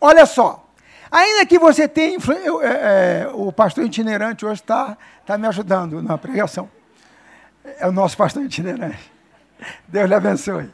Olha 0.01 0.25
só, 0.25 0.67
ainda 1.11 1.45
que 1.45 1.59
você 1.59 1.89
tenha. 1.89 2.17
Eu, 2.45 2.63
é, 2.63 2.69
é, 3.25 3.31
o 3.35 3.53
pastor 3.53 3.85
itinerante 3.85 4.47
hoje 4.47 4.61
está 4.61 4.97
tá 5.27 5.37
me 5.37 5.47
ajudando 5.49 6.01
na 6.01 6.17
pregação. 6.17 6.71
É 7.79 7.87
o 7.87 7.93
nosso 7.93 8.17
pastor 8.17 8.43
itinerante. 8.45 9.13
Deus 9.89 10.09
lhe 10.09 10.15
abençoe. 10.15 10.71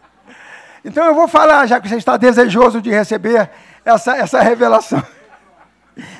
Então 0.84 1.04
eu 1.04 1.14
vou 1.14 1.26
falar, 1.26 1.66
já 1.66 1.80
que 1.80 1.88
você 1.88 1.96
está 1.96 2.16
desejoso 2.16 2.80
de 2.80 2.90
receber 2.90 3.50
essa, 3.84 4.16
essa 4.16 4.40
revelação. 4.40 5.02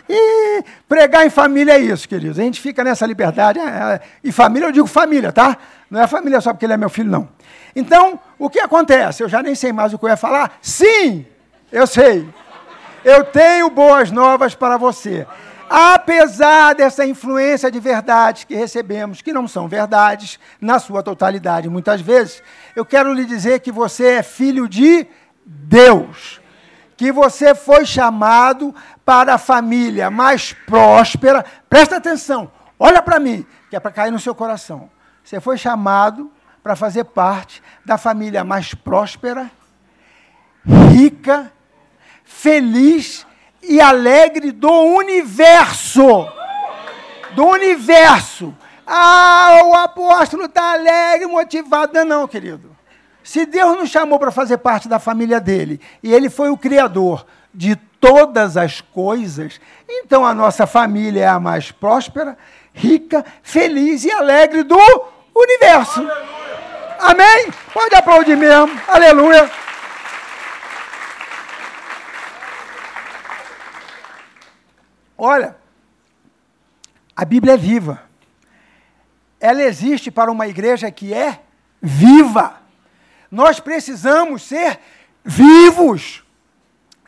E 0.09 0.64
pregar 0.89 1.27
em 1.27 1.31
família 1.31 1.74
é 1.74 1.79
isso, 1.79 2.09
queridos. 2.09 2.39
A 2.39 2.43
gente 2.43 2.61
fica 2.61 2.83
nessa 2.83 3.05
liberdade. 3.05 3.59
É, 3.59 3.62
é, 3.62 4.01
e 4.24 4.33
família, 4.33 4.66
eu 4.66 4.72
digo 4.72 4.87
família, 4.87 5.33
tá? 5.33 5.57
Não 5.91 6.01
é 6.01 6.07
família 6.07 6.41
só 6.41 6.53
porque 6.53 6.64
ele 6.64 6.72
é 6.72 6.77
meu 6.77 6.89
filho, 6.89 7.11
não. 7.11 7.29
Então, 7.74 8.18
o 8.39 8.49
que 8.49 8.59
acontece? 8.59 9.22
Eu 9.22 9.29
já 9.29 9.43
nem 9.43 9.55
sei 9.55 9.72
mais 9.72 9.93
o 9.93 9.99
que 9.99 10.05
eu 10.05 10.09
ia 10.09 10.16
falar. 10.16 10.59
Sim, 10.62 11.27
eu 11.70 11.87
sei. 11.87 12.27
Eu 13.05 13.24
tenho 13.24 13.68
boas 13.70 14.11
novas 14.11 14.55
para 14.55 14.77
você. 14.77 15.27
Apesar 15.68 16.74
dessa 16.74 17.05
influência 17.05 17.70
de 17.70 17.81
verdades 17.81 18.45
que 18.45 18.55
recebemos, 18.55 19.20
que 19.20 19.33
não 19.33 19.47
são 19.47 19.68
verdades, 19.68 20.39
na 20.61 20.79
sua 20.79 21.03
totalidade, 21.03 21.68
muitas 21.68 22.01
vezes, 22.01 22.43
eu 22.74 22.85
quero 22.85 23.12
lhe 23.12 23.24
dizer 23.24 23.61
que 23.61 23.72
você 23.72 24.07
é 24.07 24.22
filho 24.22 24.68
de 24.68 25.07
Deus 25.45 26.41
que 26.97 27.12
você 27.12 27.55
foi 27.55 27.84
chamado 27.84 28.74
para 29.05 29.34
a 29.34 29.38
família 29.38 30.11
mais 30.11 30.53
próspera. 30.53 31.44
Presta 31.68 31.97
atenção, 31.97 32.51
olha 32.78 33.03
para 33.03 33.20
mim, 33.20 33.47
que 33.68 33.76
é 33.76 33.80
para 33.80 33.92
cair 33.92 34.11
no 34.11 34.18
seu 34.18 34.34
coração. 34.34 34.90
Você 35.22 35.40
foi 35.40 35.59
chamado 35.59 36.30
para 36.62 36.74
fazer 36.74 37.05
parte 37.05 37.62
da 37.84 37.99
família 37.99 38.42
mais 38.44 38.74
próspera, 38.74 39.51
rica, 40.64 41.53
feliz 42.24 43.26
e 43.62 43.80
alegre 43.80 44.53
do 44.53 44.70
universo. 44.70 46.28
Do 47.34 47.47
universo. 47.47 48.57
Ah, 48.86 49.61
o 49.64 49.74
apóstolo 49.74 50.44
está 50.44 50.72
alegre, 50.72 51.26
motivado. 51.26 51.92
Não, 51.92 52.05
não, 52.05 52.28
querido. 52.28 52.76
Se 53.27 53.45
Deus 53.45 53.77
nos 53.77 53.91
chamou 53.91 54.20
para 54.20 54.31
fazer 54.31 54.59
parte 54.59 54.87
da 54.87 55.01
família 55.01 55.41
dele, 55.41 55.81
e 56.01 56.14
ele 56.14 56.31
foi 56.31 56.49
o 56.49 56.57
criador 56.57 57.27
de 57.53 57.74
todas 57.74 58.57
as 58.57 58.81
coisas, 58.81 59.61
então 59.89 60.24
a 60.24 60.33
nossa 60.33 60.64
família 60.64 61.24
é 61.24 61.27
a 61.27 61.41
mais 61.41 61.72
próspera, 61.72 62.39
rica, 62.72 63.27
feliz 63.43 64.05
e 64.05 64.12
alegre 64.12 64.62
do 64.62 64.79
universo. 65.35 65.99
Aleluia. 65.99 66.97
Amém? 67.01 67.53
Pode 67.74 67.97
aplaudir 67.97 68.37
mesmo. 68.37 68.81
Aleluia. 68.87 69.51
Olha, 75.18 75.57
a 77.16 77.24
Bíblia 77.24 77.55
é 77.55 77.57
viva. 77.57 78.03
Ela 79.41 79.64
existe 79.64 80.12
para 80.12 80.31
uma 80.31 80.47
igreja 80.47 80.89
que 80.93 81.12
é 81.12 81.41
viva. 81.83 82.64
Nós 83.31 83.61
precisamos 83.61 84.43
ser 84.43 84.79
vivos. 85.24 86.24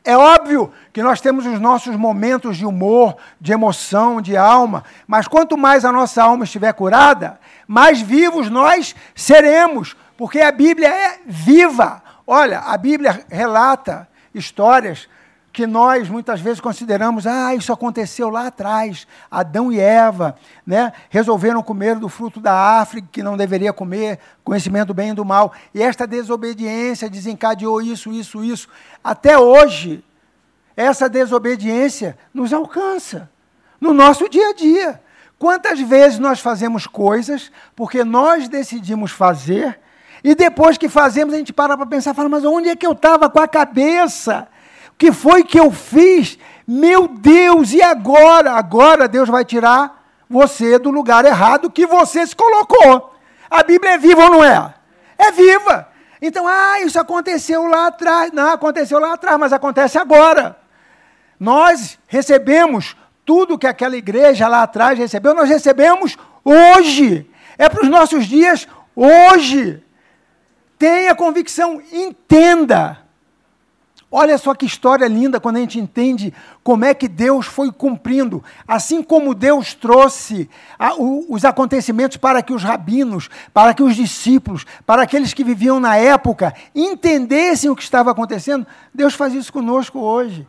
É 0.04 0.16
óbvio 0.16 0.72
que 0.92 1.02
nós 1.02 1.20
temos 1.20 1.44
os 1.44 1.60
nossos 1.60 1.94
momentos 1.96 2.56
de 2.56 2.64
humor, 2.64 3.16
de 3.40 3.52
emoção, 3.52 4.22
de 4.22 4.36
alma, 4.36 4.84
mas 5.06 5.28
quanto 5.28 5.56
mais 5.56 5.84
a 5.84 5.92
nossa 5.92 6.22
alma 6.22 6.44
estiver 6.44 6.72
curada, 6.72 7.38
mais 7.66 8.00
vivos 8.00 8.48
nós 8.48 8.94
seremos, 9.14 9.94
porque 10.16 10.40
a 10.40 10.50
Bíblia 10.50 10.88
é 10.88 11.20
viva. 11.26 12.02
Olha, 12.26 12.60
a 12.60 12.76
Bíblia 12.76 13.24
relata 13.30 14.08
histórias 14.34 15.08
que 15.58 15.66
nós 15.66 16.08
muitas 16.08 16.40
vezes 16.40 16.60
consideramos, 16.60 17.26
ah, 17.26 17.52
isso 17.52 17.72
aconteceu 17.72 18.30
lá 18.30 18.46
atrás, 18.46 19.08
Adão 19.28 19.72
e 19.72 19.80
Eva, 19.80 20.36
né, 20.64 20.92
resolveram 21.10 21.64
comer 21.64 21.96
do 21.96 22.08
fruto 22.08 22.38
da 22.38 22.78
África 22.78 23.08
que 23.10 23.24
não 23.24 23.36
deveria 23.36 23.72
comer, 23.72 24.20
conhecimento 24.44 24.86
do 24.86 24.94
bem 24.94 25.10
e 25.10 25.14
do 25.14 25.24
mal, 25.24 25.52
e 25.74 25.82
esta 25.82 26.06
desobediência 26.06 27.10
desencadeou 27.10 27.82
isso, 27.82 28.12
isso, 28.12 28.44
isso. 28.44 28.68
Até 29.02 29.36
hoje, 29.36 30.04
essa 30.76 31.08
desobediência 31.08 32.16
nos 32.32 32.52
alcança. 32.52 33.28
no 33.80 33.92
nosso 33.92 34.28
dia 34.28 34.50
a 34.50 34.54
dia. 34.54 35.02
Quantas 35.40 35.80
vezes 35.80 36.20
nós 36.20 36.38
fazemos 36.38 36.86
coisas 36.86 37.50
porque 37.74 38.04
nós 38.04 38.48
decidimos 38.48 39.10
fazer 39.10 39.76
e 40.22 40.36
depois 40.36 40.78
que 40.78 40.88
fazemos 40.88 41.34
a 41.34 41.36
gente 41.36 41.52
para 41.52 41.76
para 41.76 41.84
pensar, 41.84 42.14
fala, 42.14 42.28
mas 42.28 42.44
onde 42.44 42.68
é 42.68 42.76
que 42.76 42.86
eu 42.86 42.92
estava 42.92 43.28
com 43.28 43.40
a 43.40 43.48
cabeça? 43.48 44.46
Que 44.98 45.12
foi 45.12 45.44
que 45.44 45.58
eu 45.58 45.70
fiz? 45.70 46.36
Meu 46.66 47.06
Deus, 47.06 47.72
e 47.72 47.80
agora? 47.80 48.52
Agora 48.52 49.08
Deus 49.08 49.28
vai 49.28 49.44
tirar 49.44 50.04
você 50.28 50.78
do 50.78 50.90
lugar 50.90 51.24
errado 51.24 51.70
que 51.70 51.86
você 51.86 52.26
se 52.26 52.36
colocou. 52.36 53.14
A 53.48 53.62
Bíblia 53.62 53.92
é 53.92 53.98
viva 53.98 54.24
ou 54.24 54.30
não 54.30 54.44
é? 54.44 54.74
É 55.16 55.30
viva. 55.30 55.88
Então, 56.20 56.46
ah, 56.46 56.80
isso 56.80 56.98
aconteceu 56.98 57.66
lá 57.66 57.86
atrás. 57.86 58.32
Não, 58.32 58.50
aconteceu 58.50 58.98
lá 58.98 59.14
atrás, 59.14 59.38
mas 59.38 59.52
acontece 59.52 59.96
agora. 59.96 60.58
Nós 61.38 61.98
recebemos 62.08 62.96
tudo 63.24 63.58
que 63.58 63.66
aquela 63.66 63.96
igreja 63.96 64.48
lá 64.48 64.62
atrás 64.62 64.98
recebeu, 64.98 65.34
nós 65.34 65.48
recebemos 65.48 66.16
hoje. 66.44 67.30
É 67.56 67.68
para 67.68 67.82
os 67.82 67.88
nossos 67.88 68.26
dias 68.26 68.66
hoje. 68.96 69.82
Tenha 70.78 71.14
convicção, 71.14 71.80
entenda. 71.92 73.07
Olha 74.10 74.38
só 74.38 74.54
que 74.54 74.64
história 74.64 75.06
linda 75.06 75.38
quando 75.38 75.56
a 75.56 75.60
gente 75.60 75.78
entende 75.78 76.32
como 76.64 76.84
é 76.86 76.94
que 76.94 77.06
Deus 77.06 77.44
foi 77.44 77.70
cumprindo. 77.70 78.42
Assim 78.66 79.02
como 79.02 79.34
Deus 79.34 79.74
trouxe 79.74 80.48
a, 80.78 80.94
o, 80.94 81.26
os 81.28 81.44
acontecimentos 81.44 82.16
para 82.16 82.42
que 82.42 82.52
os 82.52 82.62
rabinos, 82.62 83.28
para 83.52 83.74
que 83.74 83.82
os 83.82 83.94
discípulos, 83.94 84.64
para 84.86 85.02
aqueles 85.02 85.34
que 85.34 85.44
viviam 85.44 85.78
na 85.78 85.96
época 85.96 86.54
entendessem 86.74 87.68
o 87.68 87.76
que 87.76 87.82
estava 87.82 88.10
acontecendo, 88.10 88.66
Deus 88.94 89.12
faz 89.12 89.34
isso 89.34 89.52
conosco 89.52 89.98
hoje. 89.98 90.46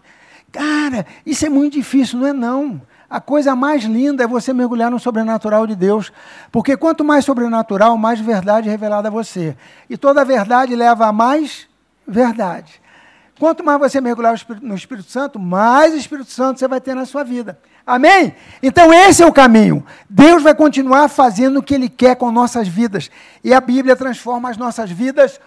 Cara, 0.53 1.05
isso 1.26 1.45
é 1.45 1.49
muito 1.49 1.74
difícil, 1.74 2.18
não 2.18 2.28
é 2.28 2.34
não. 2.34 2.82
A 3.10 3.20
coisa 3.20 3.55
mais 3.57 3.84
linda 3.84 4.24
é 4.24 4.28
você 4.28 4.53
mergulhar 4.53 4.89
no 4.89 4.99
sobrenatural 4.99 5.68
de 5.68 5.76
Deus, 5.76 6.14
porque 6.49 6.78
quanto 6.78 7.03
mais 7.03 7.26
sobrenatural, 7.26 7.97
mais 7.97 8.22
verdade 8.22 8.70
revelada 8.70 9.10
a 9.10 9.12
você. 9.12 9.57
E 9.89 9.97
toda 9.97 10.24
verdade 10.24 10.76
leva 10.76 11.07
a 11.07 11.12
mais 11.12 11.68
verdade. 12.07 12.80
Quanto 13.40 13.64
mais 13.64 13.80
você 13.80 14.02
mergulhar 14.02 14.36
no 14.62 14.76
Espírito 14.76 15.10
Santo, 15.10 15.40
mais 15.40 15.94
Espírito 15.94 16.30
Santo 16.30 16.60
você 16.60 16.68
vai 16.68 16.82
ter 16.82 16.94
na 16.94 17.06
sua 17.06 17.24
vida. 17.24 17.58
Amém? 17.88 18.36
Então 18.62 18.94
esse 18.94 19.24
é 19.24 19.26
o 19.26 19.32
caminho. 19.32 19.84
Deus 20.10 20.44
vai 20.44 20.54
continuar 20.54 21.08
fazendo 21.08 21.60
o 21.60 21.64
que 21.64 21.74
Ele 21.74 21.88
quer 21.88 22.18
com 22.18 22.32
nossas 22.32 22.68
vidas. 22.68 23.10
E 23.42 23.54
a 23.54 23.62
Bíblia 23.62 23.96
transforma 23.96 24.50
as 24.50 24.58
nossas 24.58 24.92
vidas 24.92 25.40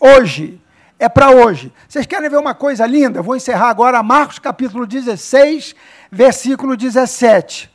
hoje 0.00 0.60
é 0.98 1.08
para 1.08 1.30
hoje. 1.30 1.72
Vocês 1.88 2.04
querem 2.04 2.28
ver 2.28 2.38
uma 2.38 2.54
coisa 2.54 2.84
linda? 2.84 3.22
Vou 3.22 3.36
encerrar 3.36 3.68
agora 3.68 4.02
Marcos 4.02 4.40
capítulo 4.40 4.84
16, 4.84 5.76
versículo 6.10 6.76
17. 6.76 7.70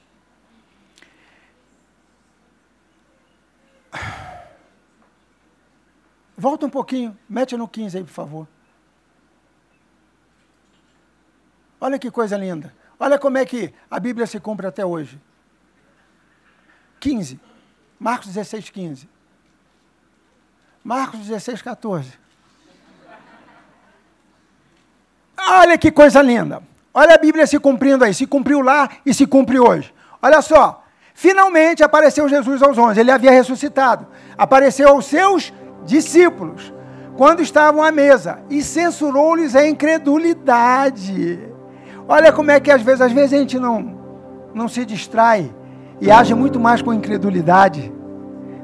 Volta 6.37 6.65
um 6.65 6.69
pouquinho, 6.69 7.17
mete 7.29 7.55
no 7.55 7.69
15 7.69 7.99
aí, 7.99 8.03
por 8.03 8.11
favor. 8.11 8.47
Olha 11.81 11.97
que 11.97 12.11
coisa 12.11 12.37
linda. 12.37 12.71
Olha 12.99 13.17
como 13.17 13.39
é 13.39 13.45
que 13.45 13.73
a 13.89 13.99
Bíblia 13.99 14.27
se 14.27 14.39
cumpre 14.39 14.67
até 14.67 14.85
hoje. 14.85 15.19
15. 16.99 17.39
Marcos 17.99 18.27
16, 18.27 18.69
15. 18.69 19.09
Marcos 20.83 21.21
16, 21.21 21.63
14. 21.63 22.11
Olha 25.35 25.75
que 25.79 25.91
coisa 25.91 26.21
linda. 26.21 26.61
Olha 26.93 27.15
a 27.15 27.17
Bíblia 27.17 27.47
se 27.47 27.57
cumprindo 27.59 28.03
aí. 28.03 28.13
Se 28.13 28.27
cumpriu 28.27 28.61
lá 28.61 28.87
e 29.03 29.11
se 29.11 29.25
cumpre 29.25 29.59
hoje. 29.59 29.91
Olha 30.21 30.43
só. 30.43 30.83
Finalmente 31.15 31.83
apareceu 31.83 32.29
Jesus 32.29 32.61
aos 32.61 32.77
onze. 32.77 32.99
Ele 32.99 33.11
havia 33.11 33.31
ressuscitado. 33.31 34.05
Apareceu 34.37 34.89
aos 34.89 35.05
seus 35.05 35.51
discípulos 35.83 36.71
quando 37.17 37.41
estavam 37.41 37.83
à 37.83 37.91
mesa 37.91 38.43
e 38.51 38.61
censurou-lhes 38.61 39.55
a 39.55 39.67
incredulidade. 39.67 41.50
Olha 42.11 42.33
como 42.33 42.51
é 42.51 42.59
que 42.59 42.69
às 42.69 42.81
vezes, 42.81 42.99
às 42.99 43.11
vezes 43.13 43.31
a 43.31 43.37
gente 43.37 43.57
não, 43.57 43.95
não 44.53 44.67
se 44.67 44.83
distrai 44.83 45.49
e 46.01 46.11
age 46.11 46.33
muito 46.33 46.59
mais 46.59 46.81
com 46.81 46.93
incredulidade 46.93 47.89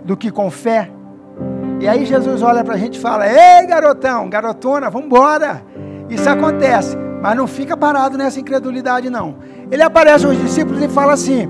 do 0.04 0.18
que 0.18 0.30
com 0.30 0.52
fé. 0.52 0.92
E 1.80 1.88
aí 1.88 2.06
Jesus 2.06 2.42
olha 2.42 2.62
para 2.62 2.74
a 2.74 2.78
gente 2.78 2.98
e 2.98 3.00
fala: 3.00 3.26
Ei, 3.26 3.66
garotão, 3.66 4.30
garotona, 4.30 4.90
vamos 4.90 5.08
embora. 5.08 5.64
Isso 6.10 6.30
acontece, 6.30 6.98
mas 7.22 7.38
não 7.38 7.48
fica 7.48 7.78
parado 7.78 8.18
nessa 8.18 8.38
incredulidade, 8.38 9.10
não. 9.10 9.38
Ele 9.72 9.82
aparece 9.82 10.26
aos 10.26 10.38
discípulos 10.38 10.84
e 10.84 10.90
fala 10.90 11.14
assim: 11.14 11.48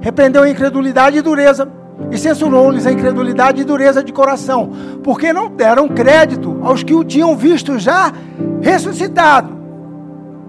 repreendeu 0.00 0.44
a 0.44 0.48
incredulidade 0.48 1.18
e 1.18 1.20
dureza, 1.20 1.68
e 2.12 2.16
censurou-lhes 2.16 2.86
a 2.86 2.92
incredulidade 2.92 3.60
e 3.60 3.64
dureza 3.64 4.04
de 4.04 4.12
coração, 4.12 4.70
porque 5.02 5.32
não 5.32 5.50
deram 5.50 5.88
crédito 5.88 6.60
aos 6.62 6.84
que 6.84 6.94
o 6.94 7.02
tinham 7.02 7.36
visto 7.36 7.76
já 7.76 8.12
ressuscitado. 8.60 9.58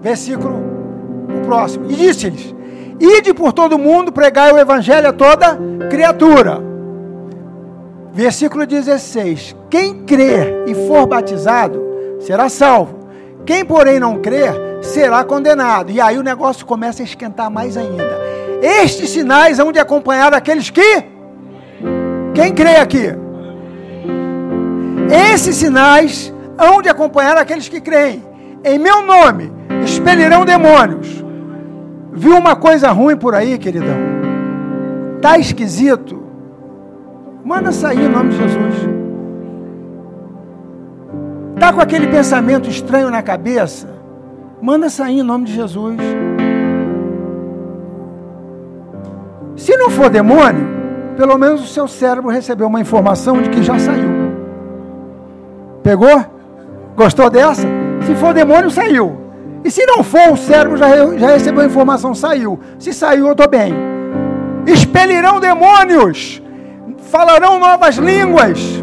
Versículo 0.00 0.71
próximo. 1.42 1.90
E 1.90 1.94
disse-lhes: 1.94 2.54
Ide 3.00 3.34
por 3.34 3.52
todo 3.52 3.78
mundo, 3.78 4.12
pregai 4.12 4.52
o 4.52 4.58
evangelho 4.58 5.08
a 5.08 5.12
toda 5.12 5.58
criatura. 5.90 6.60
Versículo 8.12 8.66
16: 8.66 9.56
Quem 9.70 10.04
crer 10.04 10.64
e 10.66 10.74
for 10.86 11.06
batizado 11.06 11.82
será 12.20 12.48
salvo 12.48 13.02
quem, 13.44 13.64
porém, 13.64 13.98
não 13.98 14.18
crer, 14.18 14.52
será 14.82 15.24
condenado. 15.24 15.90
E 15.90 16.00
aí 16.00 16.16
o 16.18 16.22
negócio 16.22 16.64
começa 16.64 17.02
a 17.02 17.04
esquentar 17.04 17.50
mais 17.50 17.76
ainda. 17.76 18.20
Estes 18.62 19.10
sinais 19.10 19.58
hão 19.58 19.72
de 19.72 19.78
acompanhar 19.78 20.32
aqueles 20.32 20.70
que. 20.70 21.04
Quem 22.34 22.54
crê 22.54 22.76
aqui? 22.76 23.12
Esses 25.32 25.56
sinais 25.56 26.32
hão 26.56 26.80
de 26.80 26.88
acompanhar 26.88 27.36
aqueles 27.36 27.68
que 27.68 27.80
creem. 27.80 28.24
Em 28.64 28.78
meu 28.78 29.02
nome 29.02 29.52
expelirão 29.84 30.44
demônios. 30.44 31.21
Viu 32.12 32.36
uma 32.36 32.54
coisa 32.54 32.90
ruim 32.90 33.16
por 33.16 33.34
aí, 33.34 33.56
queridão? 33.56 33.96
Tá 35.22 35.38
esquisito? 35.38 36.22
Manda 37.42 37.72
sair 37.72 38.00
em 38.04 38.08
nome 38.08 38.30
de 38.30 38.36
Jesus. 38.36 38.74
Está 41.54 41.72
com 41.72 41.80
aquele 41.80 42.08
pensamento 42.08 42.68
estranho 42.68 43.10
na 43.10 43.22
cabeça? 43.22 43.88
Manda 44.60 44.90
sair 44.90 45.20
em 45.20 45.22
nome 45.22 45.46
de 45.46 45.54
Jesus. 45.54 45.96
Se 49.56 49.76
não 49.76 49.88
for 49.88 50.10
demônio, 50.10 50.66
pelo 51.16 51.38
menos 51.38 51.62
o 51.62 51.66
seu 51.66 51.88
cérebro 51.88 52.30
recebeu 52.30 52.66
uma 52.66 52.80
informação 52.80 53.40
de 53.40 53.48
que 53.48 53.62
já 53.62 53.78
saiu. 53.78 54.10
Pegou? 55.82 56.24
Gostou 56.96 57.30
dessa? 57.30 57.66
Se 58.06 58.14
for 58.16 58.34
demônio, 58.34 58.70
saiu. 58.70 59.21
E 59.64 59.70
se 59.70 59.86
não 59.86 60.02
for, 60.02 60.32
o 60.32 60.36
cérebro 60.36 60.76
já, 60.76 60.88
já 61.16 61.26
recebeu 61.28 61.62
a 61.62 61.66
informação, 61.66 62.14
saiu. 62.14 62.58
Se 62.78 62.92
saiu, 62.92 63.26
eu 63.26 63.32
estou 63.32 63.48
bem. 63.48 63.74
Expelirão 64.66 65.40
demônios, 65.40 66.42
falarão 67.10 67.58
novas 67.58 67.96
línguas 67.96 68.82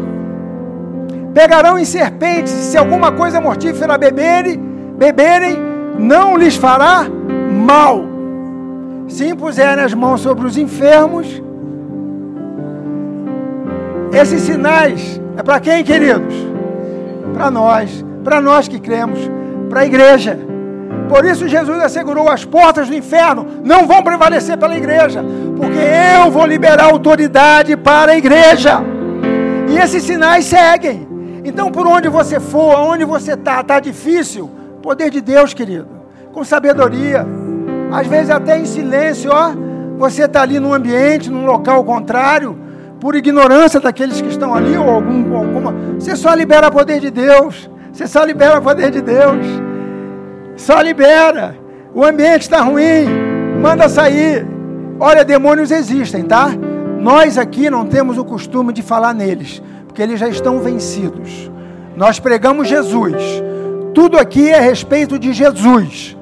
pegarão 1.34 1.78
em 1.78 1.84
serpentes, 1.84 2.52
se 2.52 2.76
alguma 2.76 3.12
coisa 3.12 3.40
mortífera 3.40 3.96
beberem, 3.96 4.58
beberem, 4.96 5.56
não 5.98 6.36
lhes 6.36 6.56
fará 6.56 7.06
mal. 7.64 8.04
Se 9.08 9.26
impuserem 9.26 9.84
as 9.84 9.94
mãos 9.94 10.20
sobre 10.20 10.46
os 10.46 10.56
enfermos, 10.56 11.42
esses 14.12 14.42
sinais 14.42 15.20
é 15.36 15.42
para 15.42 15.60
quem, 15.60 15.84
queridos? 15.84 16.34
Para 17.32 17.50
nós, 17.50 18.04
para 18.24 18.40
nós 18.40 18.68
que 18.68 18.78
cremos, 18.78 19.18
para 19.68 19.80
a 19.80 19.86
igreja. 19.86 20.38
Por 21.10 21.24
isso 21.24 21.48
Jesus 21.48 21.82
assegurou 21.82 22.30
as 22.30 22.44
portas 22.44 22.88
do 22.88 22.94
inferno 22.94 23.44
não 23.64 23.84
vão 23.84 24.00
prevalecer 24.00 24.56
pela 24.56 24.76
igreja, 24.76 25.24
porque 25.56 25.80
eu 26.16 26.30
vou 26.30 26.46
liberar 26.46 26.84
autoridade 26.84 27.76
para 27.76 28.12
a 28.12 28.16
igreja. 28.16 28.80
E 29.68 29.76
esses 29.76 30.04
sinais 30.04 30.44
seguem. 30.44 31.08
Então, 31.44 31.68
por 31.72 31.84
onde 31.84 32.08
você 32.08 32.38
for, 32.38 32.76
aonde 32.76 33.04
você 33.04 33.32
está, 33.32 33.60
está 33.60 33.80
difícil, 33.80 34.48
poder 34.80 35.10
de 35.10 35.20
Deus, 35.20 35.52
querido, 35.52 35.88
com 36.32 36.44
sabedoria, 36.44 37.26
às 37.90 38.06
vezes 38.06 38.30
até 38.30 38.56
em 38.56 38.64
silêncio, 38.64 39.32
ó, 39.32 39.52
você 39.98 40.26
está 40.26 40.42
ali 40.42 40.60
num 40.60 40.72
ambiente, 40.72 41.28
num 41.28 41.44
local 41.44 41.82
contrário, 41.82 42.56
por 43.00 43.16
ignorância 43.16 43.80
daqueles 43.80 44.20
que 44.20 44.28
estão 44.28 44.54
ali, 44.54 44.76
ou 44.76 44.88
algum, 44.88 45.36
alguma. 45.36 45.74
Você 45.98 46.14
só 46.14 46.32
libera 46.34 46.70
poder 46.70 47.00
de 47.00 47.10
Deus. 47.10 47.68
Você 47.92 48.06
só 48.06 48.22
libera 48.22 48.60
poder 48.60 48.92
de 48.92 49.00
Deus. 49.00 49.69
Só 50.60 50.78
libera. 50.82 51.56
O 51.94 52.04
ambiente 52.04 52.42
está 52.42 52.60
ruim. 52.60 53.08
Manda 53.62 53.88
sair. 53.88 54.46
Olha, 55.00 55.24
demônios 55.24 55.70
existem, 55.70 56.22
tá? 56.22 56.50
Nós 57.00 57.38
aqui 57.38 57.70
não 57.70 57.86
temos 57.86 58.18
o 58.18 58.24
costume 58.24 58.70
de 58.70 58.82
falar 58.82 59.14
neles 59.14 59.62
porque 59.86 60.02
eles 60.02 60.20
já 60.20 60.28
estão 60.28 60.60
vencidos. 60.60 61.50
Nós 61.96 62.20
pregamos 62.20 62.68
Jesus. 62.68 63.16
Tudo 63.94 64.18
aqui 64.18 64.50
é 64.50 64.58
a 64.58 64.60
respeito 64.60 65.18
de 65.18 65.32
Jesus. 65.32 66.14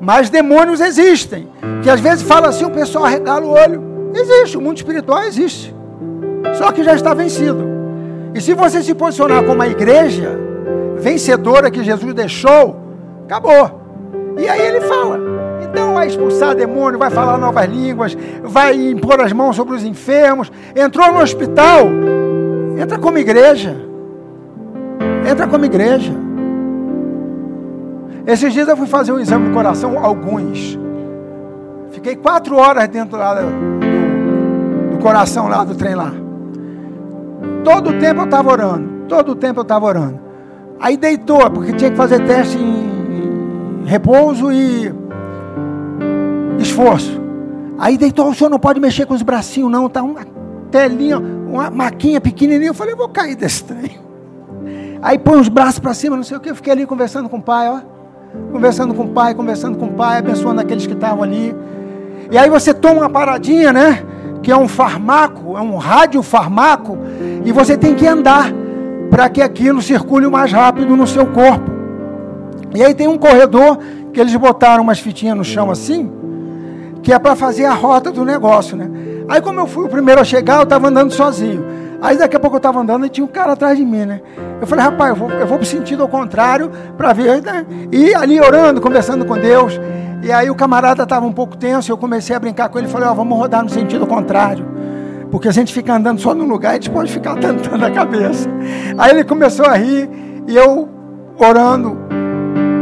Mas 0.00 0.30
demônios 0.30 0.80
existem. 0.80 1.48
Que 1.82 1.90
às 1.90 1.98
vezes 2.00 2.22
fala 2.22 2.48
assim, 2.48 2.64
o 2.64 2.70
pessoal 2.70 3.06
arregala 3.06 3.44
o 3.44 3.50
olho. 3.50 3.82
Existe, 4.14 4.56
o 4.56 4.60
mundo 4.60 4.76
espiritual 4.76 5.24
existe. 5.24 5.74
Só 6.54 6.70
que 6.70 6.84
já 6.84 6.94
está 6.94 7.12
vencido. 7.12 7.68
E 8.34 8.40
se 8.40 8.54
você 8.54 8.84
se 8.84 8.94
posicionar 8.94 9.44
como 9.44 9.60
a 9.60 9.68
igreja 9.68 10.38
vencedora 10.96 11.72
que 11.72 11.82
Jesus 11.82 12.14
deixou, 12.14 12.76
acabou. 13.24 13.79
E 14.38 14.48
aí 14.48 14.60
ele 14.60 14.80
fala. 14.80 15.18
Então 15.62 15.94
vai 15.94 16.06
expulsar 16.06 16.54
demônio, 16.54 16.98
vai 16.98 17.10
falar 17.10 17.38
novas 17.38 17.68
línguas, 17.68 18.16
vai 18.42 18.74
impor 18.74 19.20
as 19.20 19.32
mãos 19.32 19.54
sobre 19.56 19.74
os 19.76 19.84
enfermos. 19.84 20.50
Entrou 20.74 21.12
no 21.12 21.20
hospital, 21.20 21.86
entra 22.78 22.98
como 22.98 23.18
igreja. 23.18 23.76
Entra 25.30 25.46
como 25.46 25.64
igreja. 25.64 26.12
Esses 28.26 28.52
dias 28.52 28.68
eu 28.68 28.76
fui 28.76 28.86
fazer 28.86 29.12
um 29.12 29.18
exame 29.18 29.48
do 29.48 29.54
coração, 29.54 30.04
alguns. 30.04 30.78
Fiquei 31.90 32.16
quatro 32.16 32.56
horas 32.56 32.88
dentro 32.88 33.18
lá 33.18 33.34
do, 33.34 34.90
do 34.92 34.98
coração 34.98 35.48
lá 35.48 35.64
do 35.64 35.74
trem 35.74 35.94
lá. 35.94 36.12
Todo 37.64 37.90
o 37.90 37.98
tempo 37.98 38.20
eu 38.20 38.24
estava 38.24 38.50
orando. 38.50 38.88
Todo 39.08 39.32
o 39.32 39.34
tempo 39.34 39.60
eu 39.60 39.62
estava 39.62 39.86
orando. 39.86 40.18
Aí 40.80 40.96
deitou, 40.96 41.50
porque 41.50 41.72
tinha 41.72 41.90
que 41.90 41.96
fazer 41.96 42.24
teste 42.24 42.56
em 42.56 42.79
repouso 43.84 44.52
e 44.52 44.92
esforço. 46.58 47.20
Aí 47.78 47.96
deitou, 47.96 48.28
o 48.28 48.34
senhor 48.34 48.50
não 48.50 48.58
pode 48.58 48.78
mexer 48.78 49.06
com 49.06 49.14
os 49.14 49.22
bracinhos, 49.22 49.70
não. 49.70 49.88
Tá 49.88 50.02
uma 50.02 50.26
telinha, 50.70 51.18
uma 51.18 51.70
maquinha 51.70 52.20
pequenininha. 52.20 52.70
Eu 52.70 52.74
falei, 52.74 52.92
eu 52.92 52.98
vou 52.98 53.08
cair 53.08 53.34
desse 53.34 53.64
trem. 53.64 53.98
Aí 55.02 55.18
põe 55.18 55.40
os 55.40 55.48
braços 55.48 55.78
para 55.78 55.94
cima, 55.94 56.16
não 56.16 56.22
sei 56.22 56.36
o 56.36 56.40
que. 56.40 56.50
Eu 56.50 56.56
fiquei 56.56 56.72
ali 56.72 56.86
conversando 56.86 57.28
com 57.28 57.38
o 57.38 57.42
pai, 57.42 57.68
ó. 57.68 57.80
Conversando 58.52 58.94
com 58.94 59.04
o 59.04 59.08
pai, 59.08 59.34
conversando 59.34 59.78
com 59.78 59.86
o 59.86 59.92
pai, 59.92 60.18
abençoando 60.18 60.60
aqueles 60.60 60.86
que 60.86 60.92
estavam 60.92 61.22
ali. 61.22 61.54
E 62.30 62.38
aí 62.38 62.48
você 62.48 62.72
toma 62.72 63.00
uma 63.00 63.10
paradinha, 63.10 63.72
né? 63.72 64.04
Que 64.42 64.52
é 64.52 64.56
um 64.56 64.68
farmaco, 64.68 65.56
é 65.56 65.60
um 65.60 65.76
radiofarmaco, 65.76 66.96
e 67.44 67.52
você 67.52 67.76
tem 67.76 67.94
que 67.94 68.06
andar 68.06 68.52
para 69.10 69.28
que 69.28 69.42
aquilo 69.42 69.82
circule 69.82 70.28
mais 70.28 70.52
rápido 70.52 70.96
no 70.96 71.06
seu 71.06 71.26
corpo. 71.26 71.69
E 72.74 72.82
aí 72.82 72.94
tem 72.94 73.08
um 73.08 73.18
corredor 73.18 73.78
que 74.12 74.20
eles 74.20 74.34
botaram 74.36 74.82
umas 74.82 74.98
fitinhas 74.98 75.36
no 75.36 75.44
chão 75.44 75.70
assim, 75.70 76.10
que 77.02 77.12
é 77.12 77.18
para 77.18 77.34
fazer 77.34 77.64
a 77.64 77.72
rota 77.72 78.10
do 78.10 78.24
negócio, 78.24 78.76
né? 78.76 78.88
Aí 79.28 79.40
como 79.40 79.60
eu 79.60 79.66
fui 79.66 79.84
o 79.84 79.88
primeiro 79.88 80.20
a 80.20 80.24
chegar, 80.24 80.56
eu 80.56 80.64
estava 80.64 80.88
andando 80.88 81.12
sozinho. 81.12 81.64
Aí 82.02 82.16
daqui 82.16 82.34
a 82.34 82.40
pouco 82.40 82.56
eu 82.56 82.58
estava 82.58 82.80
andando 82.80 83.04
e 83.06 83.08
tinha 83.08 83.24
um 83.24 83.28
cara 83.28 83.52
atrás 83.52 83.76
de 83.76 83.84
mim, 83.84 84.04
né? 84.04 84.20
Eu 84.60 84.66
falei, 84.66 84.84
rapaz, 84.84 85.10
eu 85.10 85.16
vou, 85.16 85.30
eu 85.30 85.46
vou 85.46 85.58
para 85.58 85.64
o 85.64 85.66
sentido 85.66 86.02
ao 86.02 86.08
contrário 86.08 86.70
para 86.96 87.12
ver, 87.12 87.42
né? 87.42 87.66
E 87.92 88.14
ali 88.14 88.40
orando, 88.40 88.80
conversando 88.80 89.24
com 89.24 89.38
Deus. 89.38 89.78
E 90.22 90.32
aí 90.32 90.50
o 90.50 90.54
camarada 90.54 91.02
estava 91.02 91.26
um 91.26 91.32
pouco 91.32 91.56
tenso, 91.56 91.90
eu 91.90 91.96
comecei 91.96 92.34
a 92.34 92.38
brincar 92.38 92.68
com 92.68 92.78
ele, 92.78 92.88
falei, 92.88 93.08
ó, 93.08 93.12
oh, 93.12 93.14
vamos 93.14 93.38
rodar 93.38 93.62
no 93.62 93.70
sentido 93.70 94.06
contrário. 94.06 94.66
Porque 95.30 95.48
a 95.48 95.52
gente 95.52 95.72
fica 95.72 95.94
andando 95.94 96.20
só 96.20 96.34
num 96.34 96.46
lugar, 96.46 96.70
a 96.70 96.74
gente 96.74 96.90
pode 96.90 97.12
ficar 97.12 97.36
tentando 97.40 97.84
a 97.84 97.90
cabeça. 97.90 98.48
Aí 98.98 99.10
ele 99.10 99.24
começou 99.24 99.64
a 99.66 99.74
rir, 99.74 100.10
e 100.46 100.56
eu 100.56 100.88
orando 101.38 101.96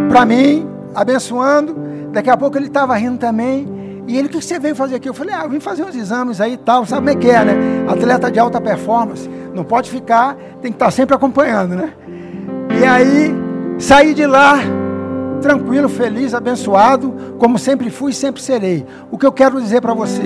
para 0.08 0.24
mim, 0.24 0.66
abençoando. 0.94 1.76
Daqui 2.12 2.30
a 2.30 2.36
pouco 2.36 2.56
ele 2.56 2.66
estava 2.66 2.96
rindo 2.96 3.18
também. 3.18 3.78
E 4.06 4.16
ele, 4.16 4.26
o 4.26 4.30
que 4.30 4.40
você 4.40 4.58
veio 4.58 4.74
fazer 4.74 4.96
aqui? 4.96 5.08
Eu 5.08 5.14
falei, 5.14 5.34
ah, 5.34 5.42
eu 5.44 5.50
vim 5.50 5.60
fazer 5.60 5.84
uns 5.84 5.94
exames 5.94 6.40
aí 6.40 6.54
e 6.54 6.56
tal. 6.56 6.86
Sabe 6.86 7.06
como 7.06 7.10
é 7.10 7.14
que 7.14 7.30
é, 7.30 7.44
né? 7.44 7.54
Atleta 7.86 8.30
de 8.30 8.38
alta 8.38 8.60
performance. 8.60 9.28
Não 9.54 9.64
pode 9.64 9.90
ficar, 9.90 10.34
tem 10.62 10.72
que 10.72 10.76
estar 10.76 10.90
sempre 10.90 11.14
acompanhando, 11.14 11.74
né? 11.76 11.92
E 12.80 12.84
aí, 12.84 13.34
saí 13.78 14.14
de 14.14 14.26
lá, 14.26 14.60
tranquilo, 15.42 15.88
feliz, 15.88 16.32
abençoado, 16.32 17.12
como 17.38 17.58
sempre 17.58 17.90
fui 17.90 18.12
e 18.12 18.14
sempre 18.14 18.40
serei. 18.40 18.86
O 19.10 19.18
que 19.18 19.26
eu 19.26 19.32
quero 19.32 19.60
dizer 19.60 19.80
para 19.80 19.92
você? 19.92 20.22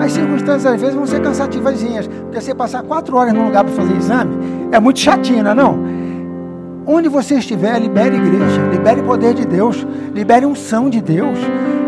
As 0.00 0.12
circunstâncias 0.12 0.74
às 0.74 0.80
vezes 0.80 0.94
vão 0.94 1.06
ser 1.06 1.20
cansativazinhas, 1.20 2.06
porque 2.06 2.40
você 2.40 2.54
passar 2.54 2.82
quatro 2.82 3.16
horas 3.16 3.32
num 3.32 3.46
lugar 3.46 3.64
para 3.64 3.72
fazer 3.72 3.96
exame 3.96 4.36
é 4.70 4.78
muito 4.78 5.00
chatinho, 5.00 5.42
não 5.42 5.50
é 5.50 5.54
não? 5.54 6.05
Onde 6.86 7.08
você 7.08 7.34
estiver, 7.34 7.80
libere 7.80 8.16
igreja, 8.16 8.62
libere 8.70 9.02
poder 9.02 9.34
de 9.34 9.44
Deus, 9.44 9.84
libere 10.14 10.46
unção 10.46 10.88
de 10.88 11.00
Deus. 11.00 11.36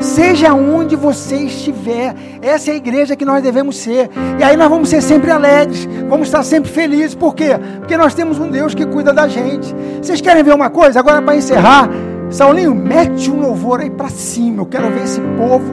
Seja 0.00 0.52
onde 0.54 0.96
você 0.96 1.36
estiver, 1.36 2.14
essa 2.42 2.70
é 2.70 2.74
a 2.74 2.76
igreja 2.76 3.14
que 3.14 3.24
nós 3.24 3.40
devemos 3.40 3.76
ser. 3.76 4.10
E 4.40 4.42
aí 4.42 4.56
nós 4.56 4.68
vamos 4.68 4.88
ser 4.88 5.00
sempre 5.00 5.30
alegres, 5.30 5.88
vamos 6.08 6.26
estar 6.26 6.42
sempre 6.42 6.68
felizes. 6.70 7.14
Por 7.14 7.34
quê? 7.34 7.50
Porque 7.78 7.96
nós 7.96 8.12
temos 8.12 8.40
um 8.40 8.50
Deus 8.50 8.74
que 8.74 8.84
cuida 8.86 9.12
da 9.12 9.28
gente. 9.28 9.72
Vocês 10.02 10.20
querem 10.20 10.42
ver 10.42 10.54
uma 10.54 10.68
coisa? 10.68 10.98
Agora 10.98 11.22
para 11.22 11.36
encerrar, 11.36 11.88
Saulinho, 12.28 12.74
mete 12.74 13.30
um 13.30 13.40
louvor 13.40 13.80
aí 13.80 13.90
para 13.90 14.08
cima. 14.08 14.62
Eu 14.62 14.66
quero 14.66 14.90
ver 14.90 15.04
esse 15.04 15.20
povo. 15.36 15.72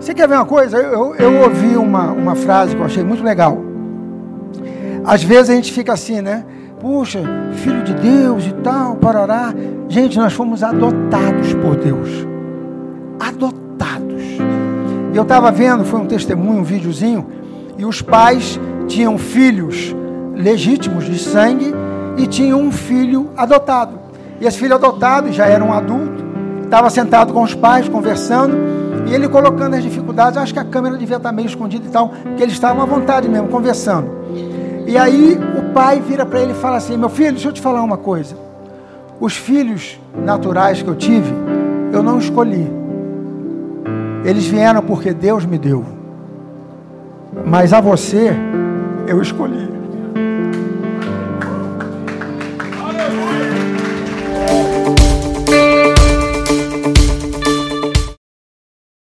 Você 0.00 0.12
quer 0.12 0.26
ver 0.26 0.34
uma 0.34 0.46
coisa? 0.46 0.76
Eu, 0.78 1.14
eu, 1.14 1.14
eu 1.14 1.42
ouvi 1.42 1.76
uma, 1.76 2.10
uma 2.10 2.34
frase 2.34 2.74
que 2.74 2.80
eu 2.80 2.86
achei 2.86 3.04
muito 3.04 3.22
legal. 3.22 3.58
Às 5.04 5.22
vezes 5.22 5.50
a 5.50 5.54
gente 5.54 5.72
fica 5.72 5.92
assim, 5.92 6.20
né? 6.20 6.44
Puxa, 6.80 7.20
filho 7.54 7.82
de 7.82 7.94
Deus 7.94 8.46
e 8.46 8.52
tal, 8.62 8.96
parará. 8.96 9.54
Gente, 9.88 10.18
nós 10.18 10.32
fomos 10.32 10.62
adotados 10.62 11.54
por 11.54 11.76
Deus. 11.76 12.08
Adotados. 13.20 14.22
Eu 15.14 15.22
estava 15.22 15.50
vendo, 15.50 15.84
foi 15.84 16.00
um 16.00 16.06
testemunho, 16.06 16.60
um 16.60 16.64
videozinho, 16.64 17.26
e 17.76 17.84
os 17.84 18.00
pais 18.00 18.60
tinham 18.86 19.18
filhos 19.18 19.94
legítimos 20.34 21.04
de 21.04 21.18
sangue 21.18 21.74
e 22.16 22.26
tinham 22.26 22.60
um 22.60 22.70
filho 22.70 23.30
adotado. 23.36 23.98
E 24.40 24.46
esse 24.46 24.58
filho 24.58 24.74
adotado 24.74 25.32
já 25.32 25.46
era 25.46 25.64
um 25.64 25.72
adulto, 25.72 26.24
estava 26.62 26.88
sentado 26.90 27.32
com 27.32 27.42
os 27.42 27.54
pais, 27.54 27.88
conversando, 27.88 28.56
e 29.06 29.14
ele 29.14 29.28
colocando 29.28 29.74
as 29.74 29.82
dificuldades, 29.82 30.36
acho 30.36 30.52
que 30.52 30.60
a 30.60 30.64
câmera 30.64 30.96
devia 30.96 31.16
estar 31.16 31.32
meio 31.32 31.46
escondida 31.46 31.86
e 31.86 31.90
tal, 31.90 32.10
porque 32.10 32.42
eles 32.42 32.54
estavam 32.54 32.82
à 32.82 32.86
vontade 32.86 33.28
mesmo, 33.28 33.48
conversando. 33.48 34.18
E 34.88 34.96
aí 34.96 35.38
o 35.58 35.74
pai 35.74 36.00
vira 36.00 36.24
para 36.24 36.40
ele 36.40 36.52
e 36.52 36.54
fala 36.54 36.78
assim: 36.78 36.96
Meu 36.96 37.10
filho, 37.10 37.32
deixa 37.32 37.48
eu 37.48 37.52
te 37.52 37.60
falar 37.60 37.82
uma 37.82 37.98
coisa. 37.98 38.34
Os 39.20 39.36
filhos 39.36 40.00
naturais 40.24 40.80
que 40.80 40.88
eu 40.88 40.94
tive, 40.94 41.30
eu 41.92 42.02
não 42.02 42.18
escolhi. 42.18 42.66
Eles 44.24 44.46
vieram 44.46 44.80
porque 44.80 45.12
Deus 45.12 45.44
me 45.44 45.58
deu. 45.58 45.84
Mas 47.44 47.74
a 47.74 47.82
você, 47.82 48.34
eu 49.06 49.20
escolhi. 49.20 49.77